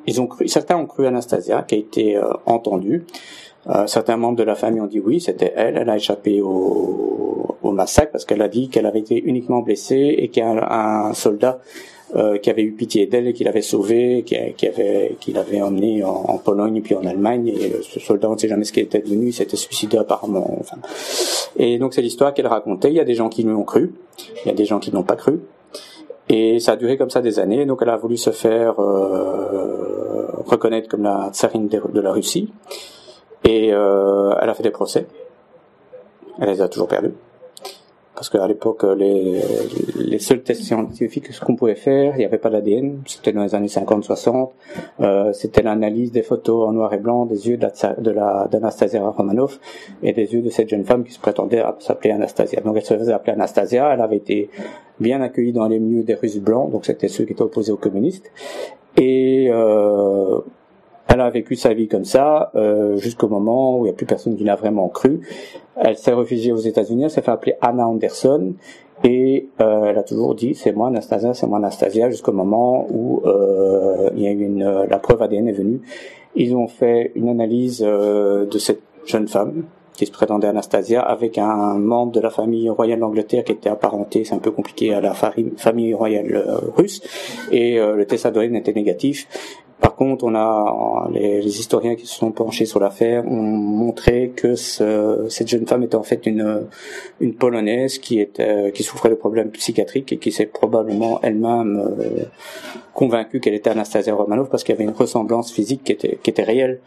ils 0.08 0.22
ont 0.22 0.28
cru, 0.28 0.48
certains 0.48 0.78
ont 0.78 0.86
cru 0.86 1.06
Anastasia, 1.06 1.64
qui 1.64 1.76
a 1.76 1.78
été 1.78 2.18
euh, 2.18 2.34
entendue. 2.46 3.06
Euh, 3.68 3.88
certains 3.88 4.18
membres 4.18 4.38
de 4.38 4.44
la 4.44 4.56
famille 4.56 4.82
ont 4.82 4.88
dit 4.88 5.00
oui, 5.00 5.20
c'était 5.20 5.54
elle. 5.56 5.78
Elle 5.78 5.90
a 5.90 5.96
échappé 5.96 6.42
au, 6.42 7.58
au 7.62 7.72
massacre 7.72 8.12
parce 8.12 8.26
qu'elle 8.26 8.42
a 8.42 8.48
dit 8.48 8.70
qu'elle 8.70 8.86
avait 8.86 9.00
été 9.00 9.22
uniquement 9.22 9.60
blessée 9.60 10.16
et 10.18 10.30
qu'il 10.30 10.44
a 10.44 11.08
un, 11.08 11.14
soldat 11.14 11.60
euh, 12.16 12.38
qui 12.38 12.50
avait 12.50 12.64
eu 12.64 12.72
pitié 12.72 13.06
d'elle 13.06 13.28
et 13.28 13.34
qui 13.34 13.44
l'avait 13.44 13.62
sauvée, 13.62 14.24
qui, 14.26 14.36
avait, 14.36 15.16
qui 15.20 15.32
l'avait 15.32 15.62
emmenée 15.62 16.04
en, 16.04 16.10
en 16.10 16.38
Pologne 16.38 16.78
et 16.78 16.82
puis 16.82 16.96
en 16.96 17.06
Allemagne. 17.06 17.50
Et 17.50 17.74
ce 17.84 18.00
soldat, 18.00 18.30
on 18.30 18.34
ne 18.34 18.38
sait 18.38 18.48
jamais 18.48 18.64
ce 18.64 18.74
qui 18.74 18.80
était 18.80 19.00
devenu, 19.00 19.28
il 19.28 19.34
s'était 19.34 19.58
suicidé 19.58 19.98
apparemment. 19.98 20.58
Enfin. 20.60 20.78
Et 21.58 21.78
donc 21.78 21.94
c'est 21.94 22.02
l'histoire 22.02 22.34
qu'elle 22.34 22.48
racontait. 22.48 22.90
Il 22.90 22.96
y 22.96 23.00
a 23.00 23.06
des 23.06 23.16
gens 23.16 23.30
qui 23.30 23.44
lui 23.44 23.52
ont 23.52 23.64
cru, 23.64 23.94
il 24.44 24.48
y 24.48 24.52
a 24.52 24.56
des 24.56 24.66
gens 24.66 24.80
qui 24.80 24.92
n'ont 24.92 25.04
pas 25.04 25.16
cru. 25.16 25.40
Et 26.30 26.60
ça 26.60 26.74
a 26.74 26.76
duré 26.76 26.98
comme 26.98 27.10
ça 27.10 27.22
des 27.22 27.40
années. 27.40 27.66
Donc 27.66 27.80
elle 27.82 27.90
a 27.90 27.98
voulu 27.98 28.18
se 28.18 28.30
faire 28.32 28.80
euh, 28.80 30.28
reconnaître 30.46 30.88
comme 30.88 31.04
la 31.04 31.30
tsarine 31.32 31.68
de, 31.68 32.00
la 32.00 32.12
Russie. 32.12 32.54
Et 33.44 33.74
euh, 33.74 34.34
elle 34.40 34.50
a 34.50 34.54
fait 34.54 34.64
des 34.64 34.72
procès. 34.72 35.08
Elle 36.40 36.50
les 36.50 36.62
a 36.62 36.70
toujours 36.70 36.88
perdus. 36.88 37.14
Parce 38.20 38.28
qu'à 38.30 38.46
l'époque, 38.50 38.84
les, 38.98 39.40
les 39.96 40.20
seuls 40.20 40.44
tests 40.44 40.64
scientifiques 40.64 41.32
ce 41.32 41.40
qu'on 41.40 41.56
pouvait 41.56 41.76
faire, 41.76 42.16
il 42.16 42.18
n'y 42.18 42.26
avait 42.26 42.38
pas 42.38 42.50
d'ADN, 42.50 43.00
c'était 43.06 43.32
dans 43.32 43.44
les 43.44 43.56
années 43.56 43.68
50-60, 43.68 44.50
euh, 45.00 45.32
c'était 45.32 45.62
l'analyse 45.62 46.12
des 46.12 46.22
photos 46.22 46.68
en 46.68 46.74
noir 46.74 46.94
et 46.94 46.98
blanc 46.98 47.26
des 47.26 47.48
yeux 47.48 47.56
tsa- 47.56 47.98
de 47.98 48.12
d'Anastasia 48.52 49.08
Romanov 49.10 49.58
et 50.04 50.12
des 50.12 50.34
yeux 50.34 50.42
de 50.42 50.50
cette 50.50 50.68
jeune 50.68 50.84
femme 50.84 51.06
qui 51.06 51.14
se 51.14 51.20
prétendait 51.22 51.64
s'appeler 51.80 52.12
Anastasia. 52.12 52.60
Donc 52.60 52.76
elle 52.76 52.84
se 52.84 52.98
faisait 52.98 53.14
appeler 53.14 53.32
Anastasia, 53.32 53.90
elle 53.94 54.02
avait 54.02 54.18
été 54.18 54.50
bien 55.00 55.22
accueillie 55.22 55.54
dans 55.54 55.70
les 55.70 55.80
milieux 55.80 56.04
des 56.04 56.16
Russes 56.16 56.40
blancs, 56.42 56.70
donc 56.74 56.84
c'était 56.86 57.08
ceux 57.08 57.24
qui 57.24 57.32
étaient 57.32 57.42
opposés 57.42 57.72
aux 57.72 57.78
communistes. 57.78 58.30
Et 58.98 59.48
euh, 59.50 60.42
elle 61.10 61.22
a 61.22 61.30
vécu 61.30 61.56
sa 61.56 61.74
vie 61.74 61.88
comme 61.88 62.06
ça 62.06 62.52
euh, 62.56 62.98
jusqu'au 62.98 63.28
moment 63.28 63.78
où 63.78 63.80
il 63.80 63.84
n'y 63.84 63.90
a 63.90 63.94
plus 63.94 64.06
personne 64.06 64.38
qui 64.38 64.44
l'a 64.44 64.56
vraiment 64.56 64.88
cru. 64.90 65.22
Elle 65.76 65.98
s'est 65.98 66.14
réfugiée 66.14 66.52
aux 66.52 66.58
États-Unis, 66.58 67.04
elle 67.04 67.10
s'est 67.10 67.22
fait 67.22 67.32
appeler 67.32 67.56
Anna 67.62 67.88
Anderson 67.88 68.54
et 69.04 69.48
euh, 69.62 69.86
elle 69.86 69.98
a 69.98 70.04
toujours 70.04 70.36
dit 70.36 70.56
c'est 70.56 70.72
moi 70.72 70.88
Anastasia, 70.88 71.34
c'est 71.34 71.48
moi 71.48 71.58
Anastasia 71.58 72.10
jusqu'au 72.10 72.34
moment 72.34 72.86
où 72.90 73.22
euh, 73.26 74.10
il 74.16 74.24
y 74.24 74.28
a 74.28 74.32
eu 74.32 74.44
une, 74.44 74.86
la 74.90 75.00
preuve 75.00 75.22
ADN 75.22 75.48
est 75.48 75.54
venue. 75.54 75.82
Ils 76.36 76.56
ont 76.56 76.68
fait 76.68 77.12
une 77.16 77.30
analyse 77.30 77.84
euh, 77.86 78.46
de 78.46 78.58
cette 78.58 78.82
jeune 79.06 79.28
femme 79.28 79.64
qui 80.00 80.06
se 80.06 80.12
prétendait 80.12 80.48
Anastasia 80.48 81.02
avec 81.02 81.38
un 81.38 81.78
membre 81.78 82.14
de 82.14 82.22
la 82.22 82.30
famille 82.30 82.70
royale 82.70 83.00
d'Angleterre 83.00 83.44
qui 83.44 83.52
était 83.52 83.70
apparenté, 83.70 84.24
c'est 84.24 84.34
un 84.34 84.40
peu 84.40 84.52
compliqué, 84.52 84.94
à 84.94 85.02
la 85.02 85.14
famille 85.14 85.94
royale 85.94 86.36
euh, 86.36 86.58
russe 86.78 87.02
et 87.52 87.78
euh, 87.80 87.96
le 87.96 88.06
test 88.06 88.26
ADN 88.26 88.56
était 88.56 88.72
négatif. 88.72 89.28
Contre, 90.00 90.24
on 90.32 90.34
a 90.36 91.10
les, 91.12 91.42
les 91.42 91.60
historiens 91.60 91.96
qui 92.00 92.06
se 92.06 92.16
sont 92.16 92.32
penchés 92.32 92.66
sur 92.66 92.80
l'affaire 92.80 93.26
ont 93.28 93.42
montré 93.84 94.32
que 94.34 94.56
ce- 94.56 95.26
cette 95.30 95.50
jeune 95.50 95.68
femme 95.68 95.84
était 95.84 95.98
en 95.98 96.04
fait 96.12 96.26
une 96.26 96.68
une 97.20 97.34
polonaise 97.44 97.98
qui 98.00 98.16
était 98.22 98.72
qui 98.76 98.84
souffrait 98.84 99.10
de 99.10 99.16
problèmes 99.26 99.52
psychiatriques 99.52 100.14
et 100.14 100.18
qui 100.24 100.32
s'est 100.32 100.46
probablement 100.46 101.20
elle-même 101.22 101.74
euh, 101.78 102.24
convaincue 102.94 103.42
qu'elle 103.42 103.56
était 103.56 103.72
Anastasia 103.72 104.14
Romanov 104.16 104.48
parce 104.50 104.64
qu'il 104.64 104.74
y 104.74 104.78
avait 104.78 104.86
une 104.92 104.96
ressemblance 105.06 105.52
physique 105.52 105.84
qui 105.84 105.92
était 105.92 106.18
qui 106.24 106.30
était 106.30 106.44
réelle 106.54 106.80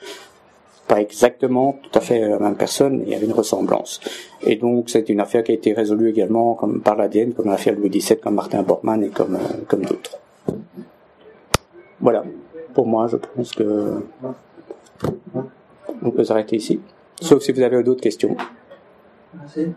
pas 0.89 0.99
exactement 1.07 1.77
tout 1.83 1.95
à 1.99 2.01
fait 2.01 2.19
la 2.35 2.39
même 2.39 2.57
personne, 2.57 2.95
mais 2.99 3.05
il 3.07 3.11
y 3.13 3.15
avait 3.15 3.27
une 3.27 3.39
ressemblance. 3.45 4.01
Et 4.51 4.57
donc 4.57 4.89
c'est 4.89 5.07
une 5.11 5.21
affaire 5.21 5.43
qui 5.45 5.53
a 5.53 5.55
été 5.55 5.75
résolue 5.75 6.09
également 6.09 6.55
comme 6.55 6.81
par 6.81 6.97
l'ADN, 6.97 7.35
comme 7.35 7.49
l'affaire 7.55 7.75
Louis 7.79 7.91
XVII, 7.91 8.19
comme 8.25 8.37
Martin 8.37 8.63
Bormann 8.63 9.01
et 9.05 9.11
comme 9.11 9.35
euh, 9.35 9.49
comme 9.69 9.85
d'autres. 9.85 10.17
Voilà. 12.01 12.23
Pour 12.75 12.87
moi, 12.87 13.07
je 13.07 13.17
pense 13.17 13.53
que 13.53 14.03
on 16.03 16.11
peut 16.11 16.25
s'arrêter 16.25 16.57
ici. 16.57 16.81
Sauf 17.21 17.43
si 17.43 17.53
vous 17.53 17.61
avez 17.61 17.83
d'autres 17.83 18.01
questions. 18.01 18.37
Merci. 19.35 19.73